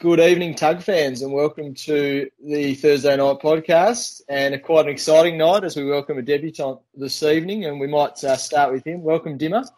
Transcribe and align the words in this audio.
Good 0.00 0.18
evening, 0.18 0.54
Tug 0.54 0.82
fans, 0.82 1.20
and 1.20 1.30
welcome 1.30 1.74
to 1.74 2.30
the 2.42 2.74
Thursday 2.74 3.14
night 3.14 3.40
podcast. 3.40 4.22
And 4.30 4.54
a 4.54 4.58
quite 4.58 4.86
an 4.86 4.92
exciting 4.92 5.36
night 5.36 5.62
as 5.62 5.76
we 5.76 5.84
welcome 5.84 6.16
a 6.16 6.22
debutant 6.22 6.78
this 6.96 7.22
evening, 7.22 7.66
and 7.66 7.78
we 7.78 7.86
might 7.86 8.24
uh, 8.24 8.36
start 8.36 8.72
with 8.72 8.82
him. 8.86 9.02
Welcome, 9.02 9.36
Dimma. 9.36 9.68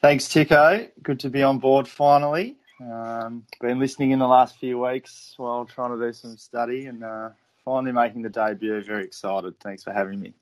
Thanks, 0.00 0.28
Ticko. 0.28 0.88
Good 1.02 1.18
to 1.18 1.30
be 1.30 1.42
on 1.42 1.58
board 1.58 1.88
finally. 1.88 2.58
Um, 2.80 3.42
been 3.60 3.80
listening 3.80 4.12
in 4.12 4.20
the 4.20 4.28
last 4.28 4.56
few 4.56 4.78
weeks 4.78 5.34
while 5.36 5.64
trying 5.64 5.98
to 5.98 6.06
do 6.06 6.12
some 6.12 6.36
study, 6.36 6.86
and 6.86 7.02
uh, 7.02 7.30
finally 7.64 7.90
making 7.90 8.22
the 8.22 8.30
debut. 8.30 8.80
Very 8.84 9.02
excited. 9.02 9.58
Thanks 9.58 9.82
for 9.82 9.92
having 9.92 10.20
me. 10.20 10.32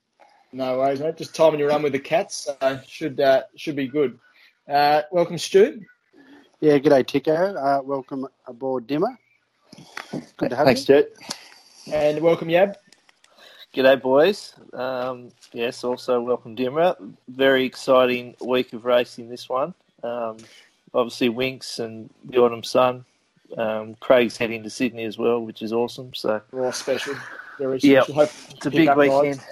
No 0.53 0.77
worries, 0.77 1.01
mate. 1.01 1.17
Just 1.17 1.35
timing 1.35 1.61
your 1.61 1.71
run 1.71 1.83
with 1.83 1.93
the 1.93 1.99
cats, 1.99 2.47
so 2.61 2.81
should 2.87 3.21
uh, 3.21 3.45
should 3.57 3.77
be 3.77 3.89
good. 3.89 4.19
Uh, 4.69 5.01
welcome, 5.11 5.39
Stu. 5.39 5.81
Yeah, 6.61 6.79
g'day, 6.79 7.05
Ticko. 7.05 7.55
Uh, 7.55 7.83
welcome 7.83 8.27
aboard, 8.47 8.89
Dimma. 8.89 9.19
Good 10.39 10.51
to 10.51 10.57
have 10.57 10.65
Thanks, 10.65 10.89
you. 10.89 10.95
Thanks, 10.95 11.11
Jet. 11.87 11.93
And 11.93 12.21
welcome, 12.23 12.49
Yab. 12.49 12.77
G'day, 13.75 14.01
boys. 14.01 14.55
Um, 14.73 15.29
yes, 15.53 15.85
also 15.85 16.19
welcome, 16.19 16.57
Dimma. 16.57 16.97
Very 17.29 17.67
exciting 17.67 18.35
week 18.41 18.73
of 18.73 18.87
racing 18.87 19.29
this 19.29 19.51
one. 19.51 19.75
Um, 20.03 20.39
obviously, 20.95 21.29
Winx 21.29 21.79
and 21.79 22.09
the 22.25 22.39
Autumn 22.39 22.65
Sun. 22.65 23.05
Um, 23.59 23.95
Craig's 23.97 24.39
heading 24.39 24.63
to 24.63 24.71
Sydney 24.71 25.05
as 25.05 25.19
well, 25.19 25.41
which 25.41 25.61
is 25.61 25.75
awesome. 25.75 26.15
So, 26.15 26.41
oh, 26.55 26.71
special. 26.71 27.17
Very 27.59 27.81
special. 27.81 28.15
Yeah, 28.17 28.29
it's 28.53 28.65
a 28.65 28.71
big 28.71 28.97
weekend. 28.97 29.45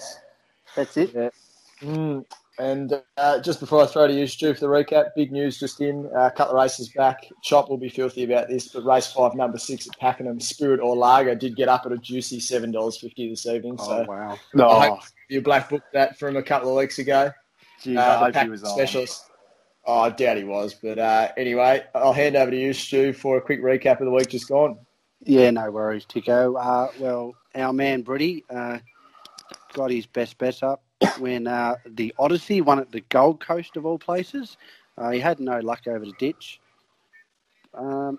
That's 0.75 0.97
it. 0.97 1.13
Yeah. 1.15 1.29
Mm. 1.83 2.25
And 2.59 3.03
uh, 3.17 3.41
just 3.41 3.59
before 3.59 3.83
I 3.83 3.87
throw 3.87 4.07
to 4.07 4.15
you, 4.15 4.29
Stu, 4.29 4.55
for 4.55 4.61
the 4.61 4.67
recap, 4.67 5.11
big 5.17 5.33
news 5.33 5.59
just 5.59 5.81
in. 5.81 6.09
Uh, 6.15 6.27
a 6.27 6.31
couple 6.31 6.55
of 6.55 6.63
races 6.63 6.89
back. 6.91 7.27
Chop 7.43 7.69
will 7.69 7.79
be 7.79 7.89
filthy 7.89 8.23
about 8.23 8.49
this, 8.49 8.69
but 8.69 8.85
race 8.85 9.13
five, 9.13 9.35
number 9.35 9.59
six 9.59 9.89
at 9.89 9.99
Pakenham, 9.99 10.39
Spirit 10.39 10.79
or 10.81 10.95
Lager 10.97 11.35
did 11.35 11.57
get 11.57 11.69
up 11.69 11.85
at 11.85 11.91
a 11.91 11.99
juicy 11.99 12.39
$7.50 12.39 13.31
this 13.31 13.47
evening. 13.47 13.77
So 13.79 14.05
oh, 14.09 14.11
wow. 14.11 14.39
No. 14.55 14.69
I 14.69 14.89
hope 14.89 15.01
you 15.29 15.43
black 15.43 15.69
booked 15.69 15.93
that 15.95 16.17
from 16.17 16.37
a 16.37 16.43
couple 16.43 16.71
of 16.71 16.77
weeks 16.77 17.01
ago. 17.01 17.33
Gee, 17.83 17.97
uh, 17.97 18.21
I 18.21 18.31
hope 18.31 18.37
he 18.37 18.49
was 18.49 18.61
specialist. 18.63 19.25
On. 19.25 19.31
Oh, 19.87 20.01
I 20.03 20.11
doubt 20.11 20.37
he 20.37 20.45
was. 20.45 20.75
But 20.75 21.01
uh, 21.01 21.29
anyway, 21.37 21.85
I'll 21.93 22.13
hand 22.13 22.37
over 22.37 22.53
to 22.53 22.57
you, 22.57 22.73
Stu, 22.73 23.13
for 23.13 23.37
a 23.37 23.41
quick 23.41 23.63
recap 23.63 24.01
of 24.01 24.07
the 24.07 24.13
week 24.13 24.29
just 24.29 24.49
gone. 24.49 24.79
Yeah, 25.25 25.51
no 25.51 25.71
worries, 25.73 26.07
Ticko. 26.07 26.55
Uh, 26.57 26.93
well, 27.01 27.35
our 27.57 27.73
man, 27.73 28.03
Britty, 28.03 28.45
uh, 28.49 28.79
got 29.73 29.91
his 29.91 30.07
best 30.07 30.39
bet 30.39 30.63
up 30.63 30.84
when 31.19 31.47
uh, 31.47 31.77
the 31.87 32.15
Odyssey 32.19 32.61
won 32.61 32.79
at 32.79 32.93
the 32.93 33.01
Gold 33.09 33.41
Coast 33.41 33.77
of 33.77 33.87
all 33.87 33.99
places. 33.99 34.57
Uh, 34.97 35.11
he 35.11 35.21
had 35.21 35.41
no 35.41 35.59
luck 35.61 35.87
over 35.87 36.05
the 36.05 36.15
ditch. 36.19 36.61
Um, 37.75 38.19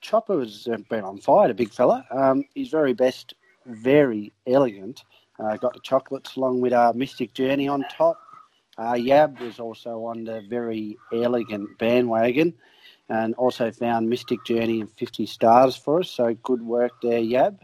Chopper 0.00 0.40
has 0.40 0.66
uh, 0.72 0.78
been 0.88 1.04
on 1.04 1.18
fire, 1.18 1.50
a 1.50 1.54
big 1.54 1.70
fella. 1.70 2.06
Um, 2.10 2.44
his 2.54 2.68
very 2.68 2.94
best, 2.94 3.34
very 3.66 4.32
elegant. 4.46 5.04
Uh, 5.38 5.56
got 5.56 5.74
the 5.74 5.80
chocolates 5.80 6.36
along 6.36 6.60
with 6.60 6.72
uh, 6.72 6.92
Mystic 6.94 7.34
Journey 7.34 7.68
on 7.68 7.84
top. 7.90 8.18
Uh, 8.76 8.92
Yab 8.92 9.40
was 9.40 9.58
also 9.58 10.04
on 10.04 10.24
the 10.24 10.42
very 10.48 10.96
elegant 11.12 11.68
bandwagon 11.78 12.54
and 13.08 13.34
also 13.34 13.70
found 13.70 14.08
Mystic 14.08 14.44
Journey 14.44 14.80
and 14.80 14.90
50 14.90 15.26
stars 15.26 15.76
for 15.76 16.00
us. 16.00 16.10
So 16.10 16.34
good 16.42 16.62
work 16.62 16.92
there, 17.02 17.20
Yab. 17.20 17.58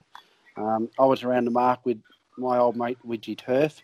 Um, 0.57 0.89
I 0.99 1.05
was 1.05 1.23
around 1.23 1.45
the 1.45 1.51
mark 1.51 1.85
with 1.85 2.01
my 2.37 2.59
old 2.59 2.77
mate 2.77 2.99
Widgie 3.07 3.39
Turf. 3.39 3.81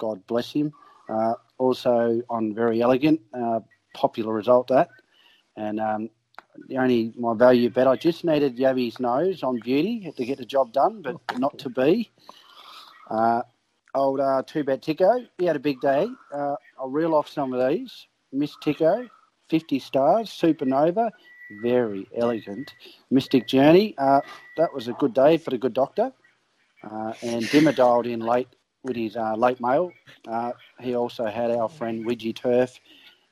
God 0.00 0.26
bless 0.26 0.50
him. 0.50 0.72
Uh, 1.08 1.34
also 1.58 2.22
on 2.30 2.54
Very 2.54 2.82
Elegant, 2.82 3.20
uh, 3.34 3.60
popular 3.94 4.32
result 4.32 4.68
that. 4.68 4.88
And 5.56 5.78
um, 5.78 6.10
the 6.68 6.78
only 6.78 7.12
my 7.16 7.34
value 7.34 7.68
bet, 7.68 7.86
I 7.86 7.96
just 7.96 8.24
needed 8.24 8.56
Yabby's 8.56 8.98
nose 8.98 9.42
on 9.42 9.60
Beauty 9.60 10.12
to 10.16 10.24
get 10.24 10.38
the 10.38 10.44
job 10.44 10.72
done, 10.72 11.02
but 11.02 11.16
not 11.38 11.58
to 11.58 11.68
be. 11.68 12.10
Uh, 13.10 13.42
old 13.94 14.20
uh, 14.20 14.42
two 14.46 14.64
bet 14.64 14.82
Ticko, 14.82 15.26
he 15.38 15.44
had 15.44 15.56
a 15.56 15.60
big 15.60 15.80
day. 15.80 16.08
Uh, 16.32 16.54
I'll 16.78 16.88
reel 16.88 17.14
off 17.14 17.28
some 17.28 17.52
of 17.52 17.68
these. 17.68 18.06
Miss 18.32 18.56
Ticko, 18.62 19.08
50 19.50 19.78
stars. 19.80 20.30
Supernova, 20.30 21.10
very 21.60 22.06
elegant. 22.16 22.72
Mystic 23.10 23.48
Journey, 23.48 23.94
uh, 23.98 24.20
that 24.56 24.72
was 24.72 24.88
a 24.88 24.92
good 24.94 25.12
day 25.12 25.36
for 25.36 25.50
the 25.50 25.58
good 25.58 25.74
doctor. 25.74 26.12
And 26.82 27.44
Dimma 27.44 27.74
dialed 27.74 28.06
in 28.06 28.20
late 28.20 28.48
with 28.82 28.96
his 28.96 29.16
uh, 29.16 29.34
late 29.34 29.60
mail. 29.60 29.92
Uh, 30.26 30.52
he 30.80 30.94
also 30.94 31.26
had 31.26 31.50
our 31.50 31.68
friend 31.68 32.06
Widgie 32.06 32.34
Turf 32.34 32.78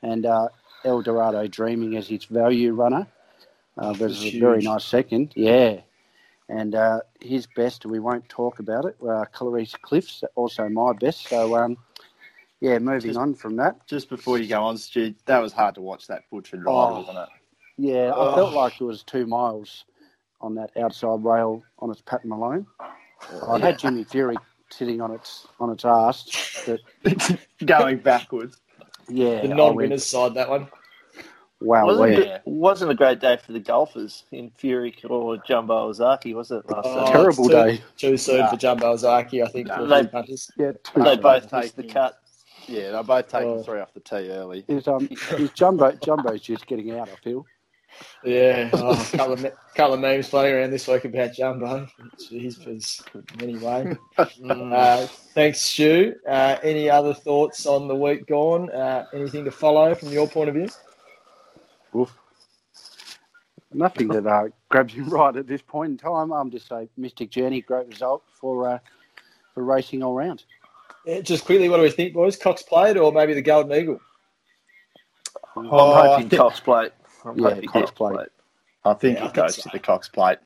and 0.02 0.26
uh, 0.26 0.48
El 0.84 1.02
Dorado 1.02 1.46
Dreaming 1.46 1.96
as 1.96 2.08
his 2.08 2.24
value 2.24 2.72
runner. 2.72 3.06
Uh, 3.76 3.92
but 3.92 4.10
it's 4.10 4.22
a 4.24 4.40
very 4.40 4.60
nice 4.62 4.84
second, 4.84 5.32
yeah. 5.36 5.80
And 6.48 6.74
uh, 6.74 7.00
his 7.20 7.46
best, 7.46 7.86
we 7.86 8.00
won't 8.00 8.28
talk 8.28 8.58
about 8.58 8.86
it. 8.86 8.96
Uh, 9.06 9.24
Clarice 9.32 9.74
Cliffs, 9.80 10.24
also 10.34 10.68
my 10.68 10.92
best. 10.94 11.28
So, 11.28 11.56
um, 11.56 11.76
yeah, 12.60 12.78
moving 12.78 13.10
just, 13.10 13.18
on 13.18 13.34
from 13.34 13.56
that. 13.56 13.86
Just 13.86 14.08
before 14.08 14.38
you 14.38 14.48
go 14.48 14.64
on, 14.64 14.78
Stu, 14.78 15.14
that 15.26 15.38
was 15.40 15.52
hard 15.52 15.76
to 15.76 15.80
watch 15.80 16.06
that 16.08 16.24
butchered 16.30 16.64
ride, 16.64 16.72
oh, 16.72 17.00
wasn't 17.00 17.18
it? 17.18 17.28
Yeah, 17.76 18.12
oh. 18.14 18.32
I 18.32 18.34
felt 18.34 18.54
like 18.54 18.80
it 18.80 18.84
was 18.84 19.04
two 19.04 19.26
miles 19.26 19.84
on 20.40 20.54
that 20.56 20.70
outside 20.76 21.22
rail 21.22 21.62
on 21.78 21.90
its 21.90 22.00
Pat 22.00 22.24
Malone. 22.24 22.66
I 23.46 23.58
had 23.58 23.78
Jimmy 23.78 24.04
Fury 24.04 24.36
sitting 24.70 25.00
on 25.00 25.12
its 25.12 25.46
on 25.60 25.70
its 25.70 25.84
ass, 25.84 26.64
but 26.66 26.80
going 27.64 27.98
backwards. 27.98 28.60
Yeah, 29.08 29.40
the 29.42 29.48
non-winners 29.48 30.04
side 30.04 30.34
that 30.34 30.50
one. 30.50 30.68
Wow, 31.60 31.86
wasn't, 31.86 32.18
it, 32.18 32.42
wasn't 32.44 32.90
a 32.92 32.94
great 32.94 33.18
day 33.18 33.36
for 33.36 33.52
the 33.52 33.58
golfers 33.58 34.22
in 34.30 34.52
Furyk 34.52 35.10
or 35.10 35.38
Jumbo 35.38 35.88
Ozaki, 35.88 36.32
was 36.32 36.52
it 36.52 36.62
last 36.70 36.86
oh, 36.86 37.10
Terrible 37.10 37.48
too, 37.48 37.52
day. 37.52 37.82
Too 37.96 38.16
soon 38.16 38.38
nah. 38.38 38.50
for 38.50 38.56
Jumbo 38.56 38.92
Ozaki, 38.92 39.42
I 39.42 39.48
think. 39.48 39.66
Nah. 39.66 39.84
They, 39.84 40.08
yeah, 40.56 40.72
they 40.94 41.16
both 41.16 41.50
take 41.50 41.74
the 41.74 41.82
cut. 41.82 42.20
Yeah, 42.68 42.92
they 42.92 43.02
both 43.02 43.28
taking 43.28 43.48
oh. 43.48 43.62
three 43.64 43.80
off 43.80 43.92
the 43.92 44.00
tee 44.00 44.30
early. 44.30 44.64
Is 44.68 44.86
um 44.86 45.08
is 45.32 45.50
Jumbo 45.50 45.92
Jumbo's 45.92 46.42
just 46.42 46.66
getting 46.66 46.92
out? 46.92 47.08
I 47.08 47.16
feel. 47.24 47.44
Yeah, 48.24 48.70
oh, 48.74 48.92
a 48.92 49.16
couple 49.16 49.32
of, 49.32 49.46
couple 49.74 49.94
of 49.94 50.00
memes 50.00 50.28
floating 50.28 50.54
around 50.54 50.70
this 50.70 50.88
week 50.88 51.04
about 51.04 51.32
Jumbo. 51.32 51.86
Jeez, 52.18 53.02
anyway. 53.40 53.96
uh, 54.18 55.06
thanks, 55.34 55.60
Stu. 55.60 56.14
Uh, 56.26 56.56
any 56.62 56.90
other 56.90 57.14
thoughts 57.14 57.66
on 57.66 57.88
the 57.88 57.94
week 57.94 58.26
gone? 58.26 58.70
Uh, 58.70 59.06
anything 59.12 59.44
to 59.44 59.50
follow 59.50 59.94
from 59.94 60.10
your 60.10 60.28
point 60.28 60.48
of 60.48 60.54
view? 60.54 60.68
Oof. 61.94 62.16
Nothing 63.72 64.08
that 64.08 64.26
uh, 64.26 64.48
grabs 64.68 64.94
you 64.94 65.04
right 65.08 65.36
at 65.36 65.46
this 65.46 65.62
point 65.62 65.92
in 65.92 65.98
time. 65.98 66.32
I'm 66.32 66.50
just 66.50 66.70
a 66.70 66.88
Mystic 66.96 67.30
Journey, 67.30 67.60
great 67.60 67.86
result 67.86 68.22
for 68.40 68.68
uh, 68.68 68.78
for 69.54 69.64
racing 69.64 70.02
all 70.02 70.14
round. 70.14 70.44
Yeah, 71.04 71.20
just 71.20 71.44
quickly, 71.44 71.68
what 71.68 71.76
do 71.76 71.82
we 71.82 71.90
think, 71.90 72.14
boys? 72.14 72.36
Cox 72.36 72.62
Plate 72.62 72.96
or 72.96 73.12
maybe 73.12 73.34
the 73.34 73.42
Golden 73.42 73.72
Eagle? 73.72 74.00
I'm 75.56 75.68
oh, 75.70 75.94
hoping 75.94 76.28
Cox 76.30 76.60
Plate. 76.60 76.92
Yeah, 77.36 77.60
Cox 77.62 77.90
plate. 77.90 78.14
plate. 78.14 78.28
I 78.84 78.94
think 78.94 79.18
yeah, 79.18 79.26
it 79.26 79.30
I 79.30 79.32
goes 79.32 79.56
think 79.56 79.64
so. 79.64 79.70
to 79.70 79.76
the 79.76 79.82
Cox 79.82 80.08
plate. 80.08 80.38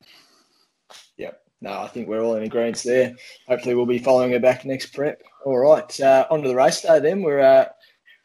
Yep. 1.17 1.39
No, 1.61 1.81
I 1.81 1.87
think 1.87 2.07
we're 2.07 2.21
all 2.21 2.35
in 2.35 2.43
agreement 2.43 2.81
there. 2.83 3.15
Hopefully, 3.47 3.75
we'll 3.75 3.85
be 3.85 3.99
following 3.99 4.31
her 4.31 4.39
back 4.39 4.65
next 4.65 4.87
prep. 4.87 5.21
All 5.45 5.57
right, 5.57 5.99
uh, 6.01 6.27
on 6.29 6.41
to 6.41 6.49
the 6.49 6.55
race 6.55 6.81
day 6.81 6.99
then. 6.99 7.21
We're 7.21 7.39
uh, 7.39 7.65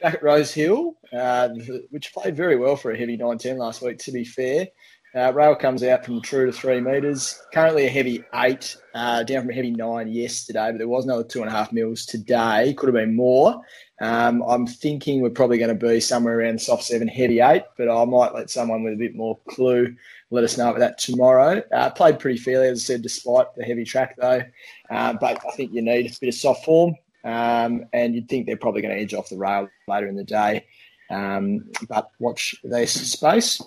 back 0.00 0.14
at 0.14 0.22
Rose 0.22 0.52
Hill, 0.52 0.96
uh, 1.12 1.50
which 1.90 2.12
played 2.12 2.36
very 2.36 2.56
well 2.56 2.74
for 2.74 2.90
a 2.90 2.98
heavy 2.98 3.16
910 3.16 3.58
last 3.58 3.80
week, 3.82 3.98
to 3.98 4.12
be 4.12 4.24
fair. 4.24 4.66
Uh, 5.14 5.32
rail 5.32 5.54
comes 5.56 5.82
out 5.82 6.04
from 6.04 6.20
true 6.20 6.46
to 6.46 6.52
three 6.52 6.80
metres. 6.80 7.40
Currently 7.52 7.86
a 7.86 7.90
heavy 7.90 8.24
eight, 8.34 8.76
uh, 8.94 9.22
down 9.22 9.42
from 9.42 9.50
a 9.50 9.54
heavy 9.54 9.70
nine 9.70 10.08
yesterday, 10.08 10.70
but 10.70 10.78
there 10.78 10.88
was 10.88 11.06
another 11.06 11.24
two 11.24 11.40
and 11.40 11.48
a 11.48 11.52
half 11.52 11.72
mils 11.72 12.04
today. 12.04 12.74
Could 12.76 12.88
have 12.88 12.94
been 12.94 13.16
more. 13.16 13.62
Um, 14.00 14.42
I'm 14.42 14.66
thinking 14.66 15.22
we're 15.22 15.30
probably 15.30 15.58
going 15.58 15.76
to 15.76 15.86
be 15.86 15.98
somewhere 16.00 16.38
around 16.38 16.60
soft 16.60 16.84
seven, 16.84 17.08
heavy 17.08 17.40
eight, 17.40 17.64
but 17.76 17.88
I 17.88 18.04
might 18.04 18.34
let 18.34 18.50
someone 18.50 18.82
with 18.82 18.94
a 18.94 18.98
bit 18.98 19.16
more 19.16 19.38
clue 19.48 19.96
let 20.30 20.44
us 20.44 20.58
know 20.58 20.68
about 20.68 20.80
that 20.80 20.98
tomorrow. 20.98 21.62
Uh, 21.72 21.90
played 21.90 22.18
pretty 22.18 22.38
fairly, 22.38 22.68
as 22.68 22.80
I 22.80 22.94
said, 22.94 23.02
despite 23.02 23.46
the 23.56 23.64
heavy 23.64 23.84
track 23.84 24.14
though. 24.18 24.42
Uh, 24.90 25.14
but 25.14 25.38
I 25.44 25.56
think 25.56 25.72
you 25.72 25.82
need 25.82 26.06
a 26.06 26.20
bit 26.20 26.28
of 26.28 26.34
soft 26.34 26.66
form, 26.66 26.94
um, 27.24 27.86
and 27.94 28.14
you'd 28.14 28.28
think 28.28 28.46
they're 28.46 28.56
probably 28.56 28.82
going 28.82 28.94
to 28.94 29.00
edge 29.00 29.14
off 29.14 29.30
the 29.30 29.38
rail 29.38 29.68
later 29.88 30.06
in 30.06 30.16
the 30.16 30.24
day. 30.24 30.66
Um, 31.10 31.70
but 31.88 32.10
watch 32.18 32.54
this 32.62 32.92
space. 33.10 33.62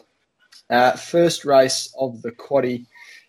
Uh, 0.71 0.93
first 0.95 1.43
race 1.43 1.93
of 1.99 2.21
the 2.21 2.31
quaddy 2.31 2.85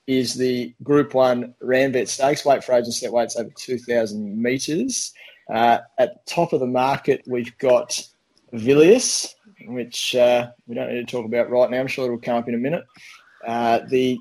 is 0.07 0.35
the 0.35 0.75
Group 0.83 1.15
1 1.15 1.55
Ranvet 1.63 2.09
Stakes, 2.09 2.45
weight 2.45 2.63
for 2.63 2.73
age 2.73 2.85
and 2.85 2.95
set 2.95 3.13
weights 3.13 3.37
over 3.37 3.51
2,000 3.57 4.41
metres. 4.41 5.13
Uh, 5.53 5.79
at 5.99 6.15
the 6.15 6.33
top 6.33 6.53
of 6.53 6.61
the 6.61 6.67
market, 6.67 7.23
we've 7.27 7.57
got 7.59 8.01
Avilius, 8.53 9.35
which 9.67 10.15
uh, 10.15 10.51
we 10.67 10.75
don't 10.75 10.89
need 10.89 11.07
to 11.07 11.11
talk 11.11 11.27
about 11.27 11.51
right 11.51 11.71
now. 11.71 11.81
I'm 11.81 11.89
sure 11.89 12.05
it'll 12.05 12.19
come 12.19 12.37
up 12.37 12.49
in 12.49 12.55
a 12.55 12.59
minute. 12.59 12.85
Uh, 13.47 13.81
the 13.89 14.19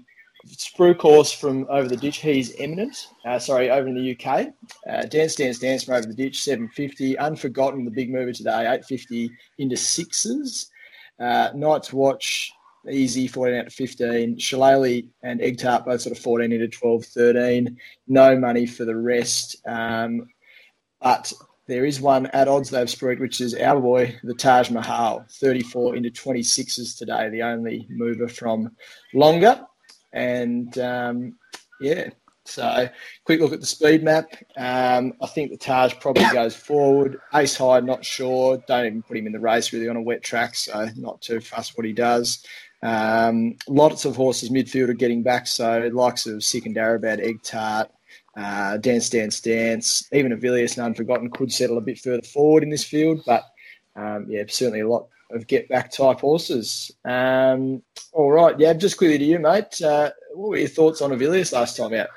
Sprue 0.47 0.97
course 0.97 1.31
from 1.31 1.67
over 1.69 1.87
the 1.87 1.97
ditch, 1.97 2.17
he's 2.17 2.55
imminent. 2.55 3.07
Uh, 3.23 3.37
sorry, 3.37 3.69
over 3.69 3.87
in 3.87 3.95
the 3.95 4.17
UK. 4.17 4.47
Uh, 4.89 5.03
dance, 5.03 5.35
dance, 5.35 5.59
dance 5.59 5.83
from 5.83 5.95
over 5.95 6.07
the 6.07 6.15
ditch, 6.15 6.41
750. 6.41 7.19
Unforgotten, 7.19 7.85
the 7.85 7.91
big 7.91 8.11
mover 8.11 8.33
today, 8.33 8.61
850 8.61 9.29
into 9.59 9.77
sixes. 9.77 10.71
Uh, 11.19 11.51
Night's 11.53 11.93
Watch 11.93 12.51
easy, 12.89 13.27
14 13.27 13.55
out 13.55 13.65
to 13.65 13.71
15. 13.71 14.37
Shillelagh 14.37 15.03
and 15.23 15.41
Egg 15.41 15.59
Tart 15.59 15.85
both 15.85 16.01
sort 16.01 16.15
of 16.15 16.23
14 16.23 16.51
into 16.51 16.67
12, 16.67 17.05
13. 17.05 17.77
No 18.07 18.37
money 18.37 18.65
for 18.65 18.85
the 18.85 18.95
rest. 18.95 19.55
Um, 19.67 20.27
but 21.01 21.31
there 21.67 21.85
is 21.85 22.01
one 22.01 22.27
at 22.27 22.47
odds 22.47 22.69
they've 22.69 22.89
spread, 22.89 23.19
which 23.19 23.39
is 23.41 23.55
our 23.55 23.79
boy, 23.79 24.19
the 24.23 24.33
Taj 24.33 24.69
Mahal, 24.69 25.25
34 25.29 25.95
into 25.95 26.09
26s 26.09 26.97
today, 26.97 27.29
the 27.29 27.43
only 27.43 27.87
mover 27.89 28.27
from 28.27 28.71
longer. 29.13 29.65
And 30.11 30.77
um, 30.79 31.37
yeah, 31.79 32.09
so 32.45 32.89
quick 33.23 33.39
look 33.39 33.53
at 33.53 33.61
the 33.61 33.65
speed 33.65 34.03
map. 34.03 34.33
Um, 34.57 35.13
I 35.21 35.27
think 35.27 35.51
the 35.51 35.57
Taj 35.57 35.93
probably 35.99 36.25
goes 36.33 36.55
forward. 36.55 37.19
Ace 37.33 37.55
High, 37.55 37.79
not 37.79 38.03
sure. 38.03 38.61
Don't 38.67 38.85
even 38.85 39.03
put 39.03 39.17
him 39.17 39.27
in 39.27 39.33
the 39.33 39.39
race 39.39 39.71
really 39.71 39.87
on 39.87 39.95
a 39.95 40.01
wet 40.01 40.23
track, 40.23 40.55
so 40.55 40.89
not 40.97 41.21
too 41.21 41.39
fussed 41.39 41.77
what 41.77 41.85
he 41.85 41.93
does. 41.93 42.45
Um, 42.83 43.57
lots 43.67 44.05
of 44.05 44.15
horses 44.15 44.49
midfield 44.49 44.89
are 44.89 44.93
getting 44.93 45.23
back, 45.23 45.47
so 45.47 45.89
likes 45.93 46.25
of 46.25 46.37
Sikandarabad, 46.37 47.19
Egg 47.19 47.43
Tart, 47.43 47.91
uh, 48.35 48.77
Dance 48.77 49.09
Dance 49.09 49.39
Dance, 49.39 50.07
even 50.11 50.31
Avilius 50.31 50.77
and 50.77 50.85
Unforgotten 50.85 51.29
could 51.29 51.51
settle 51.51 51.77
a 51.77 51.81
bit 51.81 51.99
further 51.99 52.23
forward 52.23 52.63
in 52.63 52.69
this 52.69 52.83
field, 52.83 53.21
but 53.25 53.43
um, 53.95 54.25
yeah, 54.29 54.43
certainly 54.47 54.79
a 54.79 54.87
lot 54.87 55.07
of 55.31 55.47
get 55.47 55.69
back 55.69 55.91
type 55.91 56.19
horses. 56.19 56.91
Um, 57.05 57.81
all 58.13 58.31
right, 58.31 58.59
yeah, 58.59 58.73
just 58.73 58.97
quickly 58.97 59.17
to 59.17 59.23
you, 59.23 59.39
mate. 59.39 59.81
Uh, 59.81 60.11
what 60.33 60.49
were 60.49 60.57
your 60.57 60.67
thoughts 60.67 61.01
on 61.01 61.11
Avilius 61.11 61.53
last 61.53 61.77
time 61.77 61.93
out? 61.93 62.09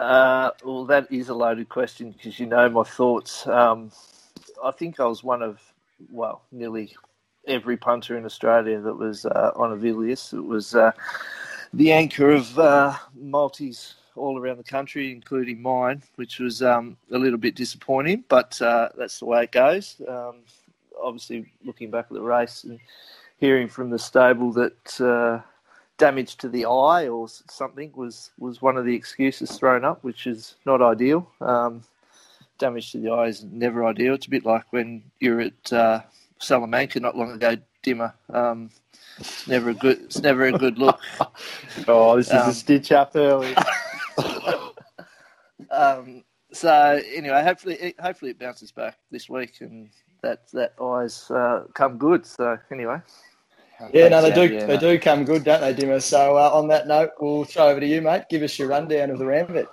Uh, 0.00 0.50
well, 0.64 0.84
that 0.86 1.10
is 1.12 1.28
a 1.28 1.34
loaded 1.34 1.68
question 1.68 2.10
because 2.10 2.38
you 2.40 2.46
know 2.46 2.68
my 2.68 2.82
thoughts. 2.82 3.46
Um, 3.46 3.90
I 4.64 4.70
think 4.70 5.00
I 5.00 5.04
was 5.06 5.22
one 5.22 5.42
of, 5.42 5.60
well, 6.10 6.42
nearly 6.50 6.94
every 7.46 7.76
punter 7.76 8.16
in 8.16 8.24
Australia 8.24 8.80
that 8.80 8.94
was 8.94 9.26
uh, 9.26 9.52
on 9.56 9.78
Avilius. 9.78 10.32
It 10.32 10.44
was 10.44 10.74
uh, 10.74 10.92
the 11.72 11.92
anchor 11.92 12.30
of 12.30 12.58
uh, 12.58 12.94
multis 13.14 13.94
all 14.14 14.38
around 14.38 14.58
the 14.58 14.64
country, 14.64 15.10
including 15.10 15.62
mine, 15.62 16.02
which 16.16 16.38
was 16.38 16.62
um, 16.62 16.96
a 17.10 17.18
little 17.18 17.38
bit 17.38 17.54
disappointing, 17.54 18.24
but 18.28 18.60
uh, 18.60 18.90
that's 18.96 19.18
the 19.18 19.24
way 19.24 19.44
it 19.44 19.52
goes. 19.52 20.00
Um, 20.06 20.36
obviously, 21.02 21.50
looking 21.64 21.90
back 21.90 22.06
at 22.06 22.12
the 22.12 22.20
race 22.20 22.64
and 22.64 22.78
hearing 23.38 23.68
from 23.68 23.90
the 23.90 23.98
stable 23.98 24.52
that 24.52 25.00
uh, 25.00 25.40
damage 25.98 26.36
to 26.36 26.48
the 26.48 26.66
eye 26.66 27.08
or 27.08 27.28
something 27.28 27.90
was, 27.94 28.30
was 28.38 28.60
one 28.60 28.76
of 28.76 28.84
the 28.84 28.94
excuses 28.94 29.52
thrown 29.52 29.84
up, 29.84 30.04
which 30.04 30.26
is 30.26 30.56
not 30.66 30.82
ideal. 30.82 31.28
Um, 31.40 31.82
damage 32.58 32.92
to 32.92 32.98
the 32.98 33.10
eye 33.10 33.26
is 33.26 33.42
never 33.44 33.84
ideal. 33.84 34.14
It's 34.14 34.26
a 34.26 34.30
bit 34.30 34.44
like 34.44 34.64
when 34.72 35.02
you're 35.20 35.40
at 35.40 35.72
uh, 35.72 36.02
Salamanca 36.42 37.00
not 37.00 37.16
long 37.16 37.32
ago, 37.32 37.56
Dimma. 37.84 38.12
Um, 38.30 38.70
it's 39.18 39.46
never 39.46 39.70
a 39.70 39.74
good. 39.74 40.00
It's 40.02 40.20
never 40.20 40.46
a 40.46 40.52
good 40.52 40.78
look. 40.78 41.00
oh, 41.88 42.16
this 42.16 42.28
is 42.28 42.32
um, 42.32 42.50
a 42.50 42.52
stitch 42.52 42.92
up 42.92 43.12
early. 43.14 43.54
um, 45.70 46.24
so 46.52 47.00
anyway, 47.14 47.42
hopefully, 47.42 47.94
hopefully 47.98 48.32
it 48.32 48.38
bounces 48.38 48.72
back 48.72 48.98
this 49.10 49.28
week, 49.28 49.60
and 49.60 49.88
that 50.22 50.48
that 50.52 50.74
eyes 50.82 51.30
uh, 51.30 51.64
come 51.74 51.98
good. 51.98 52.26
So 52.26 52.58
anyway. 52.70 52.98
Yeah, 53.92 54.08
no, 54.08 54.22
they 54.22 54.32
do. 54.32 54.54
Yeah, 54.54 54.66
they 54.66 54.74
no. 54.74 54.80
do 54.80 54.98
come 54.98 55.24
good, 55.24 55.42
don't 55.42 55.60
they, 55.60 55.74
Dimma? 55.74 56.00
So 56.00 56.36
uh, 56.36 56.50
on 56.52 56.68
that 56.68 56.86
note, 56.86 57.10
we'll 57.20 57.44
throw 57.44 57.68
over 57.68 57.80
to 57.80 57.86
you, 57.86 58.00
mate. 58.00 58.24
Give 58.30 58.42
us 58.42 58.56
your 58.56 58.68
rundown 58.68 59.10
of 59.10 59.18
the 59.18 59.24
Ranvet. 59.24 59.66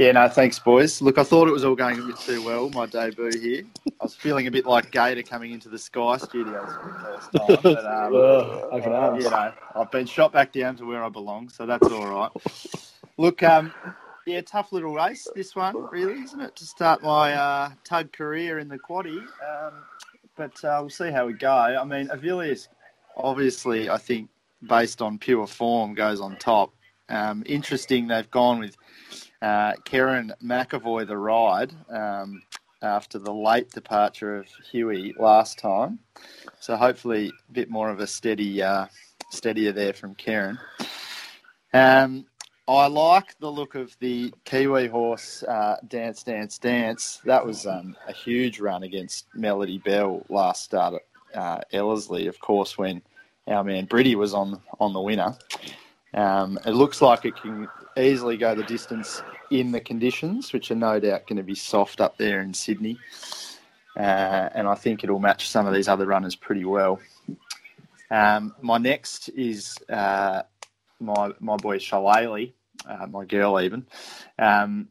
Yeah, 0.00 0.12
no, 0.12 0.28
thanks, 0.28 0.58
boys. 0.58 1.02
Look, 1.02 1.18
I 1.18 1.24
thought 1.24 1.46
it 1.46 1.50
was 1.50 1.62
all 1.62 1.74
going 1.74 1.98
a 1.98 2.02
bit 2.02 2.16
too 2.16 2.42
well, 2.42 2.70
my 2.70 2.86
debut 2.86 3.38
here. 3.38 3.64
I 3.86 4.04
was 4.04 4.14
feeling 4.14 4.46
a 4.46 4.50
bit 4.50 4.64
like 4.64 4.90
Gator 4.90 5.22
coming 5.22 5.52
into 5.52 5.68
the 5.68 5.78
Sky 5.78 6.16
Studios 6.16 6.74
for 6.74 6.88
the 6.88 6.98
first 7.02 7.32
time. 7.34 7.58
But, 7.62 7.84
um, 7.84 9.20
you 9.20 9.28
know, 9.28 9.52
I've 9.76 9.90
been 9.90 10.06
shot 10.06 10.32
back 10.32 10.54
down 10.54 10.76
to 10.76 10.86
where 10.86 11.04
I 11.04 11.10
belong, 11.10 11.50
so 11.50 11.66
that's 11.66 11.86
all 11.86 12.08
right. 12.08 12.30
Look, 13.18 13.42
um, 13.42 13.74
yeah, 14.26 14.40
tough 14.40 14.72
little 14.72 14.94
race, 14.94 15.28
this 15.34 15.54
one, 15.54 15.76
really, 15.90 16.22
isn't 16.22 16.40
it, 16.40 16.56
to 16.56 16.64
start 16.64 17.02
my 17.02 17.34
uh, 17.34 17.70
tug 17.84 18.10
career 18.10 18.58
in 18.58 18.68
the 18.68 18.78
quaddy. 18.78 19.18
Um, 19.18 19.74
but 20.34 20.64
uh, 20.64 20.78
we'll 20.80 20.88
see 20.88 21.10
how 21.10 21.26
we 21.26 21.34
go. 21.34 21.52
I 21.52 21.84
mean, 21.84 22.08
Avilius, 22.08 22.68
obviously, 23.18 23.90
I 23.90 23.98
think, 23.98 24.30
based 24.66 25.02
on 25.02 25.18
pure 25.18 25.46
form, 25.46 25.92
goes 25.92 26.22
on 26.22 26.36
top. 26.36 26.72
Um, 27.10 27.42
interesting, 27.44 28.06
they've 28.06 28.30
gone 28.30 28.60
with 28.60 28.78
uh, 29.42 29.72
Kerrin 29.84 30.32
McEvoy 30.42 31.06
the 31.06 31.16
ride 31.16 31.72
um, 31.88 32.42
after 32.82 33.18
the 33.18 33.32
late 33.32 33.70
departure 33.70 34.36
of 34.36 34.46
Huey 34.70 35.14
last 35.18 35.58
time. 35.58 35.98
So 36.60 36.76
hopefully 36.76 37.32
a 37.48 37.52
bit 37.52 37.70
more 37.70 37.90
of 37.90 38.00
a 38.00 38.06
steady, 38.06 38.62
uh, 38.62 38.86
steadier 39.30 39.72
there 39.72 39.92
from 39.92 40.14
Kerrin. 40.14 40.58
Um, 41.72 42.26
I 42.68 42.86
like 42.86 43.36
the 43.40 43.50
look 43.50 43.74
of 43.74 43.96
the 43.98 44.32
Kiwi 44.44 44.86
horse 44.86 45.42
uh, 45.42 45.76
Dance 45.88 46.22
Dance 46.22 46.58
Dance. 46.58 47.20
That 47.24 47.44
was 47.44 47.66
um, 47.66 47.96
a 48.06 48.12
huge 48.12 48.60
run 48.60 48.84
against 48.84 49.26
Melody 49.34 49.78
Bell 49.78 50.24
last 50.28 50.64
start 50.64 50.94
at 50.94 51.38
uh, 51.38 51.60
Ellerslie, 51.72 52.28
of 52.28 52.38
course, 52.38 52.78
when 52.78 53.02
our 53.48 53.64
man 53.64 53.86
Britty 53.86 54.14
was 54.14 54.34
on 54.34 54.60
on 54.78 54.92
the 54.92 55.00
winner. 55.00 55.36
Um, 56.14 56.58
it 56.64 56.72
looks 56.72 57.02
like 57.02 57.24
it 57.24 57.36
can 57.36 57.68
easily 57.96 58.36
go 58.36 58.54
the 58.54 58.64
distance 58.64 59.22
in 59.50 59.72
the 59.72 59.80
conditions, 59.80 60.52
which 60.52 60.70
are 60.70 60.76
no 60.76 61.00
doubt 61.00 61.26
going 61.26 61.36
to 61.36 61.42
be 61.42 61.54
soft 61.54 62.00
up 62.00 62.16
there 62.16 62.40
in 62.40 62.54
Sydney. 62.54 62.98
Uh, 63.96 64.48
and 64.54 64.68
I 64.68 64.74
think 64.74 65.02
it'll 65.02 65.18
match 65.18 65.48
some 65.48 65.66
of 65.66 65.74
these 65.74 65.88
other 65.88 66.06
runners 66.06 66.36
pretty 66.36 66.64
well. 66.64 67.00
Um, 68.10 68.54
my 68.60 68.78
next 68.78 69.28
is 69.30 69.76
uh, 69.88 70.42
my 71.00 71.32
my 71.40 71.56
boy 71.56 71.78
Shillelagh, 71.78 72.52
uh, 72.86 73.06
my 73.06 73.24
girl 73.24 73.60
even. 73.60 73.86
Um, 74.38 74.88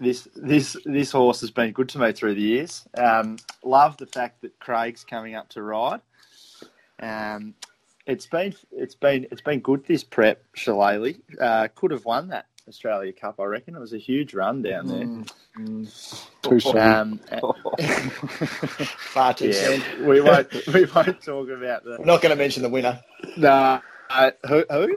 this 0.00 0.28
this 0.34 0.76
this 0.84 1.12
horse 1.12 1.40
has 1.40 1.50
been 1.50 1.72
good 1.72 1.88
to 1.90 1.98
me 1.98 2.12
through 2.12 2.34
the 2.34 2.42
years. 2.42 2.86
Um, 2.96 3.38
love 3.62 3.96
the 3.96 4.06
fact 4.06 4.42
that 4.42 4.58
Craig's 4.58 5.04
coming 5.04 5.34
up 5.34 5.48
to 5.50 5.62
ride. 5.62 6.00
Um, 7.00 7.54
it's 8.06 8.26
been 8.26 8.54
it's 8.70 8.94
been 8.94 9.26
it's 9.30 9.40
been 9.40 9.60
good 9.60 9.84
this 9.86 10.04
prep. 10.04 10.42
Shillelagh 10.54 11.14
uh, 11.40 11.68
could 11.74 11.90
have 11.90 12.04
won 12.04 12.28
that 12.28 12.46
Australia 12.68 13.12
Cup. 13.12 13.40
I 13.40 13.44
reckon 13.44 13.74
it 13.74 13.80
was 13.80 13.92
a 13.92 13.98
huge 13.98 14.34
run 14.34 14.62
down 14.62 14.86
there. 14.86 15.06
Mm, 15.06 15.32
mm. 15.58 16.28
Too 16.42 16.60
soon. 16.60 16.78
Um, 16.78 17.20
Far 19.12 19.34
too 19.34 19.48
yeah, 19.48 19.52
soon. 19.52 20.06
We 20.06 20.20
won't 20.20 20.52
we 20.68 20.84
won't 20.86 21.22
talk 21.22 21.48
about 21.48 21.84
that. 21.84 21.98
We're 21.98 22.04
not 22.04 22.22
going 22.22 22.30
to 22.30 22.36
mention 22.36 22.62
the 22.62 22.68
winner. 22.68 23.00
Nah. 23.36 23.80
Uh, 24.10 24.30
who? 24.46 24.64
who? 24.70 24.96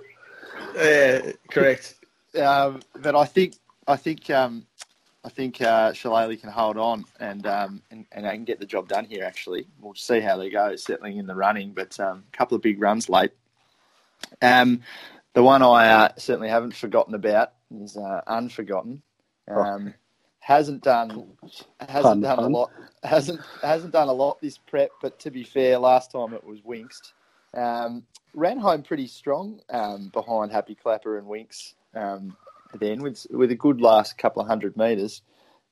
Yeah, 0.76 1.32
correct. 1.50 1.96
Um, 2.38 2.82
but 3.00 3.16
I 3.16 3.26
think 3.26 3.56
I 3.88 3.96
think 3.96 4.30
um, 4.30 4.66
I 5.28 5.30
think 5.30 5.62
uh, 5.62 5.92
Shillelagh 5.92 6.38
can 6.38 6.50
hold 6.50 6.78
on 6.78 7.04
and, 7.20 7.46
um, 7.48 7.82
and 7.92 8.06
and 8.14 8.26
I 8.26 8.34
can 8.34 8.46
get 8.46 8.62
the 8.62 8.66
job 8.66 8.88
done 8.88 9.04
here. 9.04 9.26
Actually, 9.26 9.68
we'll 9.82 9.94
see 9.94 10.22
how 10.22 10.38
they 10.38 10.50
go 10.50 10.74
settling 10.78 11.18
in 11.18 11.28
the 11.28 11.36
running. 11.36 11.74
But 11.74 12.00
um, 12.00 12.24
a 12.34 12.38
couple 12.38 12.56
of 12.56 12.62
big 12.62 12.82
runs 12.82 13.10
late. 13.10 13.32
Um, 14.42 14.84
the 15.34 15.44
one 15.44 15.62
I 15.62 15.90
uh, 15.90 16.10
certainly 16.18 16.48
haven't 16.48 16.76
forgotten 16.76 17.14
about 17.14 17.52
is 17.76 17.98
uh, 17.98 18.22
Unforgotten. 18.26 19.02
Oh. 19.50 19.60
Um, 19.60 19.94
hasn't 20.40 20.82
done 20.82 21.28
hasn't 21.82 22.04
fun, 22.04 22.22
done 22.22 22.38
fun. 22.38 22.46
a 22.46 22.48
lot 22.48 22.72
hasn't 23.04 23.42
hasn't 23.62 23.92
done 23.92 24.08
a 24.08 24.14
lot 24.14 24.40
this 24.40 24.58
prep. 24.58 24.92
But 25.02 25.20
to 25.20 25.30
be 25.30 25.44
fair, 25.44 25.78
last 25.78 26.14
time 26.14 26.34
it 26.34 26.44
was 26.46 26.62
Winxed. 26.62 27.12
Um, 27.54 28.06
ran 28.34 28.60
home 28.60 28.82
pretty 28.82 29.08
strong 29.08 29.60
um, 29.72 30.08
behind 30.14 30.54
Happy 30.54 30.74
Clapper 30.74 31.18
and 31.18 31.28
Winx. 31.28 31.74
um, 31.96 32.38
then 32.74 33.02
with 33.02 33.26
with 33.30 33.52
a 33.52 33.56
good 33.56 33.82
last 33.82 34.18
couple 34.18 34.42
of 34.42 34.48
hundred 34.48 34.78
metres. 34.78 35.22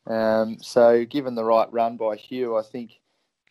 Um, 0.07 0.57
so 0.61 1.05
given 1.05 1.35
the 1.35 1.43
right 1.43 1.71
run 1.71 1.97
by 1.97 2.15
Hugh, 2.15 2.57
I 2.57 2.61
think 2.61 2.99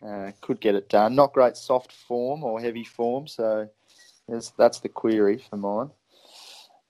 uh, 0.07 0.33
could 0.41 0.61
get 0.61 0.75
it 0.75 0.89
done. 0.89 1.15
Not 1.15 1.33
great 1.33 1.57
soft 1.57 1.93
form 1.93 2.45
or 2.45 2.61
heavy 2.61 2.85
form, 2.85 3.27
so 3.27 3.69
that's 4.57 4.81
the 4.81 4.89
query 4.89 5.39
for 5.39 5.57
mine. 5.57 5.91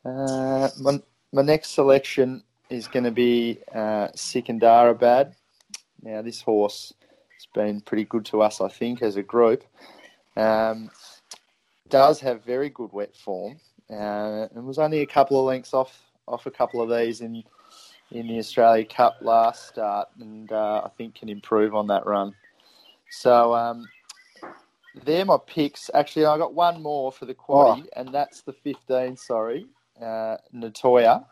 Uh, 0.04 0.68
my, 0.80 1.00
my 1.32 1.42
next 1.42 1.70
selection 1.70 2.42
is 2.68 2.88
going 2.88 3.04
to 3.04 3.10
be 3.10 3.58
uh, 3.74 4.08
Sikandarabad. 4.08 5.34
Now, 6.02 6.22
this 6.22 6.42
horse 6.42 6.92
has 7.34 7.46
been 7.54 7.80
pretty 7.80 8.04
good 8.04 8.26
to 8.26 8.42
us, 8.42 8.60
I 8.60 8.68
think, 8.68 9.00
as 9.00 9.16
a 9.16 9.22
group. 9.22 9.64
Um, 10.36 10.90
does 11.88 12.20
have 12.20 12.44
very 12.44 12.70
good 12.70 12.92
wet 12.92 13.16
form 13.16 13.58
uh, 13.90 14.48
and 14.54 14.66
was 14.66 14.78
only 14.78 15.00
a 15.00 15.06
couple 15.06 15.38
of 15.38 15.46
lengths 15.46 15.74
off 15.74 16.02
off 16.26 16.46
a 16.46 16.50
couple 16.50 16.80
of 16.82 16.90
these 16.96 17.20
in 17.20 17.42
in 18.10 18.28
the 18.28 18.38
Australia 18.38 18.84
Cup 18.84 19.16
last 19.22 19.68
start, 19.68 20.08
and 20.20 20.50
uh, 20.52 20.82
I 20.84 20.88
think 20.96 21.16
can 21.16 21.28
improve 21.28 21.74
on 21.74 21.86
that 21.88 22.06
run. 22.06 22.34
So 23.10 23.54
um, 23.54 23.86
they're 25.04 25.24
my 25.24 25.38
picks. 25.46 25.90
Actually, 25.94 26.26
I 26.26 26.38
got 26.38 26.54
one 26.54 26.82
more 26.82 27.10
for 27.10 27.26
the 27.26 27.34
quaddy, 27.34 27.84
oh. 27.84 28.00
and 28.00 28.08
that's 28.10 28.42
the 28.42 28.52
15. 28.52 29.16
Sorry, 29.16 29.66
uh, 30.00 30.36
Natoya. 30.54 31.24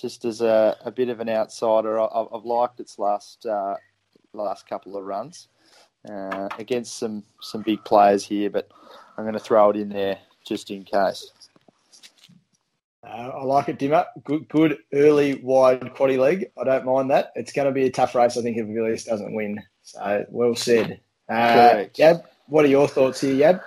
Just 0.00 0.24
as 0.24 0.40
a, 0.40 0.76
a 0.84 0.90
bit 0.90 1.08
of 1.08 1.20
an 1.20 1.28
outsider, 1.28 2.00
I, 2.00 2.26
have 2.32 2.44
liked 2.44 2.80
its 2.80 2.98
last 2.98 3.46
uh, 3.46 3.76
last 4.32 4.66
couple 4.66 4.96
of 4.96 5.04
runs 5.04 5.48
uh, 6.10 6.48
against 6.58 6.98
some 6.98 7.22
some 7.40 7.62
big 7.62 7.84
players 7.84 8.24
here, 8.24 8.50
but 8.50 8.68
I'm 9.16 9.24
going 9.24 9.34
to 9.34 9.40
throw 9.40 9.70
it 9.70 9.76
in 9.76 9.88
there 9.88 10.18
just 10.44 10.70
in 10.70 10.82
case. 10.82 11.30
Uh, 13.06 13.30
I 13.34 13.44
like 13.44 13.68
it, 13.68 13.78
Dimma. 13.78 14.06
Good, 14.24 14.48
good 14.48 14.78
early 14.92 15.36
wide 15.36 15.80
quaddy 15.94 16.18
leg. 16.18 16.50
I 16.58 16.64
don't 16.64 16.86
mind 16.86 17.10
that. 17.10 17.32
It's 17.34 17.52
going 17.52 17.66
to 17.66 17.72
be 17.72 17.86
a 17.86 17.90
tough 17.90 18.14
race, 18.14 18.36
I 18.36 18.42
think, 18.42 18.56
if 18.56 18.66
Avilius 18.66 19.04
doesn't 19.04 19.34
win. 19.34 19.62
So, 19.82 20.24
well 20.30 20.54
said. 20.54 21.00
Uh, 21.28 21.84
Yab, 21.94 22.24
what 22.46 22.64
are 22.64 22.68
your 22.68 22.88
thoughts 22.88 23.20
here, 23.20 23.34
Yab? 23.34 23.60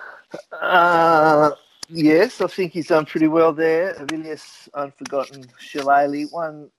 Uh, 0.52 1.50
yes, 1.88 2.40
I 2.40 2.46
think 2.48 2.72
he's 2.72 2.88
done 2.88 3.06
pretty 3.06 3.28
well 3.28 3.52
there. 3.52 3.94
Avilius 3.94 4.68
Unforgotten 4.74 5.44
Shillelagh. 5.58 6.28
One 6.30 6.70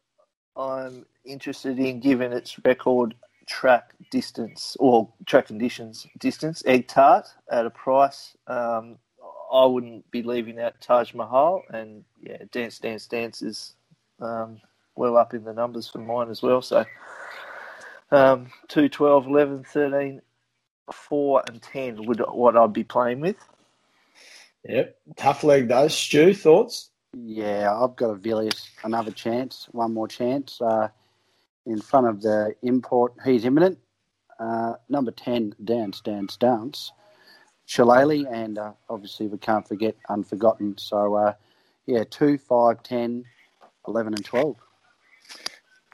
I'm 0.56 1.06
interested 1.25 1.80
in, 1.80 2.00
given 2.00 2.34
its 2.34 2.58
record 2.66 3.16
track 3.48 3.94
distance 4.12 4.78
or 4.80 5.12
track 5.25 5.48
conditions 5.48 6.06
distance, 6.20 6.62
egg 6.66 6.88
tart 6.88 7.28
at 7.51 7.66
a 7.66 7.70
price. 7.70 8.36
Um, 8.48 8.98
I 9.51 9.65
wouldn't 9.65 10.10
be 10.12 10.24
leaving 10.24 10.60
out 10.60 10.79
Taj 10.82 11.13
Mahal, 11.13 11.63
and 11.70 12.03
yeah, 12.22 12.38
Dance 12.51 12.79
Dance 12.79 13.08
Dance 13.08 13.41
is 13.41 13.74
um, 14.22 14.62
well 14.96 15.18
up 15.18 15.34
in 15.34 15.44
the 15.44 15.53
numbers 15.53 15.88
for 15.89 16.00
mine 16.00 16.29
as 16.29 16.41
well. 16.41 16.62
So 16.62 16.86
um, 18.12 18.51
2, 18.68 18.89
12, 18.89 19.27
11, 19.27 19.63
13, 19.63 20.22
4, 20.91 21.44
and 21.48 21.62
10 21.62 22.06
would 22.06 22.20
what 22.32 22.58
I'd 22.58 22.74
be 22.74 22.84
playing 22.84 23.22
with. 23.22 23.38
Yep, 24.68 24.98
tough 25.15 25.44
leg 25.44 25.68
though. 25.68 25.88
Stu, 25.88 26.34
thoughts? 26.34 26.89
Yeah, 27.13 27.75
I've 27.75 27.96
got 27.96 28.12
a 28.12 28.15
Villiers, 28.15 28.70
another 28.84 29.12
chance, 29.12 29.68
one 29.72 29.94
more 29.94 30.08
chance. 30.08 30.62
Uh, 30.62 30.89
in 31.65 31.82
front 31.82 32.08
of 32.08 32.22
the 32.22 32.56
import, 32.62 33.13
he's 33.24 33.46
imminent. 33.46 33.79
Uh, 34.39 34.74
number 34.89 35.12
10, 35.12 35.56
Dance, 35.63 36.01
Dance, 36.01 36.38
Dance. 36.38 36.91
Shillelagh, 37.69 38.25
and 38.31 38.57
uh, 38.57 38.71
obviously 38.89 39.27
we 39.27 39.38
can't 39.38 39.67
forget 39.67 39.95
Unforgotten. 40.09 40.75
So, 40.79 41.13
uh, 41.13 41.33
yeah, 41.85 42.03
2, 42.09 42.39
5, 42.39 42.81
10, 42.81 43.23
11, 43.88 44.13
and 44.15 44.25
12. 44.25 44.55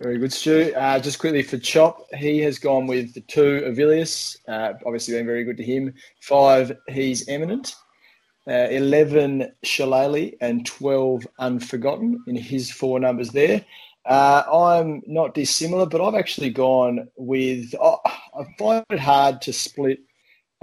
Very 0.01 0.17
good, 0.17 0.31
Stu. 0.31 0.73
Uh, 0.73 0.99
just 0.99 1.19
quickly 1.19 1.43
for 1.43 1.57
Chop, 1.57 2.05
he 2.15 2.39
has 2.39 2.59
gone 2.59 2.87
with 2.87 3.13
the 3.13 3.19
two 3.19 3.61
Avilius, 3.65 4.37
uh, 4.47 4.73
obviously 4.85 5.15
been 5.15 5.25
very 5.25 5.43
good 5.43 5.57
to 5.57 5.63
him. 5.63 5.93
Five, 6.21 6.71
he's 6.87 7.27
imminent. 7.27 7.75
Uh, 8.47 8.67
11 8.69 9.51
Shillelagh 9.63 10.31
and 10.39 10.65
12 10.65 11.27
Unforgotten 11.39 12.23
in 12.25 12.37
his 12.37 12.71
four 12.71 13.01
numbers 13.01 13.31
there. 13.31 13.65
Uh, 14.05 14.43
I'm 14.49 15.01
not 15.07 15.33
dissimilar, 15.33 15.87
but 15.87 15.99
I've 15.99 16.15
actually 16.15 16.51
gone 16.51 17.09
with. 17.17 17.75
Oh, 17.81 17.99
I 18.05 18.45
find 18.57 18.85
it 18.91 18.99
hard 18.99 19.41
to 19.41 19.51
split 19.51 19.99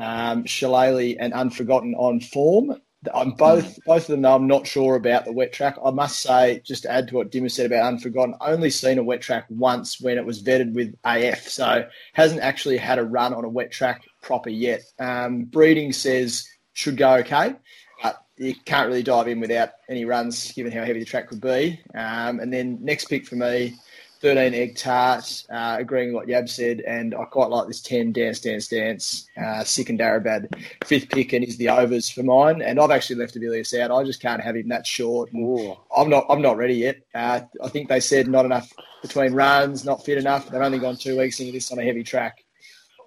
um, 0.02 0.44
Shillelagh 0.44 1.16
and 1.18 1.32
Unforgotten 1.32 1.94
on 1.94 2.20
form. 2.20 2.74
I'm 3.12 3.32
both 3.32 3.78
both 3.84 4.02
of 4.02 4.08
them. 4.08 4.22
Though 4.22 4.34
I'm 4.34 4.46
not 4.46 4.66
sure 4.66 4.94
about 4.94 5.24
the 5.24 5.32
wet 5.32 5.52
track. 5.52 5.76
I 5.84 5.90
must 5.90 6.20
say, 6.20 6.60
just 6.64 6.84
to 6.84 6.90
add 6.90 7.08
to 7.08 7.16
what 7.16 7.32
Dimma 7.32 7.50
said 7.50 7.66
about 7.66 7.86
Unforgotten, 7.86 8.36
only 8.40 8.70
seen 8.70 8.98
a 8.98 9.02
wet 9.02 9.20
track 9.20 9.46
once 9.48 10.00
when 10.00 10.18
it 10.18 10.24
was 10.24 10.42
vetted 10.42 10.72
with 10.72 10.94
AF, 11.04 11.48
so 11.48 11.88
hasn't 12.12 12.42
actually 12.42 12.76
had 12.76 12.98
a 12.98 13.04
run 13.04 13.34
on 13.34 13.44
a 13.44 13.48
wet 13.48 13.72
track 13.72 14.02
proper 14.20 14.50
yet. 14.50 14.82
Um, 15.00 15.44
breeding 15.44 15.92
says 15.92 16.46
should 16.74 16.96
go 16.96 17.14
okay, 17.16 17.56
but 18.02 18.24
you 18.36 18.54
can't 18.64 18.88
really 18.88 19.02
dive 19.02 19.26
in 19.26 19.40
without 19.40 19.70
any 19.88 20.04
runs, 20.04 20.52
given 20.52 20.70
how 20.70 20.84
heavy 20.84 21.00
the 21.00 21.04
track 21.04 21.28
could 21.28 21.40
be. 21.40 21.80
Um, 21.96 22.38
and 22.38 22.52
then 22.52 22.78
next 22.82 23.06
pick 23.06 23.26
for 23.26 23.36
me, 23.36 23.74
13 24.22 24.54
egg 24.54 24.76
tart, 24.76 25.44
uh, 25.50 25.76
agreeing 25.80 26.14
with 26.14 26.14
what 26.14 26.28
Yab 26.28 26.48
said, 26.48 26.80
and 26.80 27.12
I 27.12 27.24
quite 27.24 27.50
like 27.50 27.66
this 27.66 27.82
10 27.82 28.12
dance, 28.12 28.38
dance, 28.38 28.68
dance, 28.68 29.28
uh, 29.36 29.64
Sikandarabad. 29.64 30.54
Fifth 30.84 31.08
pick 31.10 31.32
and 31.32 31.44
is 31.44 31.56
the 31.56 31.68
overs 31.68 32.08
for 32.08 32.22
mine, 32.22 32.62
and 32.62 32.78
I've 32.78 32.92
actually 32.92 33.16
left 33.16 33.34
Avilius 33.34 33.76
out. 33.78 33.90
I 33.90 34.04
just 34.04 34.22
can't 34.22 34.40
have 34.40 34.54
him 34.54 34.68
that 34.68 34.86
short. 34.86 35.30
I'm 35.34 36.08
not, 36.08 36.26
I'm 36.30 36.40
not 36.40 36.56
ready 36.56 36.74
yet. 36.74 36.98
Uh, 37.12 37.40
I 37.62 37.68
think 37.68 37.88
they 37.88 37.98
said 37.98 38.28
not 38.28 38.44
enough 38.44 38.72
between 39.02 39.32
runs, 39.34 39.84
not 39.84 40.04
fit 40.04 40.18
enough. 40.18 40.48
They've 40.48 40.62
only 40.62 40.78
gone 40.78 40.96
two 40.96 41.18
weeks 41.18 41.40
into 41.40 41.52
this 41.52 41.72
on 41.72 41.80
a 41.80 41.82
heavy 41.84 42.04
track. 42.04 42.44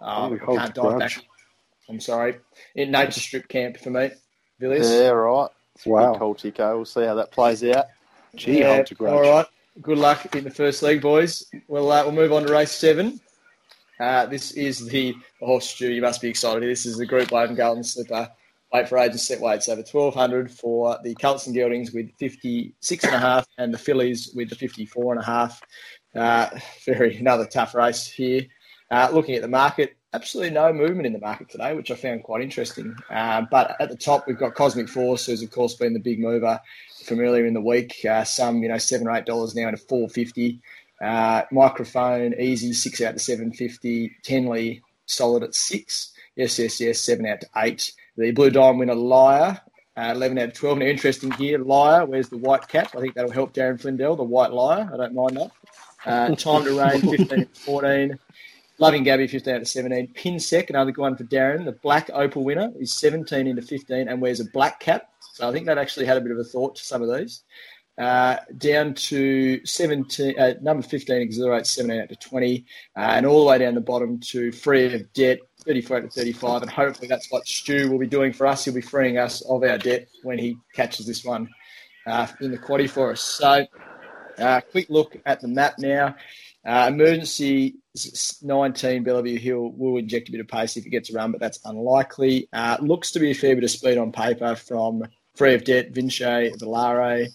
Um, 0.02 0.34
I 0.34 0.38
can't 0.38 0.76
dive 0.76 1.00
back. 1.00 1.24
I'm 1.88 2.02
sorry. 2.02 2.40
In 2.76 2.92
nature 2.92 3.22
strip 3.22 3.48
camp 3.48 3.78
for 3.78 3.90
me, 3.90 4.10
Avilius. 4.62 5.02
Yeah, 5.02 5.10
right. 5.10 5.50
Wow. 5.86 6.16
Cool, 6.16 6.36
Ticko. 6.36 6.76
We'll 6.76 6.86
see 6.86 7.06
how 7.06 7.16
that 7.16 7.32
plays 7.32 7.64
out. 7.64 7.86
Gee, 8.36 8.60
Yeah, 8.60 8.76
holds 8.76 8.92
a 8.92 8.96
grudge. 8.96 9.14
all 9.14 9.22
right. 9.22 9.46
Good 9.82 9.98
luck 9.98 10.34
in 10.34 10.46
the 10.46 10.52
first 10.52 10.82
leg, 10.84 11.02
boys. 11.02 11.46
We'll 11.68 11.92
uh, 11.92 12.04
we'll 12.04 12.14
move 12.14 12.32
on 12.32 12.44
to 12.44 12.54
race 12.54 12.72
seven. 12.72 13.20
Uh, 14.00 14.26
this 14.26 14.52
is 14.52 14.86
the, 14.88 15.16
horse 15.42 15.70
stew. 15.70 15.92
You 15.92 16.02
must 16.02 16.22
be 16.22 16.30
excited. 16.30 16.64
This 16.64 16.86
is 16.86 16.98
the 16.98 17.06
Group 17.06 17.32
One 17.32 17.56
Golden 17.56 17.84
Slipper. 17.84 18.30
Wait 18.74 18.88
for 18.88 18.98
ages, 18.98 19.28
set 19.28 19.42
weights 19.42 19.68
over 19.68 19.82
1200 19.82 20.50
for 20.50 20.98
the 21.04 21.14
Colts 21.16 21.48
and 21.48 21.56
Geldings 21.56 21.94
with 21.94 22.10
56 22.20 23.04
and 23.04 23.16
a 23.16 23.20
half 23.20 23.46
and 23.58 23.74
the 23.74 23.78
fillies 23.78 24.32
with 24.34 24.50
the 24.50 24.56
54 24.56 25.14
and 25.14 25.22
a 25.22 25.26
half. 25.26 25.62
Uh, 26.16 26.50
very 26.86 27.18
another 27.18 27.46
tough 27.46 27.76
race 27.76 28.08
here. 28.08 28.46
Uh, 28.90 29.10
looking 29.12 29.36
at 29.36 29.42
the 29.42 29.48
market, 29.48 29.98
absolutely 30.16 30.52
no 30.52 30.72
movement 30.72 31.06
in 31.06 31.14
the 31.14 31.20
market 31.20 31.50
today, 31.50 31.76
which 31.76 31.92
I 31.92 31.96
found 31.96 32.24
quite 32.24 32.42
interesting. 32.42 32.96
Uh, 33.10 33.44
but 33.52 33.76
at 33.80 33.90
the 33.90 33.98
top, 33.98 34.26
we've 34.26 34.38
got 34.38 34.56
Cosmic 34.56 34.88
Force, 34.88 35.26
who's 35.26 35.44
of 35.44 35.52
course 35.52 35.76
been 35.76 35.94
the 35.94 36.00
big 36.00 36.20
mover 36.20 36.60
from 37.04 37.20
earlier 37.20 37.46
in 37.46 37.54
the 37.54 37.62
week. 37.62 38.04
Uh, 38.10 38.24
some, 38.24 38.64
you 38.64 38.70
know, 38.70 38.78
seven 38.78 39.08
or 39.08 39.16
eight 39.16 39.26
dollars 39.26 39.56
now 39.56 39.68
into 39.68 39.78
four 39.78 40.10
fifty. 40.10 40.62
Uh, 41.02 41.44
microphone 41.52 42.34
easy 42.40 42.72
six 42.72 43.02
out 43.02 43.14
to 43.14 43.20
seven 43.20 43.52
fifty. 43.52 44.12
Tenley 44.24 44.82
solid 45.06 45.44
at 45.44 45.54
six. 45.54 46.14
Yes, 46.36 46.58
yes, 46.58 46.80
yes. 46.80 47.02
Seven 47.02 47.26
out 47.26 47.42
to 47.42 47.48
eight. 47.58 47.92
The 48.18 48.32
Blue 48.32 48.50
Diamond 48.50 48.80
winner 48.80 48.96
Liar. 48.96 49.62
Uh, 49.98 50.12
11 50.14 50.38
out 50.38 50.50
of 50.50 50.54
12. 50.54 50.80
Now, 50.80 50.86
interesting 50.88 51.32
here, 51.32 51.58
Liar, 51.58 52.06
where's 52.06 52.28
the 52.28 52.38
white 52.38 52.68
cap? 52.68 52.94
I 52.98 53.00
think 53.00 53.14
that'll 53.14 53.32
help 53.32 53.54
Darren 53.54 53.80
Flindell, 53.80 54.18
the 54.18 54.24
white 54.24 54.52
liar. 54.52 54.90
I 54.94 54.98
don't 54.98 55.14
mind 55.14 55.38
that. 55.38 55.52
Uh, 56.06 56.36
time 56.36 56.66
to 56.66 56.78
reign, 56.78 57.00
15 57.00 57.28
to 57.28 57.46
14. 57.62 58.20
Loving 58.78 59.04
Gabby, 59.04 59.28
15 59.28 59.56
out 59.56 59.62
of 59.62 59.68
17. 59.68 60.14
Pin 60.14 60.40
Sec, 60.40 60.70
another 60.70 60.92
good 60.92 61.02
one 61.02 61.16
for 61.16 61.24
Darren. 61.24 61.64
The 61.64 61.72
black 61.72 62.10
opal 62.14 62.44
winner 62.44 62.72
is 62.78 62.92
17 62.94 63.48
into 63.48 63.62
15 63.62 64.10
and 64.10 64.22
wears 64.22 64.42
a 64.42 64.46
black 64.46 64.82
cap. 64.82 65.10
So 65.34 65.48
I 65.48 65.54
think 65.54 65.66
that 65.68 65.78
actually 65.78 66.06
had 66.06 66.18
a 66.18 66.22
bit 66.22 66.32
of 66.32 66.40
a 66.40 66.44
thought 66.44 66.76
to 66.76 66.84
some 66.84 67.02
of 67.02 67.16
these. 67.16 67.44
Uh, 67.98 68.36
down 68.58 68.94
to 68.94 69.66
17, 69.66 70.38
uh, 70.38 70.54
number 70.62 70.84
15, 70.84 71.22
Exhilarate, 71.22 71.66
17 71.66 72.02
out 72.02 72.10
to 72.10 72.16
20. 72.18 72.66
Uh, 72.98 73.00
and 73.00 73.26
all 73.26 73.46
the 73.46 73.50
way 73.50 73.58
down 73.58 73.76
the 73.76 73.82
bottom 73.82 74.20
to 74.20 74.52
Free 74.52 74.94
of 74.94 75.14
Debt, 75.14 75.40
34 75.66 75.98
out 75.98 76.04
to 76.04 76.10
35. 76.10 76.62
And 76.64 76.72
hopefully 76.72 77.08
that's 77.08 77.32
what 77.32 77.48
Stu 77.48 77.90
will 77.90 78.00
be 78.00 78.08
doing 78.08 78.34
for 78.34 78.46
us. 78.46 78.66
He'll 78.66 78.74
be 78.74 78.82
freeing 78.82 79.18
us 79.18 79.42
of 79.44 79.64
our 79.64 79.78
debt 79.78 80.10
when 80.24 80.38
he 80.38 80.58
catches 80.74 81.08
this 81.08 81.24
one 81.24 81.48
uh, 82.06 82.28
in 82.42 82.52
the 82.52 82.58
quaddy 82.58 82.90
for 82.90 83.12
us. 83.12 83.22
So, 83.22 83.66
uh, 84.38 84.60
quick 84.70 84.90
look 84.90 85.16
at 85.26 85.40
the 85.40 85.48
map 85.48 85.76
now. 85.80 86.18
Uh, 86.66 86.90
emergency 86.90 87.76
19 88.42 89.04
Bellevue 89.04 89.40
Hill 89.40 89.72
will 89.76 89.98
inject 89.98 90.30
a 90.30 90.32
bit 90.32 90.42
of 90.42 90.48
pace 90.48 90.78
if 90.78 90.86
it 90.86 90.90
gets 90.90 91.10
a 91.10 91.14
run, 91.14 91.32
but 91.32 91.40
that's 91.40 91.60
unlikely. 91.66 92.48
Uh, 92.54 92.78
looks 92.82 93.12
to 93.12 93.20
be 93.20 93.32
a 93.32 93.36
fair 93.36 93.56
bit 93.56 93.64
of 93.64 93.72
speed 93.72 93.98
on 93.98 94.12
paper 94.12 94.56
from 94.56 95.04
Free 95.36 95.54
of 95.54 95.64
Debt, 95.64 95.92
Vinci, 95.92 96.24
Valare, 96.24 97.28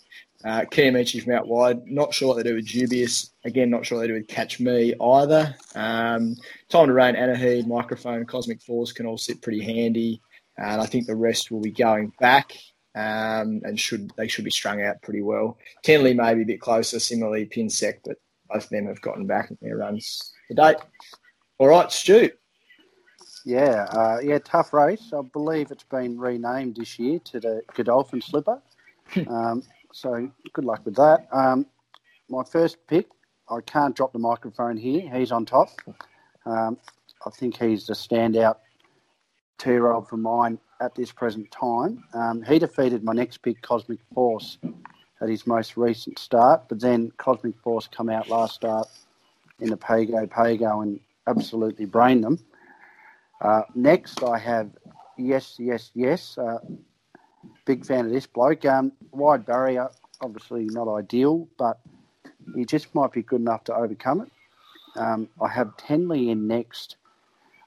uh, 0.45 0.65
from 0.71 1.33
out 1.33 1.49
wide. 1.49 1.87
Not 1.87 2.15
sure 2.15 2.29
what 2.29 2.37
they 2.37 2.43
do 2.43 2.55
with 2.55 2.69
Dubious. 2.69 3.33
Again, 3.45 3.71
not 3.71 3.85
sure 3.85 3.99
what 3.99 4.03
they 4.03 4.09
do 4.09 4.15
with 4.15 4.29
Catch 4.29 4.61
Me 4.61 4.95
either. 5.01 5.55
Um, 5.75 6.37
Time 6.69 6.87
to 6.87 6.93
Reign, 6.93 7.15
Anaheed, 7.15 7.67
Microphone, 7.67 8.25
Cosmic 8.25 8.63
Force 8.63 8.93
can 8.93 9.07
all 9.07 9.19
sit 9.19 9.43
pretty 9.43 9.63
handy. 9.63 10.21
And 10.57 10.81
I 10.81 10.87
think 10.87 11.07
the 11.07 11.17
rest 11.17 11.51
will 11.51 11.61
be 11.61 11.71
going 11.71 12.13
back 12.21 12.53
um, 12.95 13.61
and 13.65 13.79
should 13.79 14.11
they 14.17 14.29
should 14.29 14.45
be 14.45 14.51
strung 14.51 14.83
out 14.83 15.01
pretty 15.01 15.23
well. 15.23 15.59
Tenley 15.85 16.15
may 16.15 16.35
be 16.35 16.43
a 16.43 16.47
bit 16.47 16.61
closer, 16.61 16.99
similarly 16.99 17.47
Pinsec, 17.47 18.01
but 18.05 18.17
both 18.49 18.65
of 18.65 18.71
them 18.71 18.87
have 18.87 19.01
gotten 19.01 19.27
back 19.27 19.51
in 19.51 19.59
their 19.63 19.77
runs 19.77 20.33
to 20.51 20.55
date. 20.55 20.77
All 21.59 21.69
right, 21.69 21.91
Stu. 21.91 22.31
Yeah, 23.45 23.87
uh, 23.91 24.19
yeah, 24.23 24.39
tough 24.45 24.73
race. 24.73 25.13
I 25.17 25.23
believe 25.23 25.71
it's 25.71 25.85
been 25.85 26.19
renamed 26.19 26.77
this 26.77 26.99
year 26.99 27.21
to 27.21 27.41
the 27.41 27.63
Godolphin 27.75 28.21
Slipper. 28.21 28.61
um, 29.29 29.63
so 29.93 30.31
good 30.53 30.65
luck 30.65 30.85
with 30.85 30.97
that. 30.97 31.29
Um, 31.33 31.67
my 32.29 32.43
first 32.45 32.77
pick, 32.87 33.07
I 33.49 33.61
can't 33.65 33.97
drop 33.97 34.13
the 34.13 34.19
microphone 34.19 34.77
here. 34.77 35.09
He's 35.17 35.33
on 35.33 35.47
top. 35.47 35.69
Um, 36.45 36.79
I 37.27 37.31
think 37.31 37.57
he's 37.57 37.87
the 37.87 37.95
standout 37.95 38.57
two-year-old 39.59 40.09
for 40.09 40.17
mine 40.17 40.59
at 40.81 40.95
this 40.95 41.13
present 41.13 41.51
time. 41.51 42.03
Um, 42.15 42.43
he 42.43 42.59
defeated 42.59 43.05
my 43.05 43.13
next 43.13 43.39
pick, 43.39 43.63
Cosmic 43.63 44.01
Force, 44.15 44.59
at 45.21 45.29
his 45.29 45.47
most 45.47 45.77
recent 45.77 46.19
start, 46.19 46.69
but 46.69 46.81
then 46.81 47.13
Cosmic 47.19 47.59
Force 47.59 47.89
come 47.89 48.09
out 48.09 48.29
last 48.29 48.55
start 48.55 48.89
in 49.61 49.71
the 49.71 49.77
Pago 49.77 50.27
Pago 50.27 50.81
and 50.81 51.01
absolutely 51.27 51.85
brain 51.85 52.21
them. 52.21 52.39
Uh, 53.41 53.63
next, 53.75 54.23
I 54.23 54.39
have 54.39 54.71
Yes, 55.17 55.57
Yes, 55.59 55.91
Yes. 55.95 56.39
Uh, 56.39 56.59
big 57.65 57.85
fan 57.85 58.07
of 58.07 58.13
this 58.13 58.27
bloke. 58.27 58.65
Um, 58.65 58.93
wide 59.13 59.47
barrier, 59.47 59.89
obviously 60.21 60.67
not 60.67 60.89
ideal, 60.89 61.49
but 61.59 61.81
he 62.55 62.65
just 62.65 62.95
might 62.95 63.13
be 63.13 63.23
good 63.23 63.41
enough 63.41 63.65
to 63.65 63.75
overcome 63.75 64.23
it. 64.23 64.31
Um, 64.99 65.29
I 65.41 65.49
have 65.49 65.77
Tenley 65.77 66.31
in 66.31 66.47
next. 66.47 66.97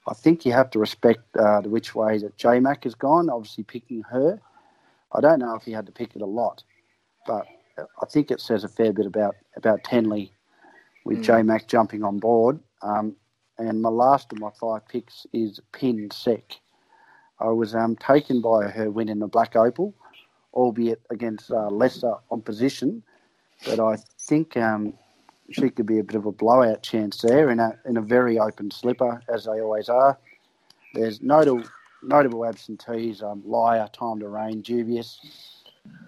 I 0.06 0.14
think 0.14 0.44
you 0.44 0.52
have 0.52 0.70
to 0.70 0.78
respect 0.78 1.22
uh, 1.36 1.62
the 1.62 1.70
which 1.70 1.94
way 1.94 2.18
that 2.18 2.36
J 2.36 2.60
Mac 2.60 2.84
has 2.84 2.94
gone. 2.94 3.30
Obviously, 3.30 3.64
picking 3.64 4.02
her. 4.02 4.38
I 5.12 5.20
don't 5.20 5.38
know 5.38 5.54
if 5.54 5.62
he 5.62 5.72
had 5.72 5.86
to 5.86 5.92
pick 5.92 6.14
it 6.14 6.22
a 6.22 6.26
lot, 6.26 6.62
but 7.26 7.46
I 7.78 8.06
think 8.06 8.30
it 8.30 8.40
says 8.40 8.64
a 8.64 8.68
fair 8.68 8.92
bit 8.92 9.06
about 9.06 9.36
about 9.56 9.82
Tenley 9.84 10.30
with 11.04 11.18
mm. 11.18 11.24
J 11.24 11.42
Mac 11.42 11.68
jumping 11.68 12.02
on 12.02 12.18
board. 12.18 12.58
Um, 12.82 13.16
and 13.58 13.80
my 13.80 13.88
last 13.88 14.32
of 14.32 14.40
my 14.40 14.50
five 14.60 14.86
picks 14.88 15.26
is 15.32 15.60
Pin 15.72 16.08
Sec. 16.10 16.58
I 17.38 17.48
was 17.50 17.74
um, 17.74 17.96
taken 17.96 18.40
by 18.40 18.68
her 18.68 18.90
win 18.90 19.08
in 19.08 19.18
the 19.18 19.26
Black 19.26 19.56
Opal, 19.56 19.94
albeit 20.52 21.02
against 21.10 21.50
uh, 21.50 21.68
lesser 21.68 22.14
opposition, 22.30 23.02
but 23.66 23.80
I 23.80 23.96
think 24.20 24.56
um, 24.56 24.94
she 25.50 25.68
could 25.70 25.86
be 25.86 25.98
a 25.98 26.04
bit 26.04 26.16
of 26.16 26.26
a 26.26 26.32
blowout 26.32 26.82
chance 26.82 27.20
there 27.20 27.50
in 27.50 27.60
a 27.60 27.78
in 27.84 27.96
a 27.96 28.00
very 28.00 28.38
open 28.38 28.70
slipper, 28.70 29.20
as 29.28 29.44
they 29.44 29.60
always 29.60 29.88
are. 29.88 30.18
There's 30.94 31.20
notable 31.20 31.64
notable 32.02 32.44
absentees: 32.44 33.22
um, 33.22 33.42
Liar, 33.44 33.88
Time 33.92 34.20
to 34.20 34.28
Reign, 34.28 34.62
Dubious, 34.62 35.20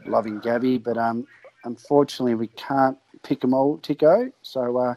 Loving 0.07 0.39
Gabby, 0.41 0.79
but 0.79 0.97
um, 0.97 1.27
unfortunately 1.65 2.35
we 2.35 2.49
can't 2.49 2.99
pick 3.23 3.41
them 3.41 3.55
all, 3.55 3.79
Ticko. 3.79 4.33
So 4.43 4.77
uh, 4.79 4.95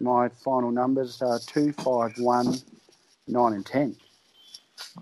my 0.00 0.28
final 0.28 0.70
numbers 0.70 1.22
are 1.22 1.38
two, 1.38 1.72
five, 1.72 2.12
one, 2.18 2.56
nine, 3.26 3.52
and 3.54 3.64
ten. 3.64 3.96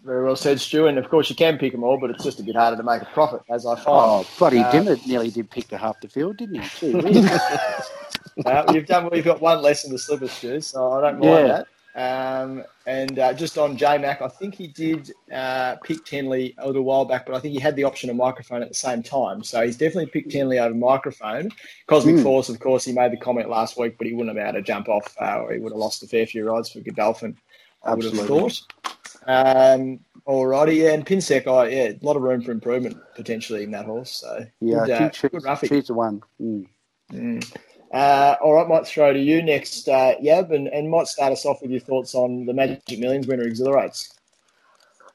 Very 0.05 0.25
well 0.25 0.37
said, 0.37 0.61
Stu. 0.61 0.87
And 0.87 0.99
of 0.99 1.09
course, 1.09 1.31
you 1.31 1.37
can 1.37 1.59
pick 1.59 1.73
them 1.73 1.85
all, 1.85 1.99
but 1.99 2.11
it's 2.11 2.23
just 2.25 2.39
a 2.41 2.43
bit 2.43 2.57
harder 2.57 2.77
to 2.77 2.83
make 2.83 3.03
a 3.03 3.07
profit, 3.07 3.43
as 3.51 3.67
I 3.67 3.75
find. 3.77 3.87
Oh, 3.89 4.27
bloody 4.39 4.59
uh, 4.59 4.71
Dimma 4.71 5.07
nearly 5.07 5.31
did 5.31 5.51
pick 5.51 5.69
the 5.69 5.79
half 5.79 6.01
the 6.01 6.09
field, 6.09 6.37
didn't 6.37 6.61
he? 6.61 6.93
Gee, 6.93 7.29
uh, 8.45 8.65
you've 8.73 8.87
done. 8.87 9.09
We've 9.11 9.25
got 9.25 9.41
one 9.41 9.63
less 9.63 9.85
in 9.85 9.93
the 9.93 9.99
slippers, 9.99 10.33
Stu, 10.33 10.61
so 10.61 10.93
I 10.93 11.01
don't 11.01 11.21
mind 11.21 11.33
yeah. 11.33 11.47
that. 11.47 11.67
Um, 11.95 12.65
and 12.87 13.19
uh, 13.19 13.33
just 13.33 13.59
on 13.59 13.77
J 13.77 13.99
Mac, 13.99 14.23
I 14.23 14.29
think 14.29 14.55
he 14.55 14.69
did 14.69 15.13
uh, 15.33 15.77
pick 15.83 16.05
Tenley 16.05 16.55
a 16.59 16.67
little 16.67 16.83
while 16.83 17.05
back, 17.05 17.27
but 17.27 17.35
I 17.35 17.41
think 17.41 17.55
he 17.55 17.61
had 17.61 17.77
the 17.77 17.85
option 17.85 18.11
of 18.11 18.17
microphone 18.17 18.63
at 18.63 18.69
the 18.69 18.75
same 18.75 19.03
time. 19.03 19.43
So 19.43 19.65
he's 19.65 19.77
definitely 19.77 20.07
picked 20.07 20.31
Tenley 20.31 20.61
over 20.61 20.75
microphone. 20.75 21.51
Cosmic 21.87 22.17
mm. 22.17 22.23
Force, 22.23 22.49
of 22.49 22.61
course, 22.61 22.85
he 22.85 22.93
made 22.93 23.13
the 23.13 23.17
comment 23.17 23.49
last 23.49 23.79
week, 23.79 23.99
but 23.99 24.07
he 24.07 24.13
wouldn't 24.13 24.29
have 24.29 24.37
been 24.37 24.55
able 24.55 24.61
to 24.61 24.67
jump 24.67 24.89
off, 24.89 25.17
uh, 25.21 25.41
or 25.43 25.53
he 25.53 25.59
would 25.59 25.73
have 25.73 25.79
lost 25.79 26.03
a 26.03 26.07
fair 26.07 26.27
few 26.27 26.49
rides 26.49 26.71
for 26.71 26.81
Godolphin. 26.81 27.37
I 27.83 27.95
would 27.95 28.05
have 28.05 28.27
thought. 28.27 28.61
Um, 29.27 30.01
alrighty, 30.27 30.77
yeah, 30.77 30.93
and 30.93 31.05
Pinsec, 31.05 31.47
oh, 31.47 31.63
yeah, 31.63 31.91
a 31.91 31.99
lot 32.03 32.17
of 32.17 32.23
room 32.23 32.43
for 32.43 32.53
improvement 32.53 32.99
potentially 33.15 33.65
in 33.65 33.71
that 33.73 33.87
horse. 33.87 34.13
So 34.13 34.47
yeah, 34.61 34.87
good, 34.87 34.91
uh, 34.91 35.55
good 35.57 35.69
she's 35.69 35.87
the 35.89 35.95
one. 35.95 36.23
Mm. 36.41 36.67
Mm. 37.13 37.57
Uh, 37.93 38.37
all 38.41 38.55
right, 38.55 38.69
might 38.69 38.87
throw 38.87 39.13
to 39.13 39.19
you 39.19 39.43
next, 39.43 39.89
uh, 39.89 40.15
Yab, 40.23 40.55
and, 40.55 40.69
and 40.69 40.89
might 40.89 41.09
start 41.09 41.33
us 41.33 41.45
off 41.45 41.61
with 41.61 41.73
your 41.73 41.81
thoughts 41.81 42.15
on 42.15 42.47
the 42.47 42.53
Magic 42.53 42.83
Millions 42.99 43.27
winner 43.27 43.43
exhilarates. 43.43 44.15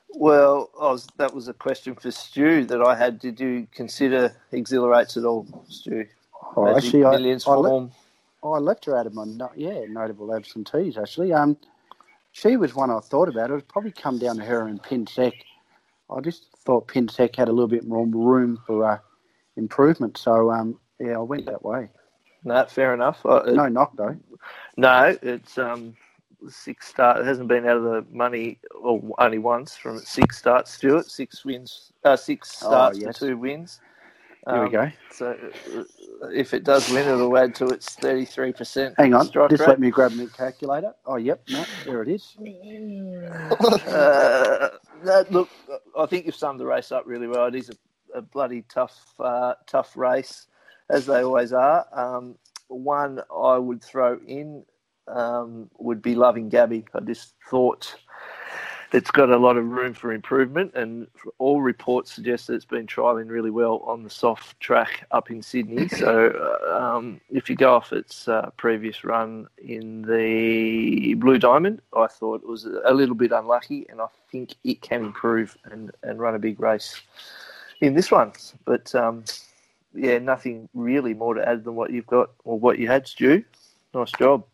Well, 0.09 0.69
was, 0.79 1.07
that 1.17 1.33
was 1.33 1.47
a 1.47 1.53
question 1.53 1.95
for 1.95 2.11
Stu 2.11 2.65
that 2.65 2.81
I 2.81 2.95
had. 2.95 3.19
Did 3.19 3.39
you 3.39 3.67
consider 3.71 4.35
exhilarates 4.51 5.15
at 5.15 5.23
all, 5.23 5.47
Stu? 5.69 6.05
Oh, 6.55 6.65
Magic 6.65 6.85
actually, 6.85 7.01
Millions 7.01 7.47
I, 7.47 7.51
I, 7.51 7.55
form. 7.55 7.91
oh, 8.43 8.53
I 8.53 8.59
left 8.59 8.85
her 8.85 8.97
out 8.97 9.07
of 9.07 9.13
my 9.13 9.25
yeah 9.55 9.85
notable 9.87 10.33
absentees. 10.33 10.97
Actually, 10.97 11.31
um, 11.31 11.57
she 12.33 12.57
was 12.57 12.75
one 12.75 12.91
I 12.91 12.99
thought 12.99 13.29
about. 13.29 13.51
It 13.51 13.53
would 13.53 13.67
probably 13.69 13.91
come 13.91 14.17
down 14.17 14.35
to 14.37 14.43
her 14.43 14.67
and 14.67 14.81
Pinsec. 14.83 15.33
I 16.09 16.19
just 16.19 16.47
thought 16.65 16.87
Pinsec 16.87 17.35
had 17.37 17.47
a 17.47 17.51
little 17.51 17.69
bit 17.69 17.87
more 17.87 18.05
room 18.05 18.59
for 18.67 18.83
uh, 18.83 18.99
improvement. 19.55 20.17
So 20.17 20.51
um, 20.51 20.77
yeah, 20.99 21.15
I 21.15 21.19
went 21.19 21.45
that 21.45 21.63
way. 21.63 21.89
No, 22.45 22.63
fair 22.65 22.93
enough. 22.93 23.25
Uh, 23.25 23.41
no 23.47 23.67
knock 23.67 23.97
though. 23.97 24.15
No, 24.77 25.17
it's 25.21 25.57
um, 25.57 25.95
six 26.47 26.87
start. 26.87 27.21
It 27.21 27.25
hasn't 27.25 27.47
been 27.47 27.67
out 27.67 27.77
of 27.77 27.83
the 27.83 28.05
money 28.11 28.59
or 28.79 29.01
only 29.17 29.39
once 29.39 29.75
from 29.75 29.97
six 29.97 30.37
starts. 30.37 30.71
Stuart, 30.71 31.09
six 31.09 31.43
wins, 31.43 31.91
uh, 32.03 32.15
six 32.15 32.61
oh, 32.63 32.67
starts 32.67 32.99
oh, 32.99 33.01
yes. 33.01 33.19
two 33.19 33.37
wins. 33.37 33.81
Here 34.45 34.57
um, 34.57 34.65
we 34.65 34.69
go. 34.69 34.91
So 35.11 35.35
uh, 35.75 36.27
if 36.27 36.53
it 36.53 36.63
does 36.63 36.87
win, 36.91 37.07
it'll 37.07 37.35
add 37.35 37.55
to 37.55 37.65
its 37.65 37.95
thirty-three 37.95 38.53
percent. 38.53 38.93
Hang 38.95 39.15
on, 39.15 39.25
just 39.25 39.61
rate. 39.61 39.67
let 39.67 39.79
me 39.79 39.89
grab 39.89 40.11
my 40.11 40.27
calculator. 40.27 40.93
Oh, 41.07 41.15
yep, 41.15 41.41
no, 41.49 41.65
there 41.83 42.03
it 42.03 42.09
is. 42.09 42.35
uh, 42.39 42.43
that, 45.03 45.25
look, 45.31 45.49
I 45.97 46.05
think 46.05 46.27
you've 46.27 46.35
summed 46.35 46.59
the 46.59 46.65
race 46.67 46.91
up 46.91 47.07
really 47.07 47.27
well. 47.27 47.47
It 47.47 47.55
is 47.55 47.71
a, 47.71 48.19
a 48.19 48.21
bloody 48.21 48.61
tough, 48.69 49.15
uh, 49.19 49.55
tough 49.65 49.97
race 49.97 50.45
as 50.89 51.05
they 51.05 51.23
always 51.23 51.53
are. 51.53 51.85
Um, 51.91 52.35
one 52.67 53.21
I 53.35 53.57
would 53.57 53.83
throw 53.83 54.19
in 54.27 54.63
um, 55.07 55.69
would 55.77 56.01
be 56.01 56.15
Loving 56.15 56.49
Gabby. 56.49 56.85
I 56.93 56.99
just 57.01 57.33
thought 57.49 57.95
it's 58.91 59.11
got 59.11 59.29
a 59.29 59.37
lot 59.37 59.57
of 59.57 59.65
room 59.65 59.93
for 59.93 60.13
improvement, 60.13 60.73
and 60.73 61.07
all 61.37 61.61
reports 61.61 62.13
suggest 62.13 62.47
that 62.47 62.53
it's 62.53 62.65
been 62.65 62.87
trialling 62.87 63.29
really 63.29 63.51
well 63.51 63.83
on 63.85 64.03
the 64.03 64.09
soft 64.09 64.59
track 64.59 65.05
up 65.11 65.29
in 65.29 65.41
Sydney. 65.41 65.89
So, 65.95 66.57
uh, 66.67 66.77
um, 66.77 67.21
if 67.29 67.49
you 67.49 67.55
go 67.55 67.73
off 67.75 67.93
its 67.93 68.27
uh, 68.27 68.51
previous 68.57 69.03
run 69.03 69.47
in 69.57 70.01
the 70.03 71.13
Blue 71.15 71.37
Diamond, 71.39 71.81
I 71.95 72.07
thought 72.07 72.43
it 72.43 72.47
was 72.47 72.65
a 72.65 72.93
little 72.93 73.15
bit 73.15 73.31
unlucky, 73.31 73.85
and 73.89 74.01
I 74.01 74.07
think 74.31 74.55
it 74.63 74.81
can 74.81 75.05
improve 75.05 75.57
and, 75.65 75.91
and 76.03 76.19
run 76.19 76.35
a 76.35 76.39
big 76.39 76.59
race 76.59 77.01
in 77.81 77.95
this 77.95 78.11
one. 78.11 78.33
But 78.65 78.93
um, 78.93 79.23
yeah, 79.95 80.19
nothing 80.19 80.69
really 80.73 81.13
more 81.13 81.33
to 81.33 81.47
add 81.47 81.63
than 81.63 81.75
what 81.75 81.91
you've 81.91 82.07
got 82.07 82.31
or 82.43 82.59
what 82.59 82.79
you 82.79 82.87
had, 82.87 83.07
Stu. 83.07 83.43
Nice 83.93 84.11
job. 84.11 84.45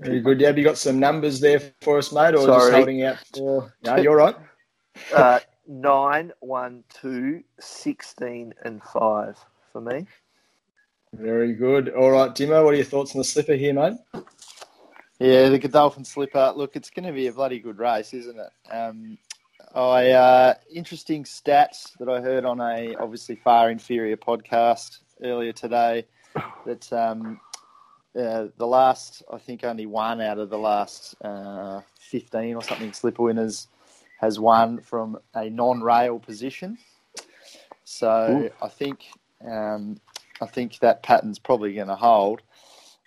Very 0.00 0.20
good. 0.20 0.40
Have 0.42 0.56
you 0.56 0.64
got 0.64 0.78
some 0.78 0.98
numbers 0.98 1.40
there 1.40 1.60
for 1.80 1.98
us, 1.98 2.12
mate, 2.12 2.34
or 2.34 2.44
Sorry. 2.44 2.60
just 2.60 2.72
holding 2.72 3.02
out 3.02 3.18
for? 3.34 3.74
No, 3.84 3.96
you're 3.96 4.16
right. 4.16 4.36
uh, 5.14 5.40
9, 5.66 6.32
1, 6.40 6.84
2, 7.00 7.44
16, 7.58 8.54
and 8.64 8.82
5 8.82 9.38
for 9.72 9.80
me. 9.80 10.06
Very 11.12 11.54
good. 11.54 11.88
All 11.90 12.10
right, 12.10 12.30
Dimo, 12.30 12.64
what 12.64 12.74
are 12.74 12.76
your 12.76 12.84
thoughts 12.84 13.14
on 13.14 13.18
the 13.18 13.24
slipper 13.24 13.54
here, 13.54 13.74
mate? 13.74 13.94
Yeah, 15.18 15.48
the 15.48 15.58
Godolphin 15.58 16.04
slipper. 16.04 16.52
Look, 16.54 16.76
it's 16.76 16.90
going 16.90 17.06
to 17.06 17.12
be 17.12 17.26
a 17.26 17.32
bloody 17.32 17.58
good 17.58 17.78
race, 17.78 18.14
isn't 18.14 18.38
it? 18.38 18.72
Um, 18.72 19.18
I 19.74 20.10
uh, 20.10 20.54
interesting 20.72 21.24
stats 21.24 21.96
that 21.98 22.08
I 22.08 22.20
heard 22.20 22.44
on 22.44 22.60
a 22.60 22.94
obviously 22.96 23.36
far 23.36 23.70
inferior 23.70 24.16
podcast 24.16 24.98
earlier 25.22 25.52
today 25.52 26.06
that 26.64 26.92
um, 26.92 27.40
uh, 28.18 28.46
the 28.56 28.66
last 28.66 29.22
I 29.32 29.38
think 29.38 29.64
only 29.64 29.86
one 29.86 30.20
out 30.20 30.38
of 30.38 30.48
the 30.50 30.58
last 30.58 31.14
uh, 31.22 31.80
fifteen 31.98 32.54
or 32.54 32.62
something 32.62 32.92
slipper 32.92 33.22
winners 33.22 33.68
has 34.20 34.40
won 34.40 34.80
from 34.80 35.18
a 35.34 35.50
non-rail 35.50 36.18
position. 36.18 36.78
So 37.84 38.50
Ooh. 38.50 38.64
I 38.64 38.68
think 38.68 39.06
um, 39.46 40.00
I 40.40 40.46
think 40.46 40.78
that 40.80 41.02
pattern's 41.02 41.38
probably 41.38 41.74
going 41.74 41.88
to 41.88 41.96
hold. 41.96 42.42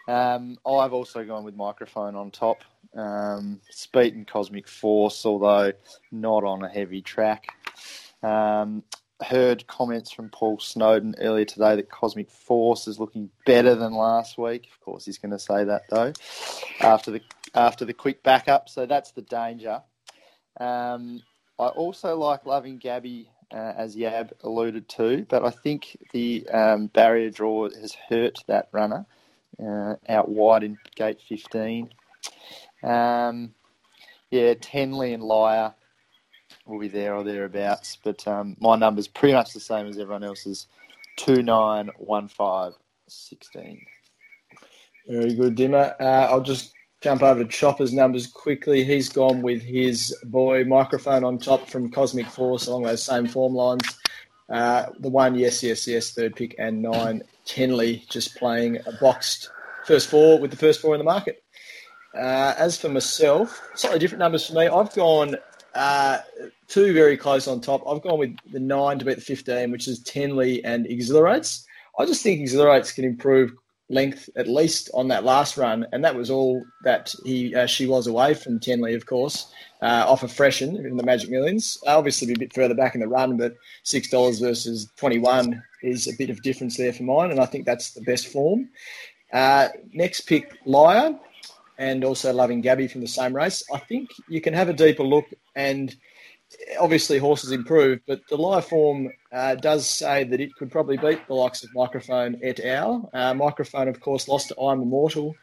Um, 0.08 0.58
I've 0.65 0.93
also 0.93 1.24
gone 1.24 1.43
with 1.43 1.56
microphone 1.56 2.15
on 2.15 2.32
top. 2.32 2.63
Um, 2.95 3.62
Speed 3.69 4.15
and 4.15 4.27
Cosmic 4.27 4.67
Force, 4.67 5.25
although 5.25 5.71
not 6.12 6.43
on 6.43 6.63
a 6.63 6.69
heavy 6.69 7.01
track. 7.01 7.47
Um, 8.21 8.84
heard 9.23 9.67
comments 9.67 10.12
from 10.12 10.30
Paul 10.30 10.60
Snowden 10.60 11.15
earlier 11.19 11.45
today 11.45 11.75
that 11.75 11.89
Cosmic 11.89 12.30
Force 12.30 12.88
is 12.88 12.99
looking 12.99 13.30
better 13.45 13.75
than 13.75 13.93
last 13.93 14.38
week. 14.38 14.67
Of 14.71 14.80
course, 14.82 15.06
he's 15.06 15.17
going 15.17 15.32
to 15.32 15.39
say 15.39 15.63
that 15.63 15.84
though 15.89 16.13
after 16.82 17.12
the 17.12 17.21
after 17.54 17.86
the 17.86 17.93
quick 17.93 18.23
backup. 18.23 18.69
So 18.69 18.86
that's 18.86 19.12
the 19.12 19.21
danger. 19.21 19.82
Um, 20.60 21.21
I 21.60 21.67
also 21.67 22.17
like 22.17 22.45
loving 22.45 22.77
Gabby, 22.77 23.30
uh, 23.54 23.73
as 23.77 23.95
Yab 23.95 24.32
alluded 24.43 24.88
to, 24.89 25.25
but 25.30 25.45
I 25.45 25.49
think 25.49 25.97
the 26.12 26.47
um, 26.49 26.88
barrier 26.88 27.30
draw 27.30 27.69
has 27.69 27.95
hurt 28.10 28.39
that 28.47 28.69
runner 28.71 29.06
uh, 29.62 29.95
out 30.10 30.30
wide 30.30 30.63
in 30.63 30.77
gate 30.95 31.21
15. 31.27 31.89
Um, 32.84 33.54
yeah, 34.30 34.54
Tenley 34.54 35.13
and 35.13 35.24
Liar 35.24 35.74
will 36.65 36.80
be 36.80 36.88
there 36.88 37.15
or 37.15 37.24
thereabouts, 37.24 37.98
but 38.04 38.28
um, 38.28 38.56
my 38.60 38.76
number's 38.76 39.08
pretty 39.08 39.34
much 39.34 39.54
the 39.54 39.60
same 39.60 39.88
as 39.88 39.98
everyone 39.98 40.24
else's 40.24 40.67
2, 41.17 41.44
9, 41.44 41.89
1, 41.98 42.28
5, 42.28 42.74
16. 43.08 43.86
Very 45.08 45.34
good, 45.34 45.56
Dimma. 45.58 45.96
Uh, 46.00 46.28
I'll 46.32 46.41
just 46.41 46.74
jump 47.02 47.24
over 47.24 47.44
to 47.44 47.50
Chopper's 47.50 47.94
numbers 47.94 48.28
quickly. 48.28 48.84
He's 48.84 49.10
gone 49.10 49.41
with 49.41 49.62
his 49.62 50.15
boy 50.26 50.63
microphone 50.63 51.24
on 51.24 51.38
top 51.39 51.67
from 51.67 51.91
Cosmic 51.91 52.28
Force 52.28 52.67
along 52.67 52.84
those 52.84 53.04
same 53.04 53.28
form 53.28 53.54
lines. 53.54 53.84
Uh, 54.50 54.88
the 55.00 55.10
one, 55.10 55.36
yes, 55.36 55.63
yes, 55.63 55.88
yes, 55.88 56.12
third 56.12 56.36
pick, 56.36 56.56
and 56.60 56.82
nine, 56.82 57.24
Tenley 57.46 58.08
just 58.10 58.36
playing 58.36 58.78
a 58.86 58.91
boxed 59.00 59.50
first 59.86 60.10
four 60.10 60.39
with 60.39 60.52
the 60.52 60.58
first 60.58 60.82
four 60.82 60.94
in 60.94 61.00
the 61.00 61.06
market. 61.06 61.44
Uh, 62.15 62.54
as 62.58 62.78
for 62.78 62.89
myself, 62.89 63.62
slightly 63.76 64.00
different 64.00 64.19
numbers 64.19 64.45
for 64.45 64.54
me. 64.54 64.67
I've 64.67 64.93
gone 64.93 65.36
uh, 65.74 66.19
two 66.67 66.93
very 66.93 67.15
close 67.15 67.47
on 67.47 67.62
top. 67.62 67.84
I've 67.88 68.02
gone 68.02 68.19
with 68.19 68.36
the 68.52 68.60
nine 68.60 69.00
to 69.00 69.06
beat 69.06 69.15
the 69.15 69.21
15, 69.21 69.71
which 69.71 69.88
is 69.88 70.04
Tenley 70.04 70.62
and 70.63 70.86
Exhilarates. 70.88 71.65
I 71.97 72.06
just 72.06 72.24
think 72.24 72.41
Exhilarates 72.41 72.93
can 72.93 73.06
improve 73.06 73.54
length 73.89 74.30
at 74.36 74.47
least 74.47 74.89
on 74.93 75.10
that 75.10 75.24
last 75.24 75.58
run, 75.58 75.86
and 75.91 76.04
that 76.04 76.15
was 76.15 76.30
all 76.30 76.63
that 76.84 77.13
he 77.26 77.54
uh, 77.54 77.65
she 77.65 77.86
was 77.86 78.08
away 78.08 78.34
from 78.34 78.60
Tenley, 78.60 78.95
of 78.95 79.06
course, 79.06 79.54
uh, 79.82 80.06
off 80.08 80.24
of 80.24 80.32
Freshen 80.32 80.78
in 80.78 80.97
the 80.97 81.04
Magic 81.04 81.30
Millions. 81.30 81.78
Obviously, 81.86 82.28
be 82.28 82.34
a 82.34 82.39
bit 82.39 82.54
further 82.54 82.74
back 82.74 82.95
in 82.95 83.02
the 83.02 83.08
run, 83.08 83.38
but 83.38 83.56
six 83.84 84.10
dollars 84.10 84.39
versus 84.39 84.89
twenty 84.97 85.19
one 85.19 85.62
is 85.84 86.08
a 86.08 86.15
bit 86.17 86.30
of 86.30 86.41
difference 86.41 86.78
there 86.78 86.93
for 86.93 87.04
mine, 87.04 87.32
and 87.32 87.39
I 87.39 87.45
think 87.45 87.65
that's 87.65 87.91
the 87.91 88.02
best 88.02 88.28
form. 88.28 88.69
Uh, 89.34 89.69
next 89.93 90.21
pick, 90.21 90.58
Liar, 90.65 91.17
and 91.82 92.04
also 92.04 92.32
Loving 92.32 92.62
Gabby 92.62 92.88
from 92.88 93.02
the 93.02 93.08
same 93.08 93.36
race. 93.36 93.63
I 93.74 93.80
think 93.80 94.12
you 94.30 94.39
can 94.39 94.54
have 94.54 94.70
a 94.70 94.74
deeper 94.74 95.04
look 95.04 95.26
and 95.56 95.94
obviously 96.80 97.17
horses 97.17 97.52
improve, 97.52 98.00
but 98.06 98.22
the 98.30 98.38
live 98.38 98.65
form 98.65 99.10
uh, 99.34 99.56
does 99.56 99.88
say 99.88 100.24
that 100.24 100.39
it 100.39 100.54
could 100.56 100.72
probably 100.72 100.98
beat 100.98 101.26
the 101.28 101.34
likes 101.34 101.63
of 101.63 101.74
Microphone 101.74 102.39
et 102.44 102.60
al. 102.60 103.10
Uh, 103.13 103.34
Microphone, 103.34 103.88
of 103.88 104.00
course, 104.00 104.28
lost 104.28 104.50
to 104.50 104.62
I'm 104.62 104.84
Immortal 104.84 105.36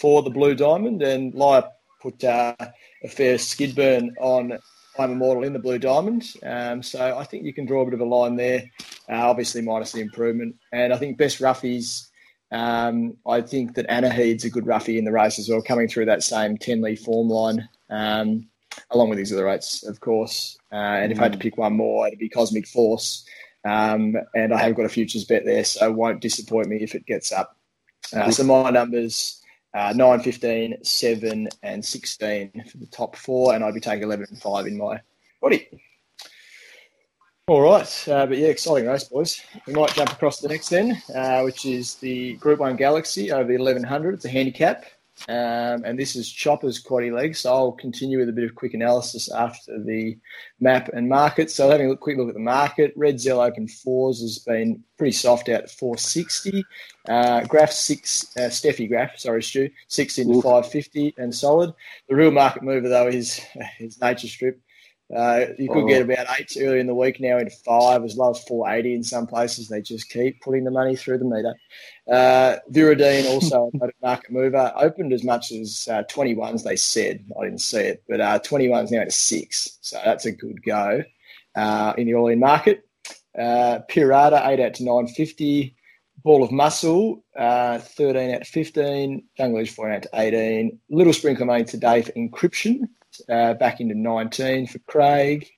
for 0.00 0.22
the 0.22 0.30
Blue 0.30 0.54
Diamond, 0.54 1.02
and 1.02 1.34
Liar 1.34 1.64
put 2.00 2.22
uh, 2.22 2.54
a 3.02 3.08
fair 3.08 3.36
skid 3.36 3.74
burn 3.74 4.14
on 4.20 4.58
I'm 4.96 5.10
Immortal 5.10 5.42
in 5.42 5.54
the 5.54 5.58
Blue 5.58 5.78
Diamond. 5.78 6.24
Um, 6.44 6.84
so 6.84 7.18
I 7.18 7.24
think 7.24 7.44
you 7.44 7.52
can 7.52 7.66
draw 7.66 7.82
a 7.82 7.84
bit 7.86 7.94
of 7.94 8.00
a 8.00 8.04
line 8.04 8.36
there, 8.36 8.62
uh, 9.08 9.28
obviously 9.28 9.60
minus 9.60 9.90
the 9.90 10.02
improvement. 10.02 10.54
And 10.72 10.92
I 10.92 10.98
think 10.98 11.18
best 11.18 11.40
roughies. 11.40 12.09
Um, 12.52 13.16
I 13.26 13.40
think 13.40 13.74
that 13.74 13.86
Anaheed's 13.88 14.44
a 14.44 14.50
good 14.50 14.66
roughie 14.66 14.98
in 14.98 15.04
the 15.04 15.12
race 15.12 15.38
as 15.38 15.48
well, 15.48 15.62
coming 15.62 15.88
through 15.88 16.06
that 16.06 16.22
same 16.22 16.56
Tenley 16.56 16.98
form 16.98 17.28
line. 17.28 17.68
Um, 17.88 18.48
along 18.90 19.08
with 19.08 19.18
these 19.18 19.32
other 19.32 19.44
rates, 19.44 19.86
of 19.86 20.00
course. 20.00 20.56
Uh, 20.72 20.76
and 20.76 21.12
if 21.12 21.18
I 21.18 21.24
had 21.24 21.32
to 21.32 21.38
pick 21.38 21.56
one 21.56 21.76
more, 21.76 22.06
it'd 22.06 22.18
be 22.18 22.28
Cosmic 22.28 22.66
Force. 22.66 23.24
Um, 23.64 24.16
and 24.34 24.54
I 24.54 24.62
have 24.62 24.74
got 24.74 24.86
a 24.86 24.88
futures 24.88 25.24
bet 25.24 25.44
there, 25.44 25.64
so 25.64 25.86
it 25.86 25.94
won't 25.94 26.20
disappoint 26.20 26.68
me 26.68 26.76
if 26.76 26.94
it 26.94 27.06
gets 27.06 27.32
up. 27.32 27.56
Uh, 28.14 28.30
so 28.30 28.44
my 28.44 28.70
numbers 28.70 29.40
uh, 29.74 29.92
9, 29.94 30.20
15, 30.20 30.82
7, 30.82 31.48
and 31.62 31.84
16 31.84 32.64
for 32.70 32.78
the 32.78 32.86
top 32.86 33.16
four, 33.16 33.54
and 33.54 33.62
I'd 33.62 33.74
be 33.74 33.80
taking 33.80 34.04
11 34.04 34.26
and 34.30 34.40
5 34.40 34.66
in 34.66 34.76
my 34.76 35.00
body. 35.40 35.68
All 37.50 37.62
right, 37.62 38.08
uh, 38.08 38.26
but 38.26 38.38
yeah, 38.38 38.46
exciting 38.46 38.88
race, 38.88 39.02
boys. 39.02 39.42
We 39.66 39.72
might 39.72 39.92
jump 39.92 40.12
across 40.12 40.36
to 40.36 40.46
the 40.46 40.54
next 40.54 40.68
then, 40.68 41.02
uh, 41.12 41.42
which 41.42 41.66
is 41.66 41.96
the 41.96 42.34
Group 42.34 42.60
1 42.60 42.76
Galaxy 42.76 43.32
over 43.32 43.42
the 43.42 43.58
1100. 43.58 44.14
It's 44.14 44.24
a 44.24 44.28
handicap. 44.28 44.84
Um, 45.28 45.82
and 45.84 45.98
this 45.98 46.14
is 46.14 46.30
Chopper's 46.30 46.80
quaddy 46.80 47.12
leg. 47.12 47.34
So 47.34 47.52
I'll 47.52 47.72
continue 47.72 48.20
with 48.20 48.28
a 48.28 48.32
bit 48.32 48.44
of 48.44 48.54
quick 48.54 48.72
analysis 48.72 49.28
after 49.32 49.82
the 49.82 50.16
map 50.60 50.90
and 50.94 51.08
market. 51.08 51.50
So 51.50 51.68
having 51.68 51.90
a 51.90 51.96
quick 51.96 52.18
look 52.18 52.28
at 52.28 52.34
the 52.34 52.40
market, 52.40 52.96
Redzel 52.96 53.44
Open 53.44 53.66
Fours 53.66 54.20
has 54.20 54.38
been 54.38 54.84
pretty 54.96 55.10
soft 55.10 55.48
out 55.48 55.62
at 55.62 55.70
460. 55.72 56.64
Uh, 57.08 57.40
graph 57.46 57.72
six, 57.72 58.32
uh, 58.36 58.42
Steffi 58.42 58.88
graph, 58.88 59.18
sorry, 59.18 59.42
Stu, 59.42 59.68
six 59.88 60.18
into 60.18 60.40
550 60.40 61.14
and 61.18 61.34
solid. 61.34 61.74
The 62.08 62.14
real 62.14 62.30
market 62.30 62.62
mover 62.62 62.88
though 62.88 63.08
is 63.08 63.40
is 63.80 64.00
Nature 64.00 64.28
Strip. 64.28 64.60
Uh, 65.14 65.46
you 65.58 65.68
could 65.68 65.84
oh. 65.84 65.88
get 65.88 66.02
about 66.02 66.26
eight 66.38 66.52
early 66.60 66.78
in 66.78 66.86
the 66.86 66.94
week 66.94 67.20
now 67.20 67.38
into 67.38 67.50
five, 67.64 68.04
as 68.04 68.16
low 68.16 68.30
as 68.30 68.42
480 68.44 68.94
in 68.94 69.02
some 69.02 69.26
places. 69.26 69.68
They 69.68 69.82
just 69.82 70.08
keep 70.08 70.40
putting 70.40 70.64
the 70.64 70.70
money 70.70 70.94
through 70.94 71.18
the 71.18 71.24
meter. 71.24 71.54
Uh, 72.10 72.56
Viridine 72.70 73.26
also 73.26 73.70
a 73.82 73.88
market 74.02 74.30
mover, 74.30 74.72
opened 74.76 75.12
as 75.12 75.24
much 75.24 75.50
as 75.50 75.88
uh, 75.90 76.04
21s, 76.10 76.62
they 76.62 76.76
said. 76.76 77.24
I 77.40 77.44
didn't 77.44 77.60
see 77.60 77.80
it, 77.80 78.04
but 78.08 78.20
uh, 78.20 78.38
21s 78.38 78.92
now 78.92 79.04
to 79.04 79.10
six. 79.10 79.78
So 79.80 80.00
that's 80.04 80.26
a 80.26 80.32
good 80.32 80.62
go 80.62 81.02
uh, 81.56 81.94
in 81.98 82.06
the 82.06 82.14
all 82.14 82.28
in 82.28 82.38
market. 82.38 82.86
Uh, 83.36 83.80
Pierata, 83.90 84.46
8 84.46 84.60
out 84.60 84.74
to 84.74 84.84
950. 84.84 85.76
Ball 86.22 86.42
of 86.42 86.52
Muscle, 86.52 87.24
uh, 87.36 87.78
13 87.78 88.34
out 88.34 88.44
to 88.44 88.50
15. 88.50 89.24
Jungle 89.36 89.60
Edge, 89.60 89.70
4 89.70 89.90
out 89.90 90.02
to 90.02 90.08
18. 90.14 90.78
Little 90.90 91.12
Sprinkler 91.12 91.46
Money 91.46 91.64
today 91.64 92.02
for 92.02 92.12
Encryption, 92.12 92.82
uh, 93.28 93.54
back 93.54 93.80
into 93.80 93.94
19 93.94 94.66
for 94.66 94.78
Craig. 94.80 95.48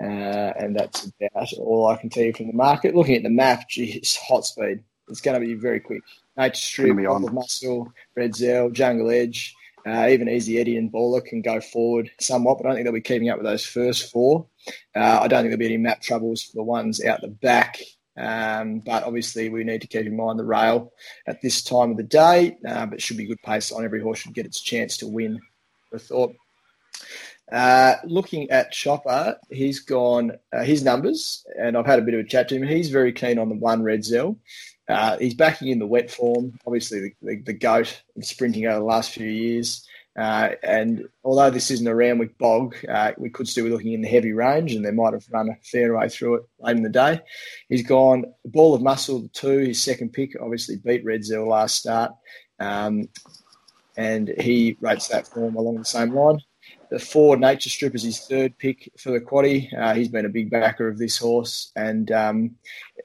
Uh, 0.00 0.52
and 0.58 0.76
that's 0.76 1.10
about 1.20 1.52
all 1.54 1.88
I 1.88 1.96
can 1.96 2.10
tell 2.10 2.24
you 2.24 2.34
from 2.34 2.48
the 2.48 2.52
market. 2.52 2.94
Looking 2.94 3.16
at 3.16 3.22
the 3.22 3.30
map, 3.30 3.68
geez, 3.68 4.16
hot 4.16 4.44
speed. 4.44 4.80
It's 5.08 5.20
going 5.20 5.40
to 5.40 5.46
be 5.46 5.54
very 5.54 5.80
quick. 5.80 6.02
Nature 6.36 6.54
Strip, 6.56 6.96
Muscle, 7.32 7.92
Redzel, 8.16 8.72
Jungle 8.72 9.10
Edge, 9.10 9.54
uh, 9.86 10.08
even 10.10 10.28
Easy 10.28 10.58
Eddie 10.58 10.76
and 10.76 10.92
Baller 10.92 11.24
can 11.24 11.42
go 11.42 11.60
forward 11.60 12.10
somewhat, 12.18 12.58
but 12.58 12.66
I 12.66 12.68
don't 12.68 12.76
think 12.76 12.86
they'll 12.86 12.92
be 12.92 13.00
keeping 13.00 13.30
up 13.30 13.38
with 13.38 13.46
those 13.46 13.64
first 13.64 14.10
four. 14.10 14.46
Uh, 14.94 15.20
I 15.22 15.28
don't 15.28 15.42
think 15.42 15.50
there'll 15.50 15.58
be 15.58 15.66
any 15.66 15.76
map 15.76 16.02
troubles 16.02 16.42
for 16.42 16.52
the 16.54 16.62
ones 16.64 17.02
out 17.04 17.20
the 17.20 17.28
back. 17.28 17.78
Um, 18.18 18.80
but 18.80 19.04
obviously, 19.04 19.48
we 19.48 19.62
need 19.62 19.82
to 19.82 19.86
keep 19.86 20.06
in 20.06 20.16
mind 20.16 20.38
the 20.38 20.44
rail 20.44 20.92
at 21.26 21.40
this 21.40 21.62
time 21.62 21.92
of 21.92 21.98
the 21.98 22.02
day. 22.02 22.56
Uh, 22.66 22.86
but 22.86 22.94
it 22.94 23.02
should 23.02 23.16
be 23.16 23.26
good 23.26 23.42
pace 23.42 23.70
on 23.70 23.84
every 23.84 24.02
horse 24.02 24.18
should 24.18 24.34
get 24.34 24.46
its 24.46 24.60
chance 24.60 24.96
to 24.98 25.06
win. 25.06 25.38
I 25.94 25.98
thought 25.98 26.34
uh, 27.52 27.94
looking 28.04 28.50
at 28.50 28.72
Chopper, 28.72 29.38
he's 29.50 29.80
gone 29.80 30.32
uh, 30.52 30.62
his 30.62 30.82
numbers, 30.82 31.44
and 31.58 31.76
I've 31.76 31.86
had 31.86 31.98
a 31.98 32.02
bit 32.02 32.14
of 32.14 32.20
a 32.20 32.24
chat 32.28 32.48
to 32.48 32.56
him. 32.56 32.66
He's 32.66 32.90
very 32.90 33.12
keen 33.12 33.38
on 33.38 33.48
the 33.48 33.54
one 33.54 33.82
Redzel. 33.82 34.36
Uh, 34.88 35.16
he's 35.18 35.34
backing 35.34 35.68
in 35.68 35.78
the 35.78 35.86
wet 35.86 36.10
form, 36.10 36.58
obviously 36.66 37.00
the, 37.00 37.12
the, 37.22 37.42
the 37.42 37.52
goat 37.52 38.02
sprinting 38.20 38.66
over 38.66 38.78
the 38.78 38.84
last 38.84 39.10
few 39.10 39.28
years. 39.28 39.86
Uh, 40.16 40.52
and 40.62 41.06
although 41.24 41.50
this 41.50 41.70
isn't 41.70 41.88
a 41.88 41.94
Randwick 41.94 42.38
bog, 42.38 42.74
uh, 42.88 43.12
we 43.18 43.28
could 43.28 43.46
still 43.46 43.64
be 43.64 43.70
looking 43.70 43.92
in 43.92 44.00
the 44.00 44.08
heavy 44.08 44.32
range, 44.32 44.74
and 44.74 44.84
they 44.84 44.90
might 44.90 45.12
have 45.12 45.26
run 45.30 45.50
a 45.50 45.56
fair 45.62 45.94
way 45.96 46.08
through 46.08 46.36
it 46.36 46.42
late 46.58 46.76
in 46.76 46.82
the 46.82 46.88
day. 46.88 47.20
He's 47.68 47.86
gone 47.86 48.24
ball 48.46 48.74
of 48.74 48.80
muscle 48.80 49.28
two, 49.34 49.58
his 49.58 49.82
second 49.82 50.14
pick, 50.14 50.34
obviously 50.40 50.76
beat 50.76 51.04
Redzel 51.04 51.46
last 51.46 51.76
start, 51.76 52.12
um, 52.58 53.08
and 53.96 54.32
he 54.38 54.78
rates 54.80 55.08
that 55.08 55.28
form 55.28 55.56
along 55.56 55.76
the 55.78 55.84
same 55.84 56.14
line. 56.14 56.40
The 56.88 56.98
Ford 57.00 57.40
Nature 57.40 57.68
Strip 57.68 57.94
is 57.94 58.02
his 58.02 58.20
third 58.20 58.56
pick 58.58 58.92
for 58.96 59.10
the 59.10 59.20
quaddy. 59.20 59.76
Uh, 59.76 59.94
he's 59.94 60.08
been 60.08 60.24
a 60.24 60.30
big 60.30 60.50
backer 60.50 60.86
of 60.86 60.98
this 60.98 61.18
horse, 61.18 61.72
and 61.74 62.12
um, 62.12 62.56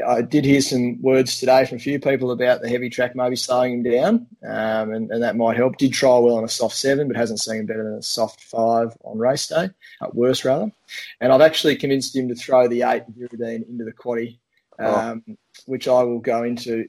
I 0.08 0.22
did 0.22 0.46
hear 0.46 0.62
some 0.62 1.02
words 1.02 1.40
today 1.40 1.66
from 1.66 1.78
a 1.78 1.82
few 1.82 2.00
people 2.00 2.32
about 2.32 2.62
the 2.62 2.70
heavy 2.70 2.90
track 2.90 3.16
maybe 3.16 3.36
slowing 3.36 3.74
him 3.74 3.84
down, 3.84 4.28
um, 4.44 4.92
and, 4.94 5.12
and, 5.12 5.24
that 5.24 5.36
might 5.36 5.58
help. 5.58 5.78
Did 5.78 5.94
try 5.94 6.18
well 6.20 6.36
on 6.36 6.44
a 6.44 6.50
soft 6.50 6.76
seven, 6.76 7.08
but 7.08 7.18
hasn't 7.18 7.40
seen 7.40 7.62
him 7.62 7.66
better 7.66 7.84
than 7.84 7.96
a 7.96 8.04
soft 8.04 8.42
five 8.42 8.96
on 9.04 9.18
race 9.18 9.48
day, 9.48 9.70
uh, 10.02 10.08
worse 10.14 10.46
rather. 10.46 10.72
And 11.20 11.34
I've 11.34 11.42
actually 11.42 11.76
convinced 11.76 12.16
him 12.16 12.28
to 12.30 12.36
throw 12.36 12.68
the 12.68 12.84
eight 12.84 13.04
Viridine 13.18 13.68
into 13.68 13.84
the 13.84 13.94
quaddy, 13.94 14.38
oh. 14.80 14.96
um, 14.96 15.24
oh. 15.28 15.34
which 15.66 15.88
I 15.88 16.04
will 16.04 16.20
go 16.20 16.44
into 16.44 16.88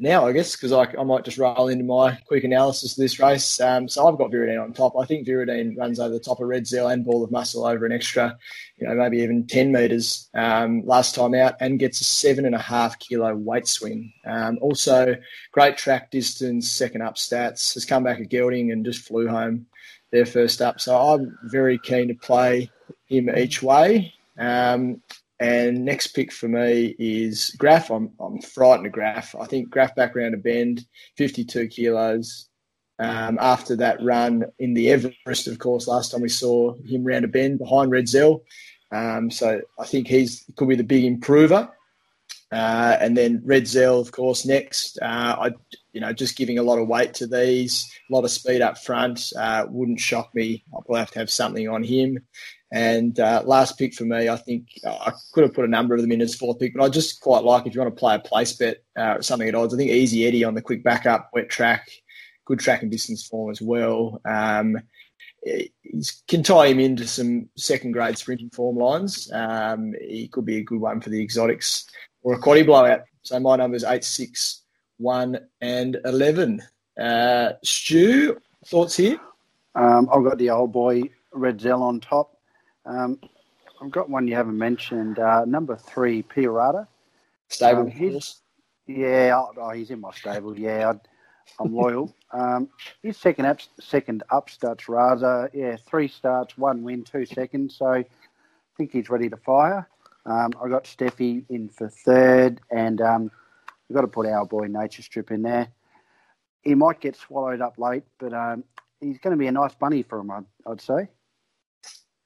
now, 0.00 0.26
I 0.26 0.32
guess, 0.32 0.54
because 0.54 0.72
I, 0.72 0.82
I, 0.98 1.04
might 1.04 1.24
just 1.24 1.38
roll 1.38 1.68
into 1.68 1.84
my 1.84 2.18
quick 2.26 2.44
analysis 2.44 2.92
of 2.92 2.98
this 2.98 3.18
race. 3.18 3.60
Um, 3.60 3.88
so 3.88 4.06
I've 4.06 4.18
got 4.18 4.30
Viridine 4.30 4.62
on 4.62 4.72
top. 4.72 4.94
I 4.98 5.06
think 5.06 5.26
Viridine 5.26 5.76
runs 5.76 6.00
over 6.00 6.12
the 6.12 6.20
top 6.20 6.40
of 6.40 6.46
Redzel 6.46 6.92
and 6.92 7.04
Ball 7.04 7.24
of 7.24 7.30
Muscle 7.30 7.66
over 7.66 7.86
an 7.86 7.92
extra, 7.92 8.36
you 8.76 8.86
know, 8.86 8.94
maybe 8.94 9.18
even 9.18 9.46
10 9.46 9.72
metres 9.72 10.28
um, 10.34 10.84
last 10.84 11.14
time 11.14 11.34
out 11.34 11.54
and 11.60 11.78
gets 11.78 12.00
a 12.00 12.04
seven 12.04 12.46
and 12.46 12.54
a 12.54 12.60
half 12.60 12.98
kilo 12.98 13.34
weight 13.34 13.66
swing. 13.66 14.12
Um, 14.24 14.58
also, 14.60 15.16
great 15.52 15.76
track 15.76 16.10
distance, 16.10 16.70
second 16.70 17.02
up 17.02 17.16
stats, 17.16 17.74
has 17.74 17.84
come 17.84 18.04
back 18.04 18.20
at 18.20 18.28
Gelding 18.28 18.72
and 18.72 18.84
just 18.84 19.06
flew 19.06 19.28
home 19.28 19.66
their 20.12 20.26
first 20.26 20.62
up. 20.62 20.80
So 20.80 20.96
I'm 20.96 21.38
very 21.44 21.78
keen 21.78 22.08
to 22.08 22.14
play 22.14 22.70
him 23.06 23.30
each 23.36 23.62
way. 23.62 24.12
Um, 24.38 25.02
and 25.38 25.84
next 25.84 26.08
pick 26.08 26.32
for 26.32 26.48
me 26.48 26.94
is 26.98 27.54
Graph. 27.58 27.90
I'm, 27.90 28.10
I'm 28.18 28.40
frightened 28.40 28.86
of 28.86 28.92
Graph. 28.92 29.34
I 29.34 29.46
think 29.46 29.70
Graph 29.70 29.94
back 29.94 30.16
around 30.16 30.34
a 30.34 30.38
bend, 30.38 30.86
52 31.16 31.68
kilos. 31.68 32.48
Um, 32.98 33.38
after 33.40 33.76
that 33.76 34.02
run 34.02 34.44
in 34.58 34.72
the 34.72 34.90
Everest, 34.90 35.48
of 35.48 35.58
course, 35.58 35.86
last 35.86 36.12
time 36.12 36.22
we 36.22 36.30
saw 36.30 36.74
him 36.84 37.04
round 37.04 37.26
a 37.26 37.28
bend 37.28 37.58
behind 37.58 37.92
Redzel. 37.92 38.40
Um, 38.90 39.30
so 39.30 39.60
I 39.78 39.84
think 39.84 40.08
he's 40.08 40.44
could 40.56 40.68
be 40.68 40.76
the 40.76 40.84
big 40.84 41.04
improver. 41.04 41.70
Uh, 42.50 42.96
and 43.00 43.16
then 43.16 43.40
Redzel, 43.40 44.00
of 44.00 44.12
course, 44.12 44.46
next. 44.46 44.98
Uh, 45.02 45.36
I, 45.38 45.50
you 45.96 46.00
know, 46.00 46.12
just 46.12 46.36
giving 46.36 46.58
a 46.58 46.62
lot 46.62 46.78
of 46.78 46.88
weight 46.88 47.14
to 47.14 47.26
these, 47.26 47.90
a 48.10 48.14
lot 48.14 48.22
of 48.22 48.30
speed 48.30 48.60
up 48.60 48.76
front 48.76 49.32
uh, 49.38 49.64
wouldn't 49.66 49.98
shock 49.98 50.28
me. 50.34 50.62
I'll 50.74 50.94
have 50.94 51.10
to 51.12 51.18
have 51.20 51.30
something 51.30 51.70
on 51.70 51.82
him. 51.82 52.18
And 52.70 53.18
uh, 53.18 53.42
last 53.46 53.78
pick 53.78 53.94
for 53.94 54.04
me, 54.04 54.28
I 54.28 54.36
think 54.36 54.66
uh, 54.84 54.90
I 54.94 55.12
could 55.32 55.44
have 55.44 55.54
put 55.54 55.64
a 55.64 55.68
number 55.68 55.94
of 55.94 56.02
them 56.02 56.12
in 56.12 56.20
as 56.20 56.34
fourth 56.34 56.58
pick, 56.58 56.74
but 56.74 56.84
I 56.84 56.90
just 56.90 57.22
quite 57.22 57.44
like 57.44 57.66
if 57.66 57.74
you 57.74 57.80
want 57.80 57.96
to 57.96 57.98
play 57.98 58.14
a 58.14 58.18
place 58.18 58.52
bet 58.52 58.84
uh, 58.98 59.22
something 59.22 59.48
at 59.48 59.54
odds. 59.54 59.72
I 59.72 59.78
think 59.78 59.90
Easy 59.90 60.26
Eddie 60.26 60.44
on 60.44 60.52
the 60.52 60.60
quick 60.60 60.84
backup, 60.84 61.30
wet 61.32 61.48
track, 61.48 61.88
good 62.44 62.58
track 62.58 62.82
and 62.82 62.90
distance 62.90 63.26
form 63.26 63.50
as 63.50 63.62
well. 63.62 64.20
Um, 64.26 64.76
can 66.28 66.42
tie 66.42 66.66
him 66.66 66.78
into 66.78 67.06
some 67.06 67.48
second 67.56 67.92
grade 67.92 68.18
sprinting 68.18 68.50
form 68.50 68.76
lines. 68.76 69.32
Um, 69.32 69.94
he 69.98 70.28
could 70.28 70.44
be 70.44 70.58
a 70.58 70.64
good 70.64 70.80
one 70.80 71.00
for 71.00 71.08
the 71.08 71.22
exotics 71.22 71.86
or 72.22 72.34
a 72.34 72.38
quaddy 72.38 72.66
blowout. 72.66 73.00
So 73.22 73.40
my 73.40 73.56
number 73.56 73.76
is 73.76 73.84
eight, 73.84 74.04
six, 74.04 74.65
one, 74.98 75.38
and 75.60 75.98
eleven. 76.04 76.62
Uh, 76.98 77.52
Stu, 77.62 78.40
thoughts 78.64 78.96
here? 78.96 79.18
Um, 79.74 80.08
I've 80.12 80.24
got 80.24 80.38
the 80.38 80.50
old 80.50 80.72
boy 80.72 81.02
Redzel 81.34 81.80
on 81.80 82.00
top. 82.00 82.36
Um, 82.86 83.20
I've 83.82 83.90
got 83.90 84.08
one 84.08 84.26
you 84.26 84.34
haven't 84.34 84.56
mentioned. 84.58 85.18
Uh, 85.18 85.44
number 85.44 85.76
three, 85.76 86.22
Pierata. 86.22 86.86
Stable 87.48 87.82
um, 87.82 87.90
he's, 87.90 88.40
Yeah, 88.86 89.42
oh, 89.56 89.70
he's 89.70 89.90
in 89.90 90.00
my 90.00 90.12
stable. 90.12 90.58
Yeah, 90.58 90.94
I, 91.60 91.62
am 91.62 91.74
loyal. 91.74 92.14
um, 92.32 92.68
his 93.02 93.16
second 93.16 93.46
up, 93.46 93.60
second 93.78 94.22
up 94.30 94.48
starts 94.48 94.84
Raza. 94.86 95.50
Yeah, 95.52 95.76
three 95.86 96.08
starts, 96.08 96.56
one 96.56 96.82
win, 96.82 97.04
two 97.04 97.26
seconds. 97.26 97.76
So 97.76 97.86
I 97.86 98.04
think 98.76 98.92
he's 98.92 99.10
ready 99.10 99.28
to 99.28 99.36
fire. 99.36 99.88
Um, 100.24 100.52
I 100.62 100.68
got 100.68 100.84
Steffi 100.84 101.44
in 101.50 101.68
for 101.68 101.88
third, 101.88 102.60
and 102.70 103.00
um, 103.00 103.30
we've 103.88 103.94
got 103.94 104.02
to 104.02 104.08
put 104.08 104.26
our 104.26 104.46
boy 104.46 104.66
Nature 104.66 105.02
Strip 105.02 105.30
in 105.30 105.42
there. 105.42 105.68
He 106.62 106.74
might 106.74 107.00
get 107.00 107.16
swallowed 107.16 107.60
up 107.60 107.78
late, 107.78 108.04
but 108.18 108.32
um, 108.32 108.64
he's 109.00 109.18
going 109.18 109.32
to 109.32 109.38
be 109.38 109.46
a 109.46 109.52
nice 109.52 109.74
bunny 109.74 110.02
for 110.02 110.18
him, 110.18 110.30
I'd, 110.30 110.44
I'd 110.66 110.80
say. 110.80 111.08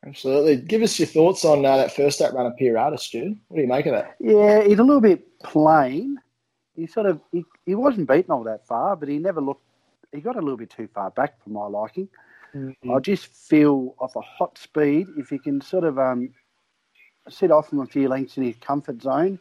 Absolutely. 0.07 0.57
Give 0.57 0.83
us 0.83 0.99
your 0.99 1.09
thoughts 1.09 1.45
on 1.45 1.65
uh, 1.65 1.77
that 1.77 1.95
first 1.95 2.23
up 2.23 2.33
run 2.33 2.47
of 2.47 2.55
Pierata, 2.59 2.99
Stu. 2.99 3.37
What 3.49 3.57
do 3.57 3.63
you 3.63 3.69
make 3.69 3.85
of 3.87 3.93
that? 3.93 4.17
Yeah, 4.19 4.63
he's 4.63 4.79
a 4.79 4.83
little 4.83 5.03
bit 5.03 5.39
plain. 5.41 6.19
He 6.75 6.87
sort 6.87 7.07
of 7.07 7.21
he, 7.33 7.45
he 7.67 7.75
wasn't 7.75 8.09
beaten 8.09 8.31
all 8.31 8.45
that 8.45 8.67
far, 8.67 8.97
but 8.97 9.11
he 9.11 9.19
never 9.19 9.43
looked. 9.43 9.65
He 10.13 10.23
got 10.23 10.37
a 10.37 10.41
little 10.41 10.57
bit 10.57 10.71
too 10.71 10.89
far 10.95 11.11
back 11.11 11.43
for 11.43 11.51
my 11.51 11.67
liking. 11.67 12.09
Mm-hmm. 12.55 12.91
I 12.91 12.99
just 13.01 13.27
feel 13.27 13.95
off 13.99 14.17
a 14.17 14.23
hot 14.23 14.57
speed, 14.57 15.07
if 15.19 15.29
he 15.29 15.39
can 15.39 15.61
sort 15.61 15.85
of 15.85 15.99
um, 15.99 16.33
sit 17.29 17.51
off 17.51 17.69
from 17.69 17.81
a 17.81 17.87
few 17.87 18.09
lengths 18.09 18.39
in 18.39 18.43
his 18.43 18.57
comfort 18.57 19.03
zone, 19.03 19.39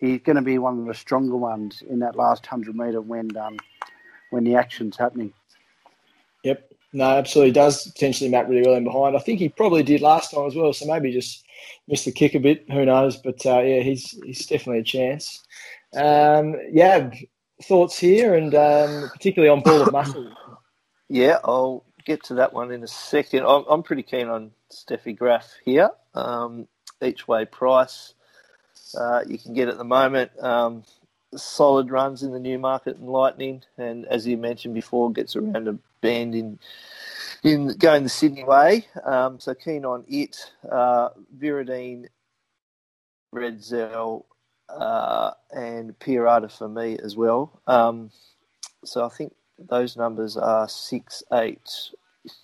he's 0.00 0.20
going 0.20 0.36
to 0.36 0.42
be 0.42 0.58
one 0.58 0.80
of 0.80 0.86
the 0.86 0.94
stronger 0.94 1.36
ones 1.36 1.82
in 1.88 2.00
that 2.00 2.16
last 2.16 2.46
hundred 2.46 2.76
metre 2.76 3.00
when 3.00 3.36
um, 3.36 3.58
when 4.30 4.44
the 4.44 4.56
action's 4.56 4.96
happening. 4.96 5.32
Yep. 6.42 6.70
No, 6.92 7.16
absolutely 7.16 7.50
does 7.50 7.90
potentially 7.90 8.30
map 8.30 8.48
really 8.48 8.62
well 8.62 8.76
in 8.76 8.84
behind. 8.84 9.16
I 9.16 9.18
think 9.18 9.40
he 9.40 9.48
probably 9.48 9.82
did 9.82 10.00
last 10.00 10.30
time 10.30 10.46
as 10.46 10.54
well, 10.54 10.72
so 10.72 10.86
maybe 10.86 11.12
just 11.12 11.44
missed 11.88 12.04
the 12.04 12.12
kick 12.12 12.36
a 12.36 12.38
bit. 12.38 12.70
Who 12.70 12.84
knows? 12.84 13.16
But 13.16 13.44
uh, 13.44 13.60
yeah, 13.62 13.80
he's 13.80 14.10
he's 14.24 14.46
definitely 14.46 14.80
a 14.80 14.84
chance. 14.84 15.42
Um, 15.96 16.54
yeah, 16.70 17.10
thoughts 17.64 17.98
here, 17.98 18.34
and 18.34 18.54
um, 18.54 19.10
particularly 19.12 19.50
on 19.50 19.62
Ball 19.62 19.82
of 19.82 19.92
Muscle. 19.92 20.30
Yeah, 21.10 21.36
I'll 21.44 21.84
get 22.06 22.24
to 22.24 22.34
that 22.36 22.54
one 22.54 22.72
in 22.72 22.82
a 22.82 22.88
second. 22.88 23.44
I'm, 23.44 23.64
I'm 23.68 23.82
pretty 23.82 24.02
keen 24.02 24.28
on 24.28 24.52
Steffi 24.72 25.16
Graf 25.16 25.52
here. 25.62 25.90
Um, 26.14 26.66
each 27.02 27.28
way 27.28 27.44
price 27.44 28.14
uh, 28.98 29.22
you 29.26 29.38
can 29.38 29.54
get 29.54 29.68
at 29.68 29.78
the 29.78 29.84
moment. 29.84 30.30
Um, 30.42 30.84
solid 31.36 31.90
runs 31.90 32.22
in 32.22 32.32
the 32.32 32.38
Newmarket 32.38 32.96
and 32.96 33.08
Lightning, 33.08 33.62
and 33.78 34.06
as 34.06 34.26
you 34.26 34.36
mentioned 34.36 34.74
before, 34.74 35.12
gets 35.12 35.36
around 35.36 35.68
a 35.68 35.78
bend 36.00 36.34
in 36.34 36.58
in 37.42 37.76
going 37.78 38.02
the 38.02 38.08
Sydney 38.08 38.44
way. 38.44 38.86
Um, 39.04 39.38
so 39.40 39.54
keen 39.54 39.84
on 39.84 40.04
it. 40.08 40.36
Uh, 40.70 41.10
Viridine, 41.36 42.06
Redzel, 43.34 44.24
uh, 44.68 45.32
and 45.50 45.98
Pierata 45.98 46.50
for 46.50 46.68
me 46.68 46.98
as 47.02 47.16
well. 47.16 47.60
Um, 47.66 48.10
so 48.84 49.04
I 49.04 49.08
think 49.08 49.34
those 49.58 49.96
numbers 49.96 50.36
are 50.36 50.68
six, 50.68 51.22
eight, 51.32 51.70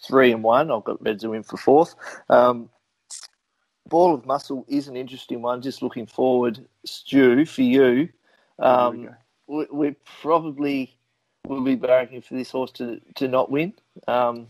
three, 0.07 0.33
and 0.33 0.43
one. 0.43 0.71
I've 0.71 0.85
got 0.85 1.03
Redzel 1.03 1.37
in 1.37 1.43
for 1.43 1.57
fourth. 1.57 1.95
Um, 2.29 2.71
Ball 3.91 4.15
of 4.15 4.25
Muscle 4.25 4.65
is 4.69 4.89
an 4.89 4.97
interesting 4.97 5.43
one. 5.43 5.61
Just 5.61 5.83
looking 5.83 6.07
forward, 6.07 6.65
Stu, 6.87 7.45
for 7.45 7.63
you. 7.63 8.09
Um, 8.59 9.11
we, 9.47 9.67
we, 9.71 9.97
probably 10.23 10.97
will 11.47 11.61
be 11.61 11.77
barracking 11.77 12.25
for 12.25 12.35
this 12.35 12.51
horse 12.51 12.71
to, 12.73 13.01
to 13.17 13.27
not 13.27 13.51
win 13.51 13.75
um, 14.07 14.47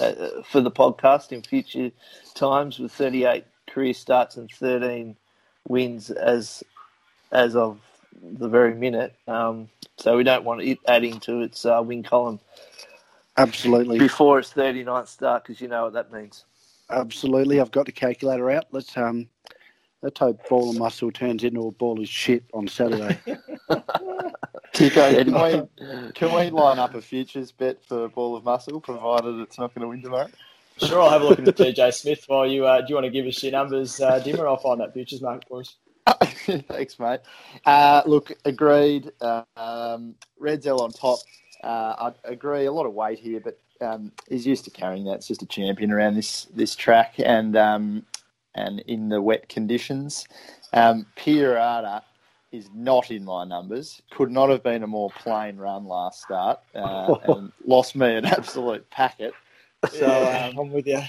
uh, 0.00 0.42
for 0.50 0.60
the 0.60 0.70
podcast 0.70 1.32
in 1.32 1.42
future 1.42 1.90
times 2.34 2.78
with 2.78 2.90
38 2.92 3.44
career 3.68 3.92
starts 3.92 4.36
and 4.36 4.50
13 4.50 5.16
wins 5.68 6.10
as 6.10 6.64
as 7.30 7.54
of 7.54 7.78
the 8.22 8.48
very 8.48 8.74
minute. 8.74 9.14
Um, 9.26 9.68
so 9.98 10.16
we 10.16 10.24
don't 10.24 10.44
want 10.44 10.62
it 10.62 10.78
adding 10.88 11.20
to 11.20 11.42
its 11.42 11.66
uh, 11.66 11.82
win 11.84 12.02
column. 12.02 12.40
Absolutely. 13.36 13.98
Before 13.98 14.38
its 14.38 14.52
39th 14.52 15.08
start, 15.08 15.44
because 15.44 15.60
you 15.60 15.68
know 15.68 15.84
what 15.84 15.92
that 15.92 16.10
means. 16.10 16.44
Absolutely. 16.90 17.60
I've 17.60 17.70
got 17.70 17.86
the 17.86 17.92
calculator 17.92 18.50
out. 18.50 18.66
Let's 18.72 18.96
um, 18.96 19.28
Let's 20.00 20.20
hope 20.20 20.48
ball 20.48 20.70
of 20.70 20.78
muscle 20.78 21.10
turns 21.10 21.42
into 21.42 21.66
a 21.66 21.72
ball 21.72 22.00
of 22.00 22.08
shit 22.08 22.44
on 22.54 22.68
Saturday. 22.68 23.18
Ticko, 24.72 25.24
can 25.24 25.32
we, 25.34 26.12
can 26.12 26.32
we 26.32 26.50
line 26.50 26.78
up 26.78 26.94
a 26.94 27.02
futures 27.02 27.50
bet 27.50 27.84
for 27.84 28.08
ball 28.08 28.36
of 28.36 28.44
muscle, 28.44 28.80
provided 28.80 29.40
it's 29.40 29.58
not 29.58 29.74
going 29.74 29.82
to 29.82 29.88
win 29.88 30.02
tomorrow? 30.02 30.28
Sure, 30.76 31.02
I'll 31.02 31.10
have 31.10 31.22
a 31.22 31.24
look 31.24 31.40
at 31.40 31.44
the 31.44 31.52
TJ 31.52 31.92
Smith 31.94 32.22
while 32.28 32.46
you 32.46 32.64
uh, 32.64 32.80
do 32.80 32.86
you 32.90 32.94
want 32.94 33.06
to 33.06 33.10
give 33.10 33.26
us 33.26 33.42
your 33.42 33.50
numbers, 33.50 34.00
uh, 34.00 34.20
Dimma? 34.24 34.46
I'll 34.46 34.56
find 34.56 34.80
that 34.80 34.92
futures 34.92 35.20
market 35.20 35.48
for 35.48 35.60
us. 35.60 35.74
Thanks, 36.68 37.00
mate. 37.00 37.20
Uh, 37.66 38.02
look, 38.06 38.32
agreed. 38.44 39.10
Uh, 39.20 39.42
um, 39.56 40.14
Redzel 40.40 40.78
on 40.78 40.92
top. 40.92 41.18
Uh, 41.64 42.12
I 42.24 42.30
agree. 42.30 42.66
A 42.66 42.72
lot 42.72 42.86
of 42.86 42.94
weight 42.94 43.18
here, 43.18 43.40
but 43.40 43.58
um, 43.80 44.12
he's 44.28 44.46
used 44.46 44.64
to 44.64 44.70
carrying 44.70 45.04
that. 45.04 45.14
It's 45.14 45.28
just 45.28 45.42
a 45.42 45.46
champion 45.46 45.92
around 45.92 46.14
this 46.14 46.46
this 46.54 46.74
track, 46.74 47.14
and 47.18 47.56
um, 47.56 48.06
and 48.54 48.80
in 48.80 49.08
the 49.08 49.20
wet 49.20 49.48
conditions. 49.48 50.26
Um, 50.72 51.06
Pierata 51.16 52.02
is 52.52 52.68
not 52.74 53.10
in 53.10 53.24
my 53.24 53.44
numbers. 53.44 54.02
Could 54.10 54.30
not 54.30 54.50
have 54.50 54.62
been 54.62 54.82
a 54.82 54.86
more 54.86 55.10
plain 55.10 55.56
run 55.56 55.86
last 55.86 56.22
start 56.22 56.60
uh, 56.74 57.14
and 57.28 57.52
lost 57.66 57.94
me 57.94 58.14
an 58.16 58.24
absolute 58.24 58.88
packet. 58.90 59.34
So 59.90 60.06
yeah, 60.06 60.50
um, 60.52 60.58
I'm 60.58 60.72
with 60.72 60.86
you. 60.86 61.00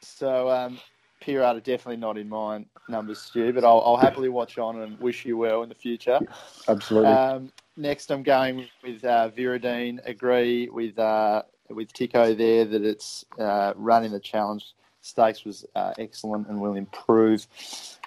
So 0.00 0.48
um, 0.48 0.78
Pierata 1.20 1.62
definitely 1.62 1.96
not 1.96 2.16
in 2.16 2.28
my 2.28 2.64
numbers, 2.88 3.20
Stu, 3.20 3.52
but 3.52 3.64
I'll, 3.64 3.82
I'll, 3.84 3.96
happily 3.96 4.28
watch 4.28 4.58
on 4.58 4.80
and 4.82 4.98
wish 5.00 5.24
you 5.24 5.36
well 5.36 5.62
in 5.62 5.68
the 5.68 5.74
future. 5.74 6.20
Absolutely. 6.68 7.10
Um, 7.10 7.52
next, 7.76 8.10
I'm 8.10 8.22
going 8.22 8.68
with 8.82 9.04
uh, 9.04 9.30
Viridine. 9.36 9.98
Agree 10.06 10.68
with 10.68 10.98
uh, 10.98 11.42
with 11.68 11.92
Ticko 11.92 12.36
there 12.36 12.64
that 12.64 12.82
it's 12.82 13.24
uh, 13.38 13.72
running 13.76 14.12
the 14.12 14.20
challenge 14.20 14.74
Stakes 15.06 15.44
was 15.44 15.64
uh, 15.76 15.92
excellent 15.98 16.48
and 16.48 16.60
will 16.60 16.74
improve. 16.74 17.46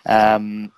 Um, 0.06 0.72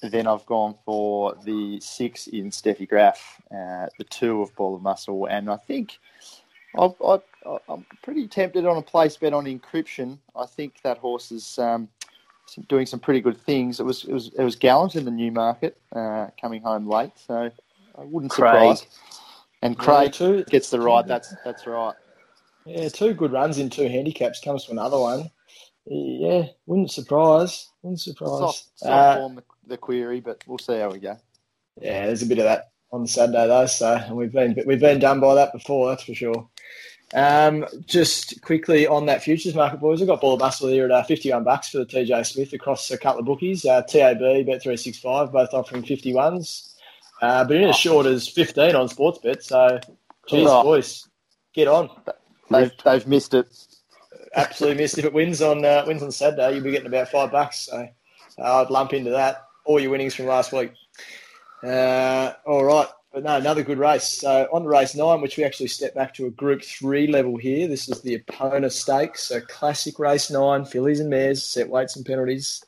then 0.00 0.26
I've 0.26 0.46
gone 0.46 0.76
for 0.84 1.34
the 1.44 1.80
six 1.80 2.28
in 2.28 2.50
Steffi 2.50 2.88
Graf, 2.88 3.40
uh, 3.50 3.86
the 3.98 4.04
two 4.08 4.42
of 4.42 4.54
Ball 4.54 4.76
of 4.76 4.82
Muscle, 4.82 5.26
and 5.26 5.50
I 5.50 5.56
think 5.56 5.98
i 6.78 6.90
am 7.68 7.86
pretty 8.02 8.28
tempted 8.28 8.66
on 8.66 8.76
a 8.76 8.82
place 8.82 9.16
bet 9.16 9.32
on 9.32 9.46
Encryption. 9.46 10.18
I 10.36 10.46
think 10.46 10.74
that 10.84 10.98
horse 10.98 11.32
is 11.32 11.58
um, 11.58 11.88
doing 12.68 12.86
some 12.86 13.00
pretty 13.00 13.20
good 13.20 13.40
things. 13.40 13.80
It 13.80 13.84
was 13.84 14.04
it 14.04 14.12
was 14.12 14.30
it 14.38 14.44
was 14.44 14.56
gallant 14.56 14.94
in 14.94 15.04
the 15.04 15.10
Newmarket, 15.10 15.76
uh, 15.94 16.28
coming 16.40 16.62
home 16.62 16.86
late, 16.86 17.12
so 17.16 17.50
I 17.98 18.04
wouldn't 18.04 18.30
Craig. 18.30 18.76
surprise. 18.76 18.86
And 19.62 19.76
Craig 19.78 20.14
yeah, 20.20 20.42
gets 20.48 20.70
the 20.70 20.80
ride. 20.80 21.08
That's 21.08 21.34
that's 21.44 21.66
right. 21.66 21.94
Yeah, 22.66 22.88
two 22.88 23.14
good 23.14 23.32
runs 23.32 23.58
in 23.58 23.70
two 23.70 23.88
handicaps 23.88 24.40
comes 24.40 24.64
to 24.64 24.72
another 24.72 24.98
one. 24.98 25.30
Yeah, 25.86 26.46
wouldn't 26.66 26.90
surprise. 26.90 27.68
Wouldn't 27.82 28.00
surprise. 28.00 28.28
Soft, 28.28 28.66
soft 28.74 28.92
uh, 28.92 29.16
form 29.16 29.34
the, 29.36 29.44
the, 29.68 29.76
query, 29.76 30.20
but 30.20 30.42
we'll 30.46 30.58
see 30.58 30.78
how 30.78 30.90
we 30.90 30.98
go. 30.98 31.16
Yeah, 31.80 32.06
there's 32.06 32.22
a 32.22 32.26
bit 32.26 32.38
of 32.38 32.44
that 32.44 32.70
on 32.90 33.06
Saturday 33.06 33.46
though, 33.46 33.66
so 33.66 33.94
and 33.94 34.16
we've 34.16 34.32
been 34.32 34.56
we've 34.66 34.80
been 34.80 34.98
done 34.98 35.20
by 35.20 35.34
that 35.36 35.52
before, 35.52 35.88
that's 35.88 36.04
for 36.04 36.14
sure. 36.14 36.48
Um, 37.14 37.64
just 37.86 38.42
quickly 38.42 38.86
on 38.86 39.06
that 39.06 39.22
futures 39.22 39.54
market, 39.54 39.78
boys, 39.78 40.02
I've 40.02 40.08
got 40.08 40.20
Ball 40.20 40.38
here 40.68 40.86
at 40.86 40.90
uh, 40.90 41.04
51 41.04 41.44
bucks 41.44 41.68
for 41.68 41.78
the 41.78 41.86
TJ 41.86 42.26
Smith 42.26 42.52
across 42.52 42.90
a 42.90 42.98
couple 42.98 43.20
of 43.20 43.26
bookies. 43.26 43.64
Uh, 43.64 43.82
TAB, 43.82 44.18
Bet365, 44.18 45.30
both 45.30 45.54
offering 45.54 45.84
51s. 45.84 46.74
Uh, 47.22 47.44
but 47.44 47.56
in 47.56 47.68
as 47.68 47.76
short 47.76 48.06
as 48.06 48.28
15 48.28 48.74
on 48.74 48.88
Sportsbet, 48.88 49.42
so 49.42 49.78
geez, 50.28 50.48
oh. 50.50 50.64
boys, 50.64 51.08
get 51.54 51.68
on. 51.68 51.88
They've, 52.50 52.72
they've 52.84 53.06
missed 53.06 53.34
it 53.34 53.48
absolutely 54.36 54.82
missed. 54.82 54.98
If 54.98 55.04
it 55.04 55.12
wins 55.12 55.42
on 55.42 55.64
uh, 55.64 55.84
wins 55.86 56.02
on 56.02 56.12
Saturday, 56.12 56.54
you'll 56.54 56.64
be 56.64 56.70
getting 56.70 56.86
about 56.86 57.08
five 57.08 57.32
bucks. 57.32 57.66
So 57.66 57.88
uh, 58.38 58.62
I'd 58.62 58.70
lump 58.70 58.92
into 58.92 59.10
that. 59.10 59.44
All 59.64 59.80
your 59.80 59.90
winnings 59.90 60.14
from 60.14 60.26
last 60.26 60.52
week. 60.52 60.72
Uh, 61.64 62.32
all 62.44 62.64
right. 62.64 62.86
But 63.12 63.24
no, 63.24 63.36
another 63.36 63.62
good 63.62 63.78
race. 63.78 64.04
So 64.04 64.46
on 64.52 64.62
to 64.62 64.68
race 64.68 64.94
nine, 64.94 65.22
which 65.22 65.38
we 65.38 65.44
actually 65.44 65.68
step 65.68 65.94
back 65.94 66.14
to 66.14 66.26
a 66.26 66.30
Group 66.30 66.62
Three 66.62 67.06
level 67.06 67.36
here. 67.36 67.66
This 67.66 67.88
is 67.88 68.02
the 68.02 68.18
Epona 68.18 68.70
Stakes, 68.70 69.30
a 69.30 69.40
classic 69.40 69.98
race 69.98 70.30
nine, 70.30 70.64
fillies 70.64 71.00
and 71.00 71.10
mares, 71.10 71.42
set 71.42 71.68
weights 71.68 71.96
and 71.96 72.04
penalties 72.04 72.62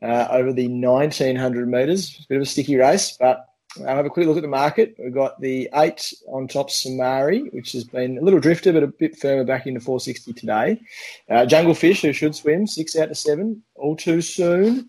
uh, 0.00 0.28
over 0.30 0.52
the 0.52 0.68
1900 0.68 1.68
metres. 1.68 2.24
Bit 2.28 2.36
of 2.36 2.42
a 2.42 2.46
sticky 2.46 2.76
race, 2.76 3.16
but 3.18 3.49
I'll 3.78 3.96
have 3.96 4.06
a 4.06 4.10
quick 4.10 4.26
look 4.26 4.36
at 4.36 4.42
the 4.42 4.48
market. 4.48 4.96
We've 4.98 5.14
got 5.14 5.40
the 5.40 5.68
eight 5.74 6.12
on 6.28 6.48
top 6.48 6.70
Samari, 6.70 7.52
which 7.52 7.72
has 7.72 7.84
been 7.84 8.18
a 8.18 8.20
little 8.20 8.40
drifter, 8.40 8.72
but 8.72 8.82
a 8.82 8.88
bit 8.88 9.16
firmer 9.16 9.44
back 9.44 9.66
into 9.66 9.80
460 9.80 10.32
today. 10.32 10.80
Uh, 11.28 11.46
Jungle 11.46 11.74
Fish, 11.74 12.02
who 12.02 12.12
should 12.12 12.34
swim, 12.34 12.66
six 12.66 12.96
out 12.96 13.08
to 13.10 13.14
seven, 13.14 13.62
all 13.76 13.94
too 13.94 14.20
soon. 14.20 14.88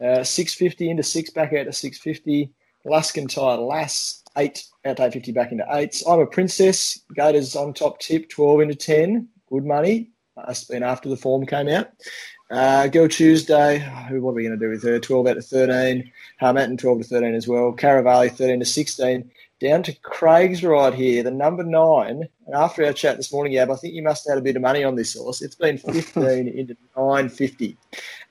Uh, 0.00 0.24
650 0.24 0.90
into 0.90 1.02
six, 1.02 1.30
back 1.30 1.52
out 1.52 1.64
to 1.64 1.72
650. 1.72 2.50
Luskin 2.86 3.28
Tire 3.28 3.58
Lass, 3.58 4.22
eight 4.36 4.64
out 4.84 4.96
to 4.96 5.04
850, 5.04 5.32
back 5.32 5.52
into 5.52 5.66
eights. 5.70 6.06
I'm 6.06 6.18
a 6.18 6.26
Princess, 6.26 7.00
Gators 7.14 7.54
on 7.54 7.74
top 7.74 8.00
tip, 8.00 8.28
12 8.30 8.62
into 8.62 8.74
10. 8.74 9.28
Good 9.50 9.64
money. 9.66 10.10
Must 10.36 10.68
have 10.68 10.74
been 10.74 10.82
after 10.82 11.10
the 11.10 11.16
form 11.16 11.44
came 11.44 11.68
out. 11.68 11.90
Uh, 12.50 12.86
Girl 12.88 13.08
Tuesday, 13.08 13.78
what 14.10 14.30
are 14.30 14.34
we 14.34 14.42
going 14.42 14.58
to 14.58 14.62
do 14.62 14.70
with 14.70 14.82
her? 14.82 14.98
12 14.98 15.26
out 15.26 15.36
of 15.38 15.46
13. 15.46 16.10
Harmattan 16.40 16.76
12 16.76 16.98
to 16.98 17.04
13 17.04 17.34
as 17.34 17.48
well. 17.48 17.72
Caravali 17.72 18.30
13 18.30 18.60
to 18.60 18.66
16. 18.66 19.30
Down 19.60 19.82
to 19.84 19.92
Craig's 20.00 20.64
right 20.64 20.92
here, 20.92 21.22
the 21.22 21.30
number 21.30 21.62
nine. 21.62 22.28
And 22.46 22.54
after 22.54 22.84
our 22.84 22.92
chat 22.92 23.16
this 23.16 23.32
morning, 23.32 23.52
Yab, 23.52 23.72
I 23.72 23.76
think 23.76 23.94
you 23.94 24.02
must 24.02 24.26
have 24.26 24.32
had 24.34 24.38
a 24.38 24.44
bit 24.44 24.56
of 24.56 24.62
money 24.62 24.82
on 24.82 24.96
this 24.96 25.14
horse. 25.16 25.40
It's 25.40 25.54
been 25.54 25.78
15 25.78 26.48
into 26.48 26.76
950. 26.96 27.76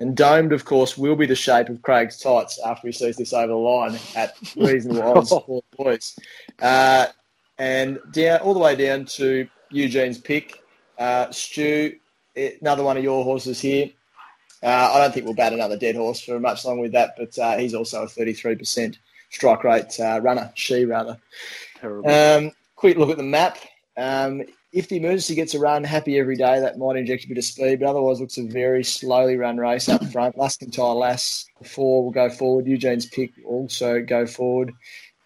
And 0.01 0.15
domed, 0.15 0.51
of 0.51 0.65
course, 0.65 0.97
will 0.97 1.15
be 1.15 1.25
the 1.25 1.35
shape 1.35 1.69
of 1.69 1.81
Craig's 1.81 2.19
tights 2.19 2.59
after 2.65 2.87
he 2.89 2.91
sees 2.91 3.15
this 3.15 3.33
over 3.33 3.47
the 3.47 3.55
line 3.55 3.97
at 4.15 4.35
reasonable 4.57 5.03
odds 5.17 5.29
for 5.29 5.63
the 5.71 5.77
boys. 5.77 6.19
Uh, 6.61 7.07
and 7.57 7.97
down 8.11 8.41
all 8.41 8.53
the 8.53 8.59
way 8.59 8.75
down 8.75 9.05
to 9.05 9.47
Eugene's 9.71 10.17
pick. 10.17 10.61
Uh, 10.99 11.31
Stu, 11.31 11.95
eh, 12.35 12.51
another 12.59 12.83
one 12.83 12.97
of 12.97 13.03
your 13.03 13.23
horses 13.23 13.61
here. 13.61 13.89
Uh, 14.63 14.91
I 14.93 14.99
don't 14.99 15.13
think 15.13 15.25
we'll 15.25 15.33
bat 15.33 15.53
another 15.53 15.77
dead 15.77 15.95
horse 15.95 16.21
for 16.21 16.39
much 16.39 16.63
longer 16.65 16.83
with 16.83 16.91
that, 16.91 17.15
but 17.17 17.37
uh, 17.39 17.57
he's 17.57 17.73
also 17.73 18.03
a 18.03 18.07
33% 18.07 18.97
strike 19.29 19.63
rate 19.63 19.99
uh, 19.99 20.19
runner, 20.21 20.51
she 20.55 20.85
rather. 20.85 21.17
Um, 21.83 22.51
quick 22.75 22.97
look 22.97 23.09
at 23.09 23.17
the 23.17 23.23
map. 23.23 23.57
Um, 23.97 24.43
if 24.73 24.87
the 24.87 24.97
emergency 24.97 25.35
gets 25.35 25.53
a 25.53 25.59
run, 25.59 25.83
happy 25.83 26.17
every 26.17 26.37
day, 26.37 26.59
that 26.59 26.77
might 26.77 26.95
inject 26.95 27.25
a 27.25 27.27
bit 27.27 27.37
of 27.37 27.43
speed, 27.43 27.79
but 27.79 27.89
otherwise 27.89 28.21
looks 28.21 28.37
a 28.37 28.43
very 28.43 28.83
slowly 28.83 29.35
run 29.35 29.57
race 29.57 29.89
up 29.89 30.05
front. 30.11 30.37
Luscantile 30.37 30.95
Lass, 30.95 31.45
four 31.63 32.03
will 32.03 32.11
go 32.11 32.29
forward. 32.29 32.67
Eugene's 32.67 33.05
pick 33.05 33.31
also 33.45 34.01
go 34.01 34.25
forward. 34.25 34.71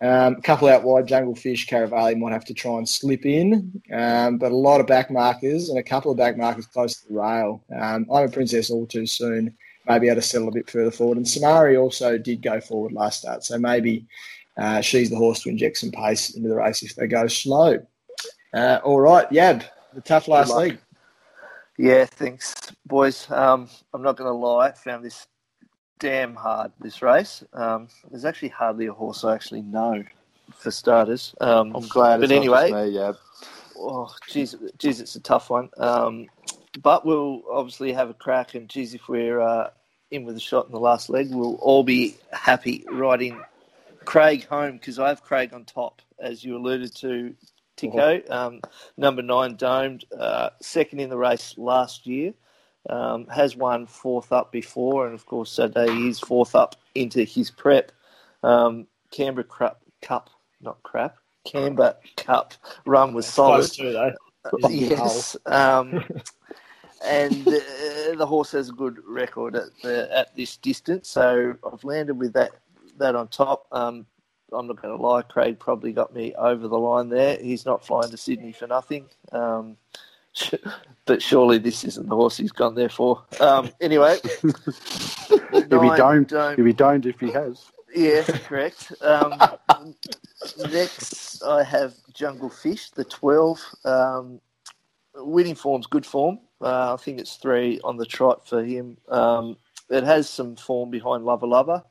Um, 0.05 0.35
a 0.35 0.41
couple 0.41 0.67
out 0.67 0.83
wide, 0.83 1.07
Jungle 1.07 1.33
Fish, 1.33 1.67
Caravali 1.67 2.15
might 2.15 2.31
have 2.31 2.45
to 2.45 2.53
try 2.53 2.77
and 2.77 2.87
slip 2.87 3.25
in, 3.25 3.81
um, 3.91 4.37
but 4.37 4.51
a 4.51 4.55
lot 4.55 4.79
of 4.79 4.85
back 4.85 5.09
markers 5.09 5.69
and 5.69 5.79
a 5.79 5.83
couple 5.83 6.11
of 6.11 6.17
back 6.17 6.37
markers 6.37 6.67
close 6.67 7.01
to 7.01 7.07
the 7.07 7.15
rail. 7.15 7.63
Um, 7.73 8.05
I'm 8.13 8.27
a 8.27 8.29
princess 8.29 8.69
all 8.69 8.85
too 8.85 9.07
soon, 9.07 9.57
maybe 9.87 10.07
able 10.07 10.17
to 10.17 10.21
settle 10.21 10.49
a 10.49 10.51
bit 10.51 10.69
further 10.69 10.91
forward. 10.91 11.17
And 11.17 11.25
Samari 11.25 11.81
also 11.81 12.19
did 12.19 12.43
go 12.43 12.61
forward 12.61 12.91
last 12.91 13.21
start, 13.21 13.43
so 13.43 13.57
maybe 13.57 14.05
uh, 14.57 14.81
she's 14.81 15.09
the 15.09 15.15
horse 15.15 15.41
to 15.41 15.49
inject 15.49 15.77
some 15.77 15.91
pace 15.91 16.35
into 16.35 16.49
the 16.49 16.55
race 16.55 16.83
if 16.83 16.93
they 16.95 17.07
go 17.07 17.25
slow. 17.25 17.83
Uh, 18.53 18.79
all 18.83 18.99
right, 18.99 19.27
Yab, 19.31 19.63
the 19.95 20.01
tough 20.01 20.27
last 20.27 20.53
leg. 20.53 20.77
Yeah, 21.79 22.05
thanks, 22.05 22.53
boys. 22.85 23.29
Um, 23.31 23.67
I'm 23.91 24.03
not 24.03 24.17
going 24.17 24.29
to 24.29 24.37
lie, 24.37 24.67
I 24.67 24.71
found 24.71 25.03
this 25.03 25.25
damn 25.99 26.35
hard 26.35 26.71
this 26.79 27.01
race. 27.01 27.43
Um, 27.53 27.87
there's 28.09 28.25
actually 28.25 28.49
hardly 28.49 28.87
a 28.87 28.93
horse 28.93 29.23
I 29.23 29.33
actually 29.33 29.61
know, 29.61 30.03
for 30.53 30.71
starters. 30.71 31.35
Um, 31.41 31.75
I'm 31.75 31.87
glad. 31.87 32.17
But 32.19 32.25
it's 32.25 32.33
anyway- 32.33 32.71
me, 32.71 32.89
yeah. 32.89 33.13
oh, 33.77 34.13
geez, 34.27 34.55
geez, 34.77 35.01
it's 35.01 35.15
a 35.15 35.21
tough 35.21 35.49
one. 35.49 35.69
Um, 35.77 36.27
but 36.81 37.05
we'll 37.05 37.43
obviously 37.49 37.93
have 37.93 38.09
a 38.09 38.13
crack, 38.13 38.55
and 38.55 38.69
geez, 38.69 38.93
if 38.93 39.07
we're 39.07 39.39
uh, 39.39 39.69
in 40.11 40.25
with 40.25 40.35
a 40.35 40.41
shot 40.41 40.65
in 40.65 40.71
the 40.71 40.79
last 40.79 41.09
leg, 41.09 41.27
we'll 41.31 41.55
all 41.55 41.83
be 41.83 42.17
happy 42.31 42.85
riding 42.91 43.39
Craig 44.03 44.45
home 44.45 44.73
because 44.73 44.99
I 44.99 45.07
have 45.07 45.23
Craig 45.23 45.53
on 45.53 45.65
top, 45.65 46.01
as 46.19 46.43
you 46.43 46.57
alluded 46.57 46.95
to, 46.97 47.33
Ticko. 47.77 48.29
Um, 48.29 48.61
number 48.97 49.21
nine, 49.21 49.55
domed, 49.55 50.05
uh, 50.17 50.49
second 50.61 50.99
in 50.99 51.09
the 51.09 51.17
race 51.17 51.55
last 51.57 52.05
year. 52.05 52.33
Um, 52.89 53.25
has 53.27 53.55
won 53.55 53.87
fourth 53.87 54.31
up 54.31 54.51
before, 54.51 55.05
and 55.05 55.15
of 55.15 55.25
course, 55.25 55.57
he 55.57 56.07
is 56.07 56.19
fourth 56.19 56.55
up 56.55 56.75
into 56.93 57.23
his 57.23 57.49
prep. 57.49 57.91
Um, 58.43 58.87
Canberra 59.11 59.43
crap, 59.43 59.77
Cup, 60.01 60.29
not 60.61 60.81
crap, 60.83 61.15
Canberra 61.45 61.95
Cup 62.15 62.53
run 62.85 63.13
was 63.13 63.25
solid. 63.25 63.57
Close 63.57 63.75
to, 63.77 63.91
though. 63.91 64.69
yes. 64.69 65.35
Um, 65.47 66.03
and 67.05 67.47
uh, 67.47 68.15
the 68.15 68.25
horse 68.27 68.51
has 68.51 68.69
a 68.69 68.73
good 68.73 68.99
record 69.07 69.55
at, 69.55 69.69
the, 69.81 70.15
at 70.15 70.35
this 70.35 70.57
distance, 70.57 71.09
so 71.09 71.55
I've 71.71 71.83
landed 71.83 72.19
with 72.19 72.33
that 72.33 72.51
that 72.97 73.15
on 73.15 73.27
top. 73.27 73.67
Um, 73.71 74.05
I'm 74.53 74.67
not 74.67 74.81
going 74.81 74.95
to 74.95 75.01
lie, 75.01 75.21
Craig 75.23 75.59
probably 75.59 75.91
got 75.91 76.13
me 76.13 76.33
over 76.35 76.67
the 76.67 76.77
line 76.77 77.09
there. 77.09 77.37
He's 77.37 77.65
not 77.65 77.85
flying 77.85 78.11
to 78.11 78.17
Sydney 78.17 78.51
for 78.51 78.67
nothing. 78.67 79.07
Um, 79.31 79.77
but 81.05 81.21
surely 81.21 81.57
this 81.57 81.83
isn't 81.83 82.07
the 82.09 82.15
horse 82.15 82.37
he's 82.37 82.51
gone 82.51 82.75
there 82.75 82.89
for. 82.89 83.23
Um, 83.39 83.69
anyway, 83.81 84.17
He'll 85.51 85.81
be 85.81 85.95
domed. 85.97 86.27
don't- 86.27 86.55
He'll 86.55 86.65
be 86.65 86.73
domed 86.73 87.05
if 87.05 87.19
he 87.19 87.31
has. 87.31 87.65
yeah, 87.95 88.23
correct. 88.23 88.91
Um, 89.01 89.33
next, 90.71 91.43
I 91.43 91.63
have 91.63 91.93
Jungle 92.13 92.49
Fish, 92.49 92.89
the 92.91 93.03
12. 93.05 93.59
Um, 93.85 94.41
winning 95.15 95.55
form's 95.55 95.87
good 95.87 96.05
form. 96.05 96.39
Uh, 96.61 96.93
I 96.93 96.97
think 96.97 97.19
it's 97.19 97.35
three 97.35 97.79
on 97.83 97.97
the 97.97 98.05
trot 98.05 98.47
for 98.47 98.63
him. 98.63 98.97
Um, 99.09 99.57
it 99.89 100.03
has 100.03 100.29
some 100.29 100.55
form 100.55 100.89
behind 100.89 101.23
Lover 101.25 101.47
Lover 101.47 101.83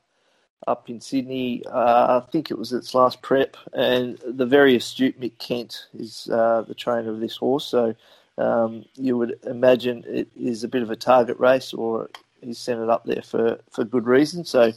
up 0.67 0.89
in 0.89 0.99
Sydney. 0.99 1.63
Uh, 1.65 2.21
I 2.21 2.31
think 2.31 2.49
it 2.51 2.57
was 2.57 2.73
its 2.73 2.93
last 2.93 3.21
prep. 3.21 3.55
And 3.73 4.19
the 4.27 4.45
very 4.45 4.75
astute 4.75 5.19
Mick 5.19 5.37
Kent 5.37 5.87
is 5.97 6.27
uh, 6.31 6.63
the 6.67 6.73
trainer 6.75 7.11
of 7.11 7.19
this 7.19 7.37
horse. 7.37 7.65
So 7.65 7.95
um, 8.37 8.85
you 8.95 9.17
would 9.17 9.39
imagine 9.43 10.03
it 10.07 10.27
is 10.35 10.63
a 10.63 10.67
bit 10.67 10.83
of 10.83 10.91
a 10.91 10.95
target 10.95 11.39
race 11.39 11.73
or 11.73 12.09
he's 12.41 12.59
sent 12.59 12.81
it 12.81 12.89
up 12.89 13.05
there 13.05 13.21
for, 13.21 13.59
for 13.71 13.83
good 13.83 14.05
reason. 14.05 14.43
So 14.43 14.71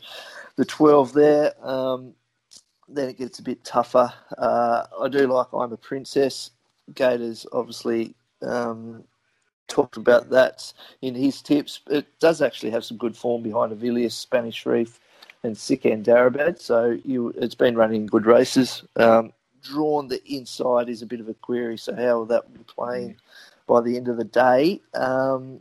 the 0.57 0.65
12 0.65 1.13
there. 1.13 1.67
Um, 1.67 2.15
then 2.89 3.09
it 3.09 3.19
gets 3.19 3.39
a 3.39 3.43
bit 3.43 3.63
tougher. 3.65 4.13
Uh, 4.37 4.85
I 5.01 5.09
do 5.09 5.27
like 5.27 5.49
I'm 5.53 5.73
a 5.73 5.77
Princess. 5.77 6.51
Gators 6.95 7.47
obviously 7.53 8.15
um, 8.43 9.05
talked 9.69 9.97
about 9.97 10.31
that 10.31 10.73
in 11.03 11.15
his 11.15 11.43
tips. 11.43 11.81
It 11.91 12.07
does 12.19 12.41
actually 12.41 12.71
have 12.71 12.85
some 12.85 12.97
good 12.97 13.17
form 13.17 13.43
behind 13.43 13.73
Avilius, 13.73 14.13
Spanish 14.13 14.65
Reef, 14.65 14.99
and 15.43 15.55
Sikandarabad. 15.55 16.61
So 16.61 16.99
you, 17.05 17.35
it's 17.37 17.55
been 17.55 17.77
running 17.77 18.07
good 18.07 18.27
races. 18.27 18.83
Um, 18.97 19.33
drawn 19.63 20.09
the 20.09 20.23
inside 20.25 20.89
is 20.89 21.03
a 21.03 21.07
bit 21.07 21.21
of 21.21 21.29
a 21.29 21.35
query. 21.35 21.79
So 21.79 21.95
how 21.95 22.19
will 22.19 22.27
that 22.27 22.53
be 22.53 22.61
playing 22.65 23.17
by 23.67 23.81
the 23.81 23.97
end 23.97 24.09
of 24.09 24.17
the 24.17 24.25
day? 24.25 24.81
Um, 24.95 25.61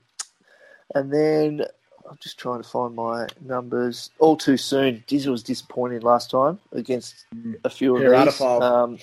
and 0.96 1.12
then 1.12 1.66
I'm 2.10 2.18
just 2.20 2.38
trying 2.38 2.62
to 2.62 2.68
find 2.68 2.96
my 2.96 3.28
numbers. 3.42 4.10
All 4.20 4.38
too 4.38 4.58
soon. 4.58 5.04
Diesel 5.08 5.32
was 5.32 5.44
disappointing 5.44 6.02
last 6.02 6.32
time 6.32 6.60
against 6.72 7.26
a 7.64 7.70
few 7.70 7.96
of 7.98 8.02
these. 8.02 8.42
Um, 8.42 8.98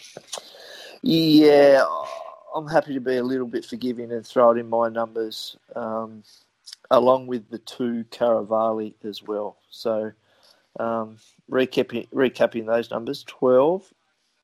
yeah, 1.02 1.84
I'm 2.54 2.66
happy 2.66 2.94
to 2.94 3.00
be 3.00 3.16
a 3.16 3.22
little 3.22 3.46
bit 3.46 3.64
forgiving 3.64 4.12
and 4.12 4.26
throw 4.26 4.52
it 4.52 4.58
in 4.58 4.68
my 4.68 4.88
numbers, 4.88 5.56
um, 5.76 6.22
along 6.90 7.26
with 7.26 7.50
the 7.50 7.58
two 7.58 8.04
Caravali 8.10 8.94
as 9.04 9.22
well. 9.22 9.56
So, 9.70 10.12
um, 10.80 11.18
recapping, 11.50 12.08
recapping 12.08 12.66
those 12.66 12.90
numbers 12.90 13.22
12, 13.24 13.92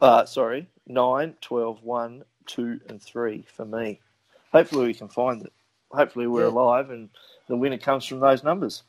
uh, 0.00 0.24
sorry, 0.24 0.66
9, 0.86 1.34
12, 1.40 1.82
1, 1.82 2.24
2, 2.46 2.80
and 2.88 3.02
3 3.02 3.44
for 3.54 3.64
me. 3.64 4.00
Hopefully, 4.52 4.86
we 4.86 4.94
can 4.94 5.08
find 5.08 5.42
it. 5.42 5.52
Hopefully, 5.90 6.26
we're 6.26 6.42
Yeah. 6.44 6.48
alive 6.52 6.90
and 6.90 7.08
the 7.48 7.56
winner 7.56 7.78
comes 7.78 8.04
from 8.06 8.20
those 8.20 8.42
numbers. 8.44 8.82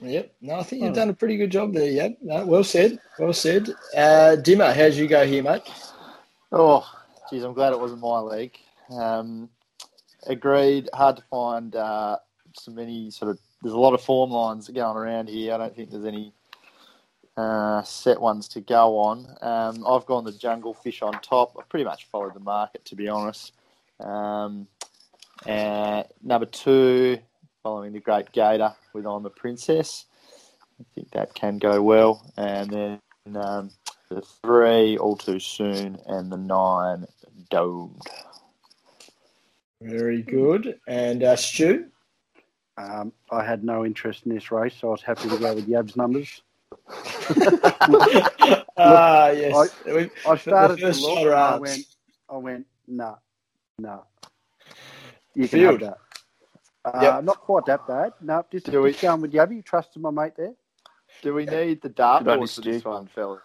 Yep. 0.00 0.32
No, 0.40 0.54
I 0.58 0.62
think 0.64 0.82
you've 0.82 0.94
done 0.94 1.10
a 1.10 1.14
pretty 1.14 1.36
good 1.36 1.50
job 1.50 1.72
there, 1.72 1.86
Yab. 1.90 2.16
No, 2.20 2.44
well 2.44 2.64
said. 2.64 2.98
Well 3.18 3.32
said. 3.32 3.68
Uh, 3.96 4.36
Dimma, 4.36 4.74
how'd 4.74 4.94
you 4.94 5.06
go 5.06 5.24
here, 5.26 5.42
mate? 5.44 5.62
Oh, 6.50 6.84
geez, 7.30 7.44
I'm 7.44 7.52
glad 7.54 7.72
it 7.72 7.78
wasn't 7.78 8.00
my 8.00 8.18
league. 8.18 8.58
Um, 8.90 9.48
agreed. 10.26 10.88
Hard 10.92 11.16
to 11.18 11.22
find 11.30 11.76
uh, 11.76 12.18
so 12.54 12.72
many 12.72 13.10
sort 13.10 13.30
of. 13.30 13.38
There's 13.62 13.74
a 13.74 13.78
lot 13.78 13.94
of 13.94 14.02
form 14.02 14.30
lines 14.32 14.68
going 14.68 14.96
around 14.96 15.28
here. 15.28 15.54
I 15.54 15.58
don't 15.58 15.74
think 15.76 15.90
there's 15.90 16.04
any 16.04 16.32
uh, 17.36 17.82
set 17.82 18.20
ones 18.20 18.48
to 18.48 18.60
go 18.60 18.98
on. 18.98 19.26
Um, 19.40 19.86
I've 19.86 20.06
gone 20.06 20.24
the 20.24 20.32
jungle 20.32 20.74
fish 20.74 21.02
on 21.02 21.12
top. 21.20 21.56
I 21.58 21.62
pretty 21.68 21.84
much 21.84 22.06
followed 22.06 22.34
the 22.34 22.40
market, 22.40 22.84
to 22.86 22.96
be 22.96 23.08
honest. 23.08 23.52
Um, 24.00 24.66
and 25.46 26.06
number 26.22 26.46
two, 26.46 27.18
following 27.62 27.92
the 27.92 28.00
Great 28.00 28.32
Gator 28.32 28.74
with 28.92 29.06
I'm 29.06 29.26
a 29.26 29.30
Princess. 29.30 30.06
I 30.80 30.84
think 30.94 31.10
that 31.12 31.34
can 31.34 31.58
go 31.58 31.82
well. 31.82 32.30
And 32.36 32.70
then 32.70 33.00
um, 33.36 33.70
the 34.08 34.22
three, 34.42 34.98
All 34.98 35.16
Too 35.16 35.38
Soon, 35.38 35.98
and 36.06 36.30
the 36.30 36.36
nine, 36.36 37.06
Domed. 37.50 38.02
Very 39.80 40.22
good. 40.22 40.78
And 40.86 41.22
uh, 41.22 41.36
Stu? 41.36 41.86
Um, 42.78 43.12
I 43.30 43.44
had 43.44 43.64
no 43.64 43.84
interest 43.84 44.26
in 44.26 44.34
this 44.34 44.50
race, 44.50 44.74
so 44.80 44.88
I 44.88 44.90
was 44.92 45.02
happy 45.02 45.28
to 45.28 45.38
go 45.38 45.54
with 45.54 45.68
Yab's 45.68 45.96
numbers. 45.96 46.42
Ah, 48.76 49.30
yes. 49.30 49.74
We- 49.86 50.10
I 50.28 50.36
started 50.36 50.78
the 50.78 50.92
to 50.92 51.00
look, 51.00 51.18
and 51.18 51.34
I 51.34 51.56
went, 51.58 51.84
I 52.30 52.36
went, 52.36 52.66
nah, 52.88 53.16
nah. 53.78 54.00
You 55.34 55.48
can 55.48 55.58
Field. 55.60 55.80
have 55.82 55.90
that. 55.90 55.98
Uh, 56.84 56.98
Yep. 57.02 57.24
Not 57.24 57.40
quite 57.40 57.64
that 57.66 57.86
bad. 57.86 58.12
No, 58.20 58.44
just, 58.50 58.66
Do 58.66 58.82
we- 58.82 58.90
just 58.90 59.02
going 59.02 59.20
with 59.20 59.32
Yabby. 59.32 59.64
Trusted 59.64 60.02
my 60.02 60.10
mate 60.10 60.32
there. 60.36 60.54
Do 61.22 61.34
we 61.34 61.44
need 61.46 61.80
the 61.82 61.88
dart 61.90 62.24
Good 62.24 62.30
on 62.32 62.34
you, 62.34 62.40
board 62.40 62.50
for 62.50 62.60
this 62.62 62.84
one, 62.84 63.06
fellas? 63.06 63.40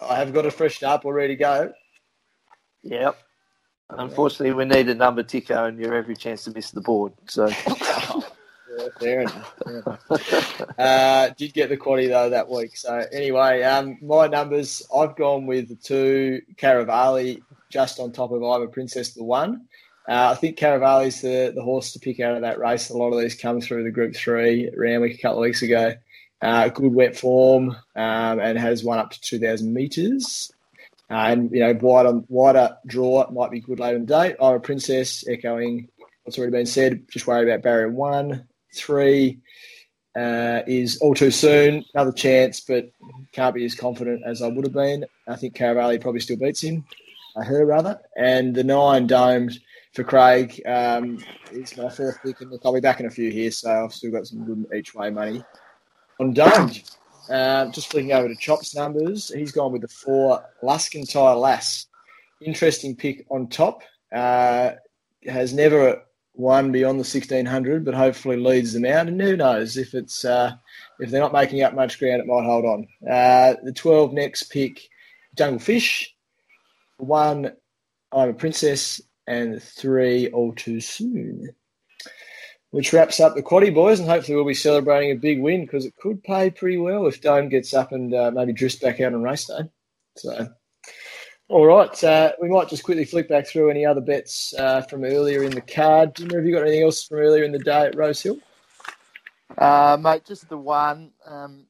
I 0.00 0.14
have 0.16 0.32
got 0.32 0.46
a 0.46 0.50
fresh 0.50 0.82
up 0.82 1.04
all 1.04 1.12
ready 1.12 1.34
to 1.34 1.38
go. 1.38 1.72
Yep. 2.82 3.16
Unfortunately, 3.90 4.52
we 4.54 4.64
need 4.64 4.88
a 4.88 4.94
number 4.94 5.22
ticker, 5.22 5.66
and 5.66 5.78
you're 5.78 5.94
every 5.94 6.14
chance 6.16 6.44
to 6.44 6.52
miss 6.52 6.70
the 6.70 6.80
board. 6.80 7.12
So, 7.28 7.46
Fair 8.98 9.20
enough. 9.22 9.54
Fair 9.64 9.82
enough. 9.86 10.62
uh, 10.78 11.30
did 11.36 11.54
get 11.54 11.68
the 11.68 11.76
quaddy 11.76 12.08
though 12.08 12.30
that 12.30 12.48
week. 12.48 12.76
So 12.76 13.04
anyway, 13.12 13.62
um, 13.62 13.98
my 14.02 14.26
numbers. 14.26 14.82
I've 14.94 15.16
gone 15.16 15.46
with 15.46 15.68
the 15.68 15.76
two 15.76 16.42
Caravali 16.56 17.42
just 17.68 18.00
on 18.00 18.12
top 18.12 18.32
of 18.32 18.42
I'm 18.42 18.62
a 18.62 18.68
Princess 18.68 19.14
the 19.14 19.24
one. 19.24 19.66
Uh, 20.08 20.30
I 20.32 20.34
think 20.34 20.58
Caravali's 20.58 21.20
the, 21.20 21.52
the 21.54 21.62
horse 21.62 21.92
to 21.92 22.00
pick 22.00 22.20
out 22.20 22.34
of 22.34 22.42
that 22.42 22.58
race. 22.58 22.90
A 22.90 22.96
lot 22.96 23.12
of 23.12 23.20
these 23.20 23.34
come 23.34 23.60
through 23.60 23.84
the 23.84 23.90
Group 23.90 24.14
Three 24.16 24.70
Randwick 24.76 25.14
a 25.14 25.22
couple 25.22 25.38
of 25.38 25.42
weeks 25.42 25.62
ago. 25.62 25.94
Uh, 26.42 26.68
good 26.68 26.92
wet 26.92 27.16
form 27.16 27.70
um, 27.94 28.40
and 28.40 28.58
has 28.58 28.82
one 28.82 28.98
up 28.98 29.10
to 29.10 29.20
2,000 29.20 29.72
metres. 29.72 30.50
Uh, 31.10 31.14
and, 31.14 31.50
you 31.50 31.60
know, 31.60 31.76
wider, 31.80 32.22
wider 32.28 32.76
draw 32.86 33.30
might 33.30 33.50
be 33.50 33.60
good 33.60 33.78
later 33.78 33.96
in 33.96 34.06
the 34.06 34.14
day. 34.14 34.34
I'm 34.40 34.54
a 34.54 34.60
Princess, 34.60 35.24
echoing 35.28 35.88
what's 36.24 36.38
already 36.38 36.52
been 36.52 36.66
said. 36.66 37.08
Just 37.10 37.26
worry 37.26 37.48
about 37.48 37.62
barrier 37.62 37.90
one. 37.90 38.48
Three 38.74 39.38
uh, 40.16 40.60
is 40.66 40.98
all 40.98 41.14
too 41.14 41.30
soon. 41.30 41.84
Another 41.94 42.12
chance, 42.12 42.60
but 42.60 42.90
can't 43.32 43.54
be 43.54 43.64
as 43.64 43.74
confident 43.74 44.22
as 44.24 44.42
I 44.42 44.48
would 44.48 44.64
have 44.64 44.74
been. 44.74 45.04
I 45.28 45.36
think 45.36 45.56
Caravali 45.56 46.00
probably 46.00 46.20
still 46.20 46.36
beats 46.36 46.62
him, 46.62 46.84
uh, 47.36 47.44
her 47.44 47.64
rather. 47.64 48.00
And 48.16 48.54
the 48.54 48.64
nine 48.64 49.06
domed 49.06 49.58
for 49.94 50.04
Craig 50.04 50.60
um, 50.66 51.22
is 51.52 51.76
my 51.76 51.88
fourth 51.88 52.18
pick, 52.22 52.40
and 52.40 52.50
look. 52.50 52.62
I'll 52.64 52.74
be 52.74 52.80
back 52.80 53.00
in 53.00 53.06
a 53.06 53.10
few 53.10 53.30
here, 53.30 53.50
so 53.50 53.84
I've 53.84 53.92
still 53.92 54.12
got 54.12 54.26
some 54.26 54.44
good 54.44 54.66
each 54.74 54.94
way 54.94 55.10
money 55.10 55.44
on 56.20 56.32
Domed. 56.32 56.82
Um, 57.28 57.70
just 57.70 57.90
flicking 57.90 58.12
over 58.12 58.28
to 58.28 58.34
Chop's 58.36 58.74
numbers, 58.74 59.32
he's 59.32 59.52
gone 59.52 59.72
with 59.72 59.82
the 59.82 59.88
four 59.88 60.44
Luscantire 60.62 61.40
Lass. 61.40 61.86
Interesting 62.40 62.96
pick 62.96 63.24
on 63.30 63.48
top. 63.48 63.82
Uh, 64.12 64.72
has 65.26 65.52
never 65.52 66.02
won 66.34 66.72
beyond 66.72 66.94
the 66.94 67.08
1600, 67.08 67.84
but 67.84 67.94
hopefully 67.94 68.36
leads 68.36 68.72
them 68.72 68.84
out. 68.84 69.08
And 69.08 69.20
who 69.20 69.36
knows 69.36 69.76
if 69.76 69.94
it's 69.94 70.24
uh, 70.24 70.52
if 70.98 71.10
they're 71.10 71.20
not 71.20 71.32
making 71.32 71.62
up 71.62 71.74
much 71.74 71.98
ground, 71.98 72.20
it 72.20 72.26
might 72.26 72.44
hold 72.44 72.64
on. 72.64 72.86
Uh, 73.08 73.54
the 73.62 73.72
12 73.72 74.12
next 74.12 74.44
pick, 74.44 74.80
Jungle 75.36 75.60
Fish. 75.60 76.14
One, 76.98 77.52
I'm 78.12 78.30
a 78.30 78.34
Princess, 78.34 79.00
and 79.26 79.62
three, 79.62 80.28
All 80.30 80.52
Too 80.54 80.80
Soon 80.80 81.54
which 82.70 82.92
wraps 82.92 83.20
up 83.20 83.34
the 83.34 83.42
quaddy 83.42 83.74
boys, 83.74 83.98
and 83.98 84.08
hopefully 84.08 84.36
we'll 84.36 84.44
be 84.44 84.54
celebrating 84.54 85.10
a 85.10 85.20
big 85.20 85.40
win 85.40 85.62
because 85.62 85.84
it 85.84 85.96
could 85.96 86.22
pay 86.22 86.50
pretty 86.50 86.78
well 86.78 87.06
if 87.06 87.20
Dome 87.20 87.48
gets 87.48 87.74
up 87.74 87.92
and 87.92 88.14
uh, 88.14 88.30
maybe 88.32 88.52
drifts 88.52 88.78
back 88.78 89.00
out 89.00 89.12
on 89.12 89.22
race 89.22 89.46
day. 89.46 89.62
So, 90.16 90.48
all 91.50 91.66
right, 91.66 92.04
uh, 92.04 92.32
we 92.40 92.48
might 92.48 92.68
just 92.68 92.84
quickly 92.84 93.04
flick 93.04 93.28
back 93.28 93.44
through 93.44 93.70
any 93.70 93.84
other 93.84 94.00
bets 94.00 94.54
uh, 94.56 94.82
from 94.82 95.02
earlier 95.02 95.42
in 95.42 95.50
the 95.50 95.60
card. 95.60 96.14
Jimmy, 96.14 96.36
have 96.36 96.46
you 96.46 96.54
got 96.54 96.62
anything 96.62 96.84
else 96.84 97.02
from 97.02 97.18
earlier 97.18 97.42
in 97.42 97.50
the 97.50 97.58
day 97.58 97.86
at 97.86 97.96
Rose 97.96 98.22
Hill? 98.22 98.38
Uh, 99.58 99.98
mate, 100.00 100.24
just 100.24 100.48
the 100.48 100.56
one. 100.56 101.10
Um, 101.26 101.64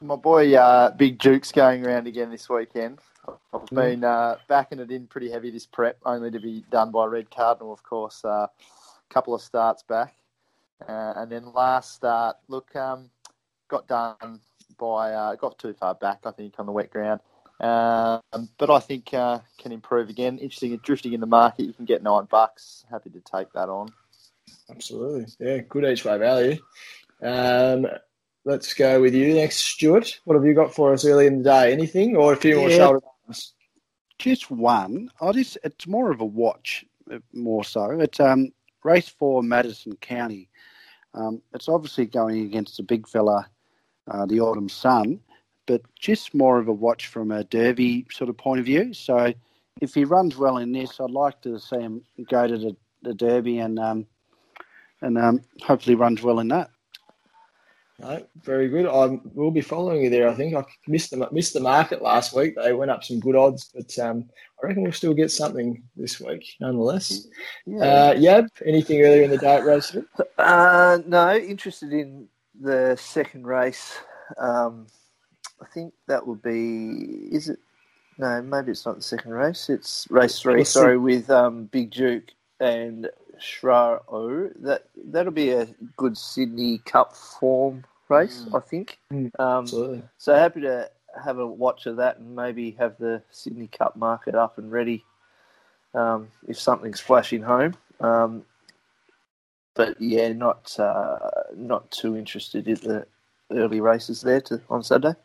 my 0.00 0.16
boy 0.16 0.56
uh, 0.56 0.90
Big 0.96 1.20
Duke's 1.20 1.52
going 1.52 1.86
around 1.86 2.08
again 2.08 2.32
this 2.32 2.48
weekend. 2.48 2.98
I've 3.54 3.66
been 3.66 4.02
uh, 4.02 4.38
backing 4.48 4.80
it 4.80 4.90
in 4.90 5.06
pretty 5.06 5.30
heavy 5.30 5.52
this 5.52 5.66
prep, 5.66 5.98
only 6.04 6.32
to 6.32 6.40
be 6.40 6.64
done 6.72 6.90
by 6.90 7.06
Red 7.06 7.30
Cardinal, 7.30 7.72
of 7.72 7.84
course 7.84 8.24
a 8.24 8.50
couple 9.08 9.36
of 9.36 9.40
starts 9.40 9.84
back. 9.84 10.16
Uh, 10.88 11.12
and 11.14 11.30
then 11.30 11.52
last 11.52 11.94
start, 11.94 12.38
look, 12.48 12.74
um, 12.74 13.08
got 13.68 13.86
done 13.86 14.40
by, 14.78 15.12
uh, 15.12 15.36
got 15.36 15.56
too 15.60 15.74
far 15.74 15.94
back, 15.94 16.20
I 16.24 16.32
think, 16.32 16.54
on 16.58 16.66
the 16.66 16.72
wet 16.72 16.90
ground. 16.90 17.20
Um, 17.60 18.48
but 18.56 18.70
I 18.70 18.80
think 18.80 19.12
uh, 19.12 19.40
can 19.58 19.72
improve 19.72 20.08
again. 20.08 20.38
Interesting, 20.38 20.76
drifting 20.78 21.12
in 21.12 21.20
the 21.20 21.26
market, 21.26 21.66
you 21.66 21.74
can 21.74 21.84
get 21.84 22.02
nine 22.02 22.24
bucks. 22.24 22.84
Happy 22.90 23.10
to 23.10 23.20
take 23.20 23.52
that 23.52 23.68
on. 23.68 23.92
Absolutely, 24.70 25.26
yeah, 25.38 25.58
good 25.68 25.84
each 25.84 26.04
way 26.04 26.16
value. 26.16 26.58
Um, 27.22 27.86
let's 28.44 28.72
go 28.72 29.00
with 29.00 29.14
you 29.14 29.34
next, 29.34 29.58
Stuart. 29.58 30.20
What 30.24 30.34
have 30.34 30.44
you 30.44 30.54
got 30.54 30.74
for 30.74 30.92
us 30.92 31.04
early 31.04 31.26
in 31.26 31.38
the 31.38 31.44
day? 31.44 31.72
Anything 31.72 32.16
or 32.16 32.32
a 32.32 32.36
few 32.36 32.56
more 32.56 32.70
yeah, 32.70 32.76
shoulder 32.76 33.00
Just 34.18 34.50
one. 34.50 35.10
I 35.20 35.32
just 35.32 35.58
it's 35.62 35.86
more 35.86 36.10
of 36.10 36.20
a 36.20 36.24
watch, 36.24 36.84
uh, 37.12 37.18
more 37.34 37.64
so. 37.64 37.90
It's 38.00 38.20
um 38.20 38.52
race 38.84 39.08
four, 39.08 39.42
Madison 39.42 39.96
County. 39.96 40.48
Um, 41.12 41.42
it's 41.52 41.68
obviously 41.68 42.06
going 42.06 42.42
against 42.42 42.78
a 42.78 42.84
big 42.84 43.06
fella, 43.06 43.48
uh, 44.10 44.26
the 44.26 44.40
Autumn 44.40 44.68
Sun, 44.68 45.20
but 45.70 45.82
just 45.94 46.34
more 46.34 46.58
of 46.58 46.66
a 46.66 46.72
watch 46.72 47.06
from 47.06 47.30
a 47.30 47.44
Derby 47.44 48.04
sort 48.10 48.28
of 48.28 48.36
point 48.36 48.58
of 48.58 48.66
view. 48.66 48.92
So 48.92 49.32
if 49.80 49.94
he 49.94 50.04
runs 50.04 50.36
well 50.36 50.56
in 50.56 50.72
this, 50.72 50.98
I'd 50.98 51.12
like 51.12 51.40
to 51.42 51.60
see 51.60 51.78
him 51.78 52.02
go 52.28 52.48
to 52.48 52.58
the, 52.58 52.76
the 53.02 53.14
Derby 53.14 53.60
and 53.60 53.78
um, 53.78 54.06
and 55.00 55.16
um, 55.16 55.42
hopefully 55.62 55.94
runs 55.94 56.22
well 56.22 56.40
in 56.40 56.48
that. 56.48 56.70
No, 58.00 58.26
very 58.42 58.68
good. 58.68 58.86
I 58.86 59.20
will 59.32 59.52
be 59.52 59.60
following 59.60 60.02
you 60.02 60.10
there. 60.10 60.28
I 60.28 60.34
think 60.34 60.56
I 60.56 60.64
missed 60.88 61.12
the 61.12 61.28
missed 61.30 61.52
the 61.52 61.60
market 61.60 62.02
last 62.02 62.34
week. 62.34 62.56
They 62.56 62.72
went 62.72 62.90
up 62.90 63.04
some 63.04 63.20
good 63.20 63.36
odds, 63.36 63.70
but 63.72 63.96
um, 64.00 64.28
I 64.60 64.66
reckon 64.66 64.82
we'll 64.82 64.90
still 64.90 65.14
get 65.14 65.30
something 65.30 65.84
this 65.94 66.18
week, 66.18 66.44
nonetheless. 66.60 67.28
Yeah. 67.64 67.84
Uh, 67.84 68.14
Yab, 68.14 68.48
anything 68.66 69.02
earlier 69.02 69.22
in 69.22 69.30
the 69.30 69.38
day 69.38 69.54
at 69.54 69.64
race? 69.64 69.96
Uh, 70.36 70.98
no, 71.06 71.36
interested 71.36 71.92
in 71.92 72.26
the 72.60 72.96
second 72.96 73.46
race. 73.46 73.96
Um, 74.36 74.88
I 75.62 75.66
think 75.66 75.92
that 76.08 76.26
would 76.26 76.42
be. 76.42 77.28
Is 77.34 77.48
it? 77.48 77.58
No, 78.18 78.42
maybe 78.42 78.70
it's 78.70 78.84
not 78.84 78.96
the 78.96 79.02
second 79.02 79.32
race. 79.32 79.70
It's 79.70 80.06
race 80.10 80.40
three. 80.40 80.64
sorry, 80.64 80.98
with 80.98 81.30
um, 81.30 81.64
Big 81.66 81.90
Duke 81.90 82.32
and 82.60 83.08
Shraaoh. 83.40 84.52
That 84.62 84.86
that'll 85.06 85.32
be 85.32 85.50
a 85.50 85.66
good 85.96 86.16
Sydney 86.16 86.78
Cup 86.84 87.16
form 87.16 87.84
race, 88.08 88.46
mm. 88.48 88.56
I 88.56 88.60
think. 88.60 88.98
Mm, 89.12 89.40
um. 89.40 90.02
So 90.18 90.34
happy 90.34 90.62
to 90.62 90.90
have 91.22 91.38
a 91.38 91.46
watch 91.46 91.86
of 91.86 91.96
that 91.96 92.18
and 92.18 92.36
maybe 92.36 92.72
have 92.72 92.96
the 92.98 93.22
Sydney 93.30 93.68
Cup 93.68 93.96
market 93.96 94.34
up 94.34 94.58
and 94.58 94.70
ready 94.70 95.04
um, 95.94 96.28
if 96.46 96.58
something's 96.58 97.00
flashing 97.00 97.42
home. 97.42 97.74
Um, 98.00 98.44
but 99.74 100.00
yeah, 100.00 100.32
not 100.32 100.78
uh, 100.78 101.18
not 101.56 101.90
too 101.90 102.16
interested 102.16 102.68
in 102.68 102.74
the 102.76 103.06
early 103.50 103.80
races 103.80 104.20
there 104.20 104.40
to, 104.42 104.60
on 104.68 104.82
Saturday. 104.82 105.18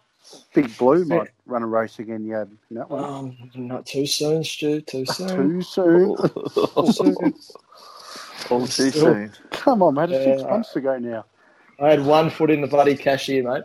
Big 0.54 0.78
Blue 0.78 1.06
might 1.06 1.30
run 1.46 1.64
a 1.64 1.68
race 1.68 2.00
again, 2.00 2.26
yeah. 2.26 2.46
That 2.72 2.90
one. 2.90 3.04
Um, 3.04 3.52
not 3.56 3.86
too 3.86 4.06
soon, 4.06 4.44
Stu. 4.44 4.82
Too 4.82 5.06
soon. 5.06 5.28
too 5.28 5.62
soon. 5.62 6.16
too 6.18 6.92
soon. 6.92 7.34
All 8.50 8.68
too 8.68 8.92
soon. 8.92 9.32
Come 9.52 9.82
on, 9.82 9.96
mate. 9.96 10.12
It's 10.12 10.24
six 10.24 10.50
months 10.50 10.76
ago 10.76 10.98
now. 10.98 11.26
I 11.80 11.90
had 11.90 12.06
one 12.06 12.30
foot 12.30 12.52
in 12.52 12.62
the 12.62 12.68
bloody 12.68 12.96
cashier, 12.96 13.44
mate. 13.44 13.64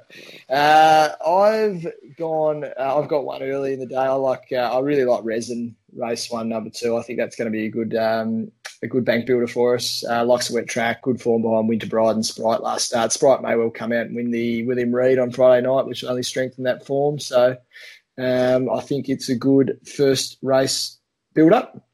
Uh, 0.48 1.10
I've 1.24 1.86
gone. 2.16 2.64
Uh, 2.64 2.98
I've 2.98 3.08
got 3.08 3.24
one 3.24 3.42
early 3.42 3.74
in 3.74 3.80
the 3.80 3.86
day. 3.86 3.96
I 3.96 4.10
like. 4.12 4.48
Uh, 4.50 4.56
I 4.56 4.80
really 4.80 5.04
like 5.04 5.22
Resin 5.22 5.76
race 5.94 6.30
one, 6.30 6.48
number 6.48 6.70
two. 6.70 6.96
I 6.96 7.02
think 7.02 7.18
that's 7.18 7.36
going 7.36 7.46
to 7.46 7.56
be 7.56 7.66
a 7.66 7.70
good, 7.70 7.94
um, 7.94 8.50
a 8.82 8.86
good 8.86 9.04
bank 9.04 9.26
builder 9.26 9.46
for 9.46 9.74
us. 9.74 10.04
Uh, 10.08 10.24
likes 10.24 10.50
a 10.50 10.54
wet 10.54 10.68
track, 10.68 11.02
good 11.02 11.20
form 11.20 11.42
behind 11.42 11.68
Winter 11.68 11.86
Bride 11.86 12.14
and 12.14 12.24
Sprite 12.24 12.62
last 12.62 12.86
start. 12.86 13.12
Sprite 13.12 13.42
may 13.42 13.56
well 13.56 13.70
come 13.70 13.92
out 13.92 14.06
and 14.06 14.16
win 14.16 14.30
the 14.30 14.64
William 14.66 14.94
Reid 14.94 15.18
on 15.18 15.30
Friday 15.30 15.66
night, 15.66 15.86
which 15.86 16.02
will 16.02 16.10
only 16.10 16.22
strengthen 16.22 16.64
that 16.64 16.86
form. 16.86 17.18
So, 17.18 17.56
um, 18.18 18.70
I 18.70 18.80
think 18.80 19.08
it's 19.08 19.28
a 19.28 19.36
good 19.36 19.78
first 19.86 20.38
race 20.42 20.98
build 21.34 21.52
up. 21.52 21.86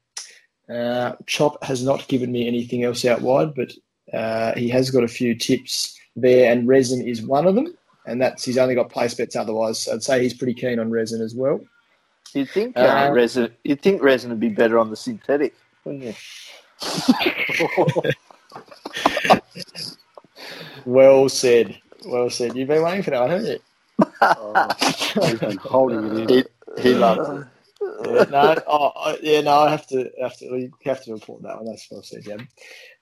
Uh, 0.69 1.13
Chop 1.25 1.63
has 1.63 1.83
not 1.83 2.07
given 2.07 2.31
me 2.31 2.47
anything 2.47 2.83
else 2.83 3.05
out 3.05 3.21
wide, 3.21 3.55
but 3.55 3.71
uh, 4.13 4.53
he 4.55 4.69
has 4.69 4.89
got 4.91 5.03
a 5.03 5.07
few 5.07 5.35
tips 5.35 5.97
there, 6.15 6.51
and 6.51 6.67
Resin 6.67 7.07
is 7.07 7.21
one 7.21 7.47
of 7.47 7.55
them. 7.55 7.73
And 8.05 8.21
that's 8.21 8.45
he's 8.45 8.57
only 8.57 8.75
got 8.75 8.89
place 8.89 9.13
bets 9.13 9.35
otherwise. 9.35 9.83
So 9.83 9.93
I'd 9.93 10.03
say 10.03 10.21
he's 10.21 10.33
pretty 10.33 10.53
keen 10.53 10.79
on 10.79 10.91
Resin 10.91 11.21
as 11.21 11.35
well. 11.35 11.59
You'd 12.33 12.49
think 12.49 12.77
uh, 12.77 12.81
uh, 12.81 13.11
resin. 13.11 13.51
You'd 13.63 13.81
think 13.81 14.01
resin 14.01 14.29
would 14.31 14.39
be 14.39 14.49
better 14.49 14.77
on 14.77 14.89
the 14.89 14.95
synthetic, 14.95 15.53
wouldn't 15.83 16.03
you? 16.03 16.13
well 20.85 21.29
said. 21.29 21.79
Well 22.05 22.29
said. 22.29 22.55
You've 22.55 22.67
been 22.67 22.83
waiting 22.83 23.03
for 23.03 23.11
that, 23.11 23.29
haven't 23.29 23.45
you? 23.47 23.59
oh, 24.21 24.67
he's 25.27 25.39
been 25.39 25.57
holding 25.57 26.05
it 26.05 26.29
in. 26.29 26.29
He, 26.29 26.43
he 26.81 26.93
loves 26.93 27.29
it. 27.29 27.47
Yeah, 27.79 28.25
no, 28.29 28.55
oh, 28.67 29.17
yeah, 29.21 29.41
no, 29.41 29.59
I 29.59 29.69
have 29.69 29.87
to 29.87 30.09
have 30.21 30.37
to 30.37 30.51
we 30.51 30.71
have 30.85 31.03
to 31.03 31.13
report 31.13 31.43
that 31.43 31.57
one. 31.57 31.65
That's 31.65 31.89
well 31.89 32.01
said, 32.01 32.23
Yab. 32.23 32.47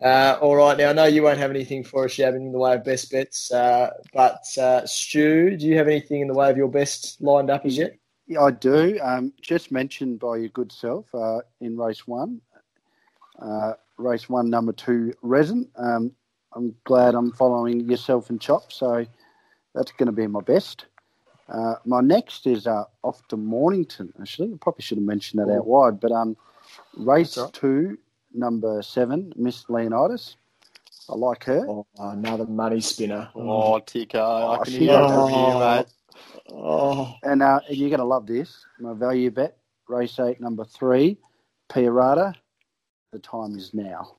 Uh, 0.01 0.37
all 0.41 0.55
right, 0.55 0.77
now 0.77 0.89
I 0.89 0.93
know 0.93 1.05
you 1.05 1.23
won't 1.23 1.37
have 1.37 1.49
anything 1.49 1.83
for 1.83 2.05
us, 2.05 2.15
Yab, 2.15 2.35
in 2.35 2.51
the 2.51 2.57
way 2.57 2.75
of 2.75 2.83
best 2.83 3.11
bets, 3.11 3.51
uh, 3.51 3.91
but 4.13 4.45
uh, 4.57 4.85
Stu, 4.85 5.55
do 5.57 5.65
you 5.65 5.77
have 5.77 5.87
anything 5.87 6.21
in 6.21 6.27
the 6.27 6.33
way 6.33 6.49
of 6.49 6.57
your 6.57 6.67
best 6.67 7.21
lined 7.21 7.49
up 7.49 7.65
as 7.65 7.77
yet? 7.77 7.95
Yeah, 8.27 8.41
I 8.43 8.51
do. 8.51 8.99
Um, 9.01 9.33
just 9.41 9.71
mentioned 9.71 10.19
by 10.19 10.37
your 10.37 10.49
good 10.49 10.71
self 10.71 11.13
uh, 11.13 11.39
in 11.61 11.77
race 11.77 12.07
one, 12.07 12.41
uh, 13.41 13.73
race 13.97 14.29
one, 14.29 14.49
number 14.49 14.73
two, 14.73 15.13
Resin. 15.21 15.69
Um, 15.77 16.11
I'm 16.55 16.75
glad 16.85 17.15
I'm 17.15 17.31
following 17.31 17.81
yourself 17.89 18.29
and 18.29 18.41
Chop, 18.41 18.71
so 18.71 19.05
that's 19.75 19.91
going 19.91 20.07
to 20.07 20.11
be 20.13 20.27
my 20.27 20.41
best. 20.41 20.85
Uh, 21.49 21.75
my 21.85 22.01
next 22.01 22.47
is 22.47 22.65
uh, 22.65 22.85
off 23.03 23.27
to 23.27 23.37
Mornington. 23.37 24.11
Actually, 24.19 24.53
I 24.53 24.57
probably 24.59 24.81
should 24.81 24.97
have 24.97 25.05
mentioned 25.05 25.41
that 25.47 25.53
out 25.53 25.67
wide, 25.67 25.99
but 25.99 26.11
um, 26.11 26.35
race 26.97 27.37
right. 27.37 27.53
two, 27.53 27.97
number 28.33 28.81
seven, 28.81 29.31
Miss 29.35 29.69
Leonidas. 29.69 30.37
I 31.07 31.13
like 31.15 31.43
her. 31.45 31.65
Oh, 31.67 31.85
another 31.99 32.47
money 32.47 32.81
spinner. 32.81 33.29
Oh, 33.35 33.79
Ticko, 33.79 34.17
I 34.53 34.57
Oh, 34.57 34.57
can 34.57 34.73
hear 34.73 34.89
it 35.01 35.07
does. 35.07 35.13
from 35.13 35.29
you, 35.29 35.55
mate. 35.59 35.85
Oh, 36.57 37.15
And 37.23 37.43
uh, 37.43 37.59
you're 37.69 37.89
going 37.89 37.99
to 37.99 38.05
love 38.05 38.25
this. 38.25 38.65
My 38.79 38.93
value 38.93 39.29
bet, 39.29 39.57
race 39.87 40.19
eight, 40.19 40.39
number 40.39 40.63
three, 40.63 41.17
Pierata. 41.69 42.33
The 43.11 43.19
time 43.19 43.57
is 43.57 43.73
now. 43.73 44.15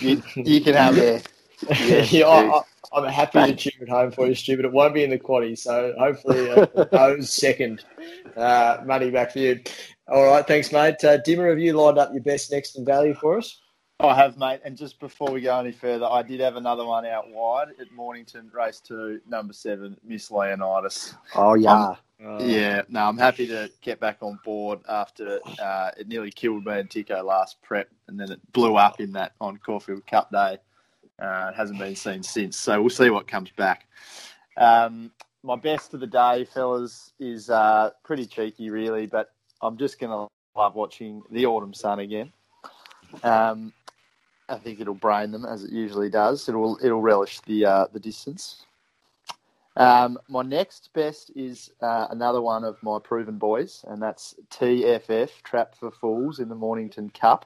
You, 0.00 0.22
you 0.36 0.60
can 0.60 0.74
have 0.74 0.98
it. 0.98 1.28
yeah, 2.12 2.26
I, 2.26 2.58
I, 2.58 2.62
I'm 2.92 3.12
happy 3.12 3.38
to 3.38 3.56
cheer 3.56 3.72
at 3.82 3.88
home 3.88 4.10
for 4.10 4.26
you, 4.26 4.34
Stu, 4.34 4.56
but 4.56 4.64
it 4.64 4.72
won't 4.72 4.94
be 4.94 5.04
in 5.04 5.10
the 5.10 5.18
quaddy. 5.18 5.56
So 5.56 5.94
hopefully, 5.98 6.50
uh, 6.50 6.66
those 6.92 7.32
second 7.32 7.84
uh, 8.36 8.78
money 8.84 9.10
back 9.10 9.32
for 9.32 9.38
you. 9.38 9.60
All 10.08 10.24
right, 10.26 10.46
thanks, 10.46 10.72
mate. 10.72 11.02
Uh, 11.02 11.18
Dimma, 11.18 11.48
have 11.48 11.58
you 11.58 11.72
lined 11.72 11.98
up 11.98 12.12
your 12.12 12.22
best 12.22 12.52
next 12.52 12.76
in 12.76 12.84
value 12.84 13.14
for 13.14 13.38
us? 13.38 13.60
I 14.00 14.14
have, 14.14 14.36
mate. 14.36 14.60
And 14.64 14.76
just 14.76 14.98
before 14.98 15.30
we 15.30 15.40
go 15.40 15.58
any 15.58 15.72
further, 15.72 16.06
I 16.06 16.22
did 16.22 16.40
have 16.40 16.56
another 16.56 16.84
one 16.84 17.06
out 17.06 17.30
wide 17.30 17.68
at 17.80 17.92
Mornington, 17.92 18.50
race 18.52 18.80
two, 18.80 19.20
number 19.28 19.52
seven, 19.52 19.96
Miss 20.04 20.30
Leonidas. 20.30 21.14
Oh, 21.34 21.54
yeah. 21.54 21.94
Yeah, 22.40 22.82
no, 22.88 23.06
I'm 23.06 23.18
happy 23.18 23.46
to 23.48 23.70
get 23.82 24.00
back 24.00 24.18
on 24.20 24.38
board 24.44 24.80
after 24.88 25.40
uh, 25.60 25.90
it 25.98 26.08
nearly 26.08 26.30
killed 26.30 26.64
me 26.64 26.78
and 26.78 26.88
Ticko 26.88 27.22
last 27.22 27.60
prep, 27.60 27.88
and 28.08 28.18
then 28.18 28.32
it 28.32 28.40
blew 28.52 28.76
up 28.76 29.00
in 29.00 29.12
that 29.12 29.32
on 29.40 29.58
Caulfield 29.58 30.06
Cup 30.06 30.30
day. 30.30 30.58
Uh, 31.20 31.50
it 31.52 31.56
hasn't 31.56 31.78
been 31.78 31.94
seen 31.94 32.22
since, 32.22 32.56
so 32.56 32.80
we'll 32.80 32.88
see 32.88 33.10
what 33.10 33.26
comes 33.26 33.50
back. 33.56 33.86
Um, 34.56 35.10
my 35.42 35.56
best 35.56 35.92
of 35.92 36.00
the 36.00 36.06
day, 36.06 36.46
fellas, 36.46 37.12
is 37.20 37.50
uh, 37.50 37.90
pretty 38.04 38.26
cheeky, 38.26 38.70
really, 38.70 39.06
but 39.06 39.32
I'm 39.60 39.76
just 39.76 39.98
going 39.98 40.10
to 40.10 40.28
love 40.58 40.74
watching 40.74 41.22
the 41.30 41.44
autumn 41.46 41.74
sun 41.74 41.98
again. 41.98 42.32
Um, 43.22 43.72
I 44.48 44.56
think 44.56 44.80
it'll 44.80 44.94
brain 44.94 45.30
them 45.30 45.44
as 45.44 45.64
it 45.64 45.72
usually 45.72 46.10
does. 46.10 46.48
It'll 46.48 46.78
it'll 46.82 47.00
relish 47.00 47.40
the 47.40 47.66
uh, 47.66 47.86
the 47.92 48.00
distance. 48.00 48.64
Um, 49.76 50.18
my 50.28 50.42
next 50.42 50.90
best 50.92 51.32
is 51.34 51.72
uh, 51.80 52.06
another 52.10 52.40
one 52.40 52.64
of 52.64 52.80
my 52.82 52.98
proven 53.02 53.38
boys, 53.38 53.84
and 53.88 54.00
that's 54.00 54.36
TFF 54.50 55.30
Trap 55.42 55.74
for 55.74 55.90
Fools 55.90 56.38
in 56.38 56.48
the 56.48 56.54
Mornington 56.54 57.10
Cup, 57.10 57.44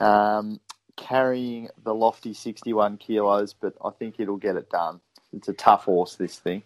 um, 0.00 0.58
carrying 0.96 1.68
the 1.84 1.94
lofty 1.94 2.34
61 2.34 2.96
kilos, 2.96 3.54
but 3.54 3.74
I 3.84 3.90
think 3.90 4.16
it'll 4.18 4.38
get 4.38 4.56
it 4.56 4.70
done. 4.70 5.00
It's 5.32 5.48
a 5.48 5.52
tough 5.52 5.84
horse, 5.84 6.16
this 6.16 6.36
thing. 6.36 6.64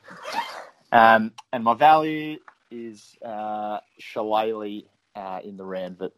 Um, 0.93 1.33
and 1.53 1.63
my 1.63 1.75
value 1.75 2.39
is 2.71 3.19
uh, 3.23 3.81
Shillelagh 3.99 4.85
uh, 5.15 5.41
in 5.45 5.59
the 5.59 5.65
Ranvet. 5.65 6.13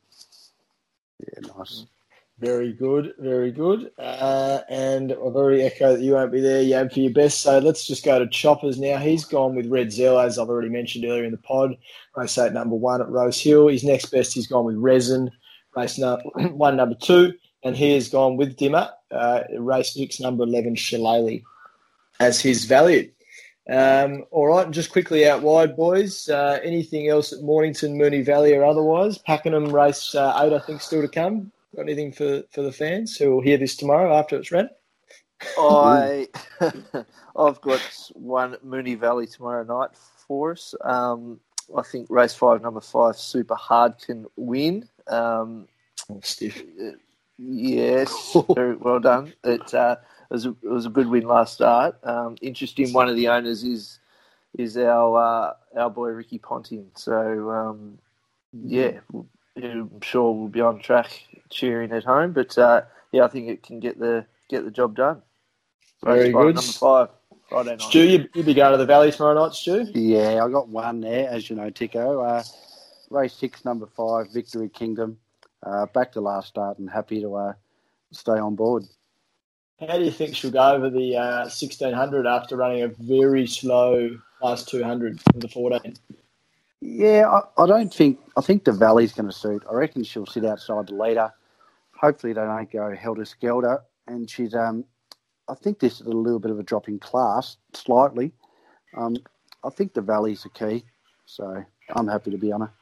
Yeah, 1.19 1.49
nice. 1.57 1.87
Very 2.39 2.75
good, 2.75 3.15
very 3.19 3.51
good. 3.51 3.91
Uh, 3.99 4.61
and 4.69 5.11
I've 5.11 5.19
already 5.19 5.63
echoed 5.63 5.95
that 5.97 6.03
you 6.03 6.13
won't 6.13 6.33
be 6.33 6.43
there, 6.43 6.63
Yab, 6.63 6.93
for 6.93 7.01
your 7.01 7.13
best. 7.13 7.41
So 7.41 7.59
let's 7.61 7.87
just 7.87 8.05
go 8.05 8.19
to 8.19 8.27
Choppers 8.27 8.79
now. 8.79 8.99
He's 8.99 9.25
gone 9.25 9.55
with 9.55 9.71
Redzel, 9.71 10.23
as 10.23 10.39
I've 10.39 10.51
already 10.51 10.69
mentioned 10.69 11.07
earlier 11.07 11.25
in 11.25 11.31
the 11.31 11.39
pod. 11.39 11.77
Race 12.15 12.37
eight, 12.37 12.53
number 12.53 12.77
one 12.77 13.01
at 13.01 13.09
Rose 13.09 13.41
Hill. 13.41 13.69
His 13.69 13.85
next 13.85 14.07
best, 14.07 14.35
he's 14.35 14.47
gone 14.47 14.67
with 14.67 14.77
Resin, 14.77 15.31
race 15.75 15.97
no- 15.97 16.21
one, 16.35 16.77
number 16.77 16.95
two. 16.95 17.33
And 17.63 17.75
he 17.75 17.95
has 17.95 18.11
gone 18.11 18.37
with 18.37 18.57
Dimma, 18.59 18.91
uh, 19.11 19.41
race 19.59 19.95
six, 19.95 20.21
number 20.21 20.45
11, 20.45 20.75
Shillelagh, 20.75 21.41
as 22.21 22.39
his 22.39 22.67
value. 22.67 23.11
Um, 23.69 24.25
all 24.31 24.47
right, 24.47 24.71
just 24.71 24.93
quickly 24.93 25.27
out 25.27 25.41
wide, 25.43 25.75
boys. 25.75 26.29
Uh, 26.29 26.61
anything 26.63 27.09
else 27.09 27.33
at 27.33 27.43
Mornington, 27.43 27.99
Moonee 27.99 28.25
Valley, 28.27 28.53
or 28.53 28.65
otherwise? 28.65 29.17
Pakenham 29.17 29.75
race 29.75 30.15
uh, 30.15 30.39
eight, 30.43 30.53
I 30.53 30.59
think, 30.59 30.83
still 30.83 31.01
to 31.01 31.09
come. 31.09 31.51
Got 31.77 31.83
anything 31.83 32.13
for, 32.13 32.43
for 32.51 32.63
the 32.63 32.73
fans 32.73 33.17
who 33.17 33.31
will 33.31 33.43
hear 33.43 33.59
this 33.59 33.77
tomorrow 33.77 34.17
after 34.17 34.37
it's 34.37 34.51
ran? 34.51 34.71
I 35.59 36.27
I've 37.37 37.61
got 37.61 38.11
one 38.15 38.57
Moonee 38.65 38.99
Valley 38.99 39.27
tomorrow 39.27 39.63
night 39.63 39.91
for 40.27 40.53
us. 40.53 40.75
Um, 40.83 41.39
I 41.77 41.83
think 41.83 42.09
race 42.09 42.35
five, 42.35 42.63
number 42.63 42.81
five, 42.81 43.17
Super 43.17 43.57
Hard 43.57 43.99
can 43.99 44.27
win. 44.37 44.89
Um, 45.07 45.69
Oh, 46.09 46.21
stiff. 46.23 46.63
yes, 47.39 48.37
very 48.55 48.77
well 48.77 49.01
done. 49.01 49.33
It, 49.45 49.75
uh, 49.75 49.97
it, 50.31 50.35
was 50.35 50.47
a, 50.47 50.51
it 50.63 50.69
was 50.69 50.87
a 50.87 50.91
good 50.91 51.09
win 51.09 51.27
last 51.27 51.55
start. 51.55 51.99
Um, 52.05 52.37
interesting. 52.41 52.93
One 52.93 53.09
of 53.09 53.17
the 53.17 53.29
owners 53.29 53.65
is 53.65 53.99
is 54.57 54.77
our 54.77 55.17
uh, 55.17 55.81
our 55.81 55.91
boy 55.91 56.09
Ricky 56.09 56.39
Ponting. 56.39 56.91
So 56.95 57.51
um, 57.51 57.99
yeah, 58.53 59.01
I'm 59.57 60.01
sure 60.03 60.33
we'll 60.33 60.49
be 60.49 60.61
on 60.61 60.81
track 60.81 61.23
cheering 61.51 61.93
at 61.93 62.05
home. 62.05 62.33
But 62.33 62.57
uh, 62.59 62.83
yeah, 63.13 63.25
I 63.25 63.29
think 63.29 63.49
it 63.49 63.63
can 63.63 63.81
get 63.81 63.99
the 63.99 64.27
get 64.49 64.65
the 64.65 64.71
job 64.71 64.97
done. 64.97 65.23
Very 66.05 66.33
Race 66.33 66.35
good. 66.35 66.55
Number 66.57 66.61
five, 66.61 67.09
Friday 67.49 67.71
night. 67.71 67.83
Stu, 67.83 68.03
you, 68.03 68.29
you'll 68.35 68.45
be 68.45 68.55
going 68.55 68.73
to 68.73 68.79
the 68.79 68.87
Valley 68.87 69.11
tomorrow 69.11 69.35
night, 69.35 69.55
Stu? 69.55 69.87
Yeah, 69.95 70.45
I 70.45 70.49
got 70.51 70.69
one 70.69 71.01
there, 71.01 71.29
as 71.29 71.49
you 71.49 71.57
know, 71.57 71.71
Ticko. 71.71 72.25
Uh, 72.29 72.43
race 73.11 73.35
six, 73.35 73.65
number 73.65 73.87
five, 73.87 74.27
Victory 74.33 74.69
Kingdom. 74.69 75.19
Uh, 75.63 75.87
back 75.87 76.13
to 76.13 76.21
last 76.21 76.49
start 76.49 76.79
and 76.79 76.89
happy 76.89 77.21
to 77.21 77.35
uh, 77.35 77.53
stay 78.13 78.33
on 78.33 78.55
board. 78.55 78.85
How 79.81 79.99
do 79.99 80.05
you 80.05 80.11
think 80.11 80.35
she'll 80.35 80.51
go 80.51 80.73
over 80.73 80.89
the 80.89 81.17
uh, 81.17 81.41
1600 81.41 82.27
after 82.27 82.57
running 82.57 82.83
a 82.83 82.89
very 82.89 83.47
slow 83.47 84.17
last 84.43 84.69
200 84.69 85.21
of 85.35 85.41
the 85.41 85.49
14? 85.49 85.97
Yeah, 86.97 87.29
I, 87.29 87.63
I 87.63 87.67
don't 87.67 87.93
think 87.93 88.19
I 88.39 88.41
think 88.41 88.65
the 88.65 88.73
Valley's 88.73 89.13
going 89.13 89.29
to 89.29 89.33
suit. 89.33 89.63
I 89.71 89.75
reckon 89.75 90.03
she'll 90.03 90.25
sit 90.25 90.47
outside 90.47 90.87
the 90.87 90.95
leader. 90.95 91.31
Hopefully, 91.95 92.33
they 92.33 92.41
don't 92.41 92.73
go 92.73 92.95
helter 92.97 93.27
skelter. 93.27 93.83
And 94.07 94.31
she's, 94.31 94.55
um, 94.55 94.83
I 95.47 95.55
think 95.55 95.79
this 95.79 96.01
is 96.01 96.07
a 96.07 96.11
little 96.11 96.39
bit 96.39 96.51
of 96.51 96.59
a 96.59 96.63
drop 96.63 96.89
in 96.89 96.99
class, 96.99 97.59
slightly. 97.75 98.33
Um, 98.97 99.17
I 99.63 99.69
think 99.69 99.93
the 99.93 100.01
Valley's 100.01 100.45
the 100.45 100.49
key, 100.49 100.85
so 101.27 101.63
I'm 101.91 102.09
happy 102.09 102.31
to 102.31 102.39
be 102.39 102.51
on 102.51 102.63
her. 102.63 102.73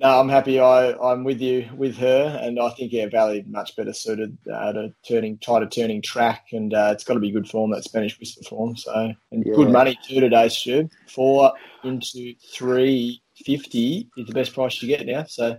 No, 0.00 0.20
I'm 0.20 0.28
happy. 0.28 0.60
I, 0.60 0.92
I'm 0.92 1.24
with 1.24 1.40
you 1.40 1.66
with 1.74 1.96
her, 1.96 2.38
and 2.42 2.60
I 2.60 2.68
think 2.70 2.92
yeah, 2.92 3.08
Valley 3.08 3.42
much 3.48 3.74
better 3.74 3.94
suited 3.94 4.36
uh, 4.52 4.72
to 4.74 4.94
turning 5.08 5.38
tighter 5.38 5.66
turning 5.66 6.02
track, 6.02 6.48
and 6.52 6.74
uh, 6.74 6.90
it's 6.92 7.04
got 7.04 7.14
to 7.14 7.20
be 7.20 7.30
good 7.30 7.48
form 7.48 7.70
that 7.70 7.84
Spanish 7.84 8.20
Whisper 8.20 8.44
form. 8.44 8.76
So 8.76 9.14
and 9.32 9.46
Yeah. 9.46 9.54
good 9.54 9.70
money 9.70 9.98
too 10.06 10.20
today, 10.20 10.50
Stu. 10.50 10.90
Four 11.08 11.54
into 11.84 12.34
three 12.52 13.22
fifty 13.44 14.08
is 14.16 14.26
the 14.26 14.32
best 14.32 14.54
price 14.54 14.82
you 14.82 14.88
get 14.88 15.06
now. 15.06 15.24
So 15.24 15.56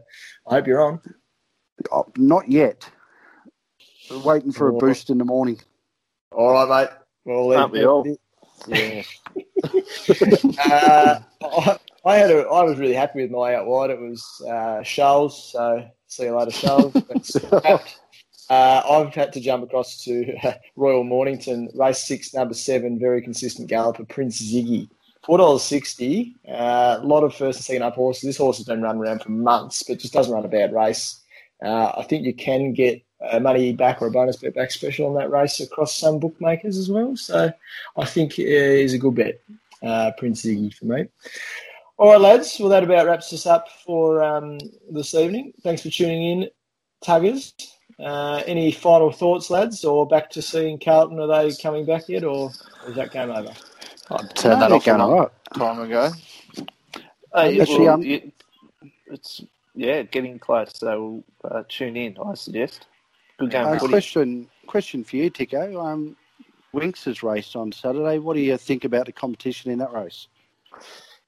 I 0.47 0.55
hope 0.55 0.67
you're 0.67 0.81
on. 0.81 1.01
Oh, 1.91 2.05
not 2.17 2.49
yet. 2.51 2.89
We're 4.09 4.19
waiting 4.19 4.51
for 4.51 4.69
a 4.69 4.73
boost 4.73 5.09
in 5.09 5.17
the 5.17 5.25
morning. 5.25 5.59
All 6.31 6.51
right, 6.51 6.67
mate. 6.83 6.97
Well, 7.25 7.53
Aren't 7.53 7.73
we 7.73 7.85
all? 7.85 8.05
Yeah. 8.67 9.03
uh, 10.59 11.19
I, 11.41 11.77
I 12.05 12.15
had 12.15 12.31
a, 12.31 12.47
I 12.47 12.63
was 12.63 12.77
really 12.79 12.93
happy 12.93 13.21
with 13.21 13.31
my 13.31 13.55
out 13.55 13.67
wide. 13.67 13.89
It 13.89 13.99
was 13.99 14.25
uh, 14.49 14.81
Charles. 14.83 15.51
So 15.51 15.85
see 16.07 16.23
you 16.23 16.35
later, 16.35 16.51
Charles. 16.51 16.93
But, 16.93 17.53
uh, 18.49 18.81
I've 18.89 19.13
had 19.13 19.33
to 19.33 19.41
jump 19.41 19.63
across 19.63 20.03
to 20.05 20.35
Royal 20.75 21.03
Mornington, 21.03 21.69
race 21.75 22.03
six, 22.03 22.33
number 22.33 22.53
seven, 22.53 22.97
very 22.99 23.21
consistent 23.21 23.67
galloper, 23.69 24.05
Prince 24.05 24.41
Ziggy. 24.41 24.89
Four 25.27 25.39
dollars 25.39 25.63
sixty. 25.63 26.37
Uh, 26.47 26.99
a 27.01 27.05
lot 27.05 27.25
of 27.25 27.35
first 27.35 27.59
and 27.59 27.65
second 27.65 27.83
up 27.83 27.95
horses. 27.95 28.23
This 28.23 28.37
horse 28.37 28.57
has 28.57 28.65
been 28.65 28.81
running 28.81 29.01
around 29.01 29.21
for 29.21 29.29
months, 29.29 29.83
but 29.83 29.99
just 29.99 30.13
doesn't 30.13 30.33
run 30.33 30.45
a 30.45 30.47
bad 30.47 30.73
race. 30.73 31.19
Uh, 31.61 31.91
I 31.97 32.03
think 32.03 32.25
you 32.25 32.33
can 32.33 32.71
get 32.71 33.03
a 33.19 33.39
money 33.39 33.73
back 33.73 34.01
or 34.01 34.07
a 34.07 34.11
bonus 34.11 34.37
bet 34.37 34.55
back 34.55 34.71
special 34.71 35.07
on 35.07 35.15
that 35.15 35.29
race 35.29 35.59
across 35.59 35.97
some 35.97 36.19
bookmakers 36.19 36.77
as 36.77 36.89
well. 36.89 37.17
So 37.17 37.51
I 37.97 38.05
think 38.05 38.39
uh, 38.39 38.43
is 38.43 38.93
a 38.93 38.97
good 38.97 39.15
bet, 39.15 39.41
uh, 39.83 40.11
Prince 40.17 40.45
Ziggy 40.45 40.73
for 40.73 40.85
me. 40.85 41.07
All 41.97 42.11
right, 42.11 42.21
lads. 42.21 42.55
Well, 42.57 42.69
that 42.69 42.85
about 42.85 43.05
wraps 43.05 43.33
us 43.33 43.45
up 43.45 43.67
for 43.85 44.23
um, 44.23 44.59
this 44.89 45.13
evening. 45.13 45.51
Thanks 45.61 45.81
for 45.81 45.89
tuning 45.89 46.23
in, 46.23 46.49
Tuggers. 47.03 47.51
Uh, 47.99 48.43
any 48.45 48.71
final 48.71 49.11
thoughts, 49.11 49.49
lads, 49.49 49.83
or 49.83 50.07
back 50.07 50.29
to 50.29 50.41
seeing 50.41 50.79
Carlton? 50.79 51.19
Are 51.19 51.27
they 51.27 51.53
coming 51.55 51.85
back 51.85 52.07
yet, 52.07 52.23
or 52.23 52.51
is 52.87 52.95
that 52.95 53.11
game 53.11 53.31
over? 53.31 53.51
I'd 54.11 54.35
turn 54.35 54.51
No, 54.53 54.59
that 54.59 54.71
off 54.71 54.81
a 54.83 54.85
they're 54.85 54.97
long 54.97 55.11
all 55.11 55.19
right. 55.19 55.31
time 55.55 55.79
ago. 55.81 56.11
Hey, 57.33 57.59
Actually, 57.61 57.79
well, 57.85 57.93
um, 57.95 58.03
it- 58.03 58.33
it's 59.07 59.43
yeah, 59.75 60.01
getting 60.03 60.39
close. 60.39 60.71
So 60.75 61.23
we'll 61.43 61.53
uh, 61.53 61.63
tune 61.69 61.95
in. 61.95 62.17
I 62.23 62.33
suggest. 62.33 62.87
Good 63.37 63.51
game. 63.51 63.65
Uh, 63.67 63.77
question 63.79 64.49
question 64.65 65.03
for 65.03 65.15
you, 65.17 65.29
Ticko. 65.29 65.83
Um, 65.83 66.15
Winx' 66.73 67.23
raced 67.23 67.55
on 67.55 67.71
Saturday. 67.71 68.19
What 68.19 68.33
do 68.35 68.41
you 68.41 68.57
think 68.57 68.83
about 68.83 69.05
the 69.05 69.11
competition 69.11 69.71
in 69.71 69.79
that 69.79 69.93
race? 69.93 70.27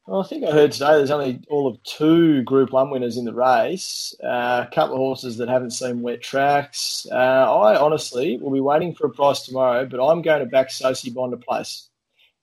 Well, 0.08 0.22
I 0.24 0.28
think 0.28 0.44
I 0.44 0.52
heard 0.52 0.72
today 0.72 0.94
there's 0.94 1.12
only 1.12 1.40
all 1.50 1.68
of 1.68 1.82
two 1.84 2.42
Group 2.44 2.72
One 2.72 2.90
winners 2.90 3.18
in 3.18 3.26
the 3.26 3.34
race. 3.34 4.16
Uh, 4.24 4.66
a 4.68 4.70
couple 4.74 4.96
of 4.96 5.00
horses 5.00 5.38
that 5.38 5.48
haven't 5.48 5.72
seen 5.72 6.02
wet 6.02 6.22
tracks. 6.22 7.06
Uh, 7.12 7.16
I 7.16 7.80
honestly 7.80 8.38
will 8.38 8.52
be 8.52 8.60
waiting 8.60 8.96
for 8.96 9.06
a 9.06 9.10
price 9.12 9.44
tomorrow, 9.46 9.86
but 9.86 10.04
I'm 10.04 10.24
going 10.24 10.40
to 10.40 10.48
back 10.48 10.72
Sosie 10.72 11.12
Bond 11.12 11.32
to 11.32 11.38
place, 11.38 11.89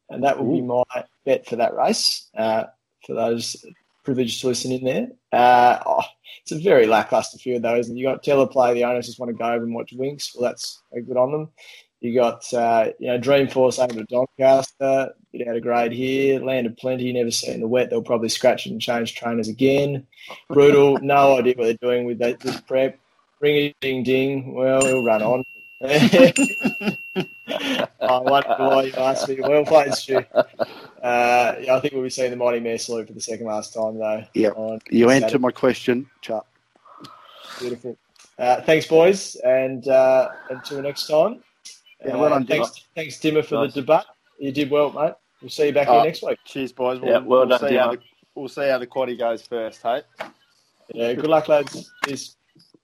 and 0.09 0.25
that 0.25 0.39
will 0.39 0.53
be 0.53 0.63
my 0.63 0.85
bet 1.25 1.47
for 1.47 1.57
that 1.57 1.75
race. 1.75 2.29
Uh, 2.37 2.65
for 3.07 3.15
those 3.15 3.65
privileged 4.05 4.41
to 4.41 4.49
listen 4.49 4.73
in 4.73 4.85
there, 4.85 5.09
uh, 5.33 5.79
oh, 5.85 6.03
it's 6.43 6.53
a 6.53 6.59
very 6.59 6.87
lackluster 6.87 7.39
field 7.39 7.63
though, 7.63 7.77
isn't 7.77 7.97
it? 7.97 7.99
You 7.99 8.07
got 8.07 8.23
Teleplay, 8.23 8.75
the 8.75 8.85
owners 8.85 9.07
just 9.07 9.19
want 9.19 9.31
to 9.31 9.39
go 9.39 9.47
over 9.47 9.65
and 9.65 9.75
watch 9.75 9.95
Winx. 9.95 10.35
Well, 10.35 10.49
that's 10.49 10.81
good 10.93 11.17
on 11.17 11.33
them. 11.33 11.49
You 12.01 12.15
got 12.15 12.53
uh, 12.53 12.91
you 12.99 13.09
know 13.09 13.19
Dreamforce 13.19 13.83
over 13.83 13.95
to 13.95 14.05
Doncaster, 14.05 15.15
bit 15.33 15.49
out 15.49 15.57
of 15.57 15.63
grade 15.63 15.93
here. 15.93 16.41
Land 16.41 16.67
of 16.67 16.77
Plenty, 16.77 17.13
never 17.13 17.31
seen 17.31 17.61
the 17.61 17.67
wet. 17.67 17.91
They'll 17.91 18.03
probably 18.03 18.29
scratch 18.29 18.67
it 18.67 18.71
and 18.71 18.81
change 18.81 19.15
trainers 19.15 19.49
again. 19.49 20.07
Brutal, 20.49 20.99
no 21.03 21.39
idea 21.39 21.55
what 21.57 21.65
they're 21.65 21.91
doing 21.91 22.07
with 22.07 22.19
that, 22.19 22.41
this 22.41 22.61
prep. 22.61 22.99
Ring 23.41 23.57
a 23.57 23.75
ding 23.81 24.03
ding. 24.03 24.55
Well, 24.55 24.85
he'll 24.85 25.05
run 25.05 25.23
on. 25.23 25.45
I 25.81 26.47
wonder 28.01 28.55
why 28.59 28.83
you 28.85 28.93
asked 28.95 29.29
me. 29.29 29.39
Well 29.41 29.65
played, 29.65 29.95
Stu. 29.95 30.17
Uh, 30.17 31.55
yeah, 31.61 31.77
I 31.77 31.81
think 31.81 31.95
we'll 31.95 32.03
be 32.03 32.11
seeing 32.11 32.31
the 32.31 32.37
Mighty 32.37 32.61
Mare 32.61 32.79
salute 32.79 33.07
for 33.09 33.13
the 33.13 33.21
second 33.21 33.47
last 33.47 33.75
time, 33.75 33.99
though. 33.99 34.25
Yep. 34.35 34.53
on 34.57 34.81
You 34.91 35.09
Saturday. 35.09 35.25
answered 35.25 35.41
my 35.41 35.51
question, 35.51 36.09
Chuck. 36.23 36.47
Beautiful. 37.61 37.97
Uh, 38.39 38.61
thanks, 38.63 38.87
boys, 38.87 39.37
and 39.37 39.87
uh, 39.89 40.29
until 40.51 40.83
next 40.83 41.07
time. 41.07 41.43
Yeah, 42.05 42.17
well 42.17 42.27
Uh, 42.27 42.39
done, 42.39 42.47
thanks, 42.47 42.85
thanks, 42.95 43.17
Dimma, 43.19 43.45
for 43.45 43.55
Nice. 43.57 43.75
the 43.75 43.81
debate. 43.83 44.05
You 44.39 44.53
did 44.53 44.71
well, 44.71 44.93
mate. 44.93 45.15
We'll 45.41 45.51
see 45.51 45.67
you 45.67 45.73
back 45.73 45.89
Oh. 45.89 45.95
here 45.95 46.05
next 46.05 46.23
week. 46.23 46.39
Cheers, 46.45 46.73
boys. 46.73 47.01
Yeah, 47.03 47.19
well 47.19 47.47
done, 47.47 47.61
see 47.61 47.75
how 47.77 47.93
Dimma. 47.93 47.93
the, 47.93 47.99
we'll 48.35 48.49
see 48.49 48.69
how 48.69 48.79
the 48.79 48.87
quaddy 48.87 49.19
goes 49.19 49.43
first, 49.43 49.83
hey? 49.83 50.03
Yeah, 50.93 51.13
good 51.15 51.27
luck, 51.27 51.49
lads. 51.49 51.91
Cheers. 52.07 52.36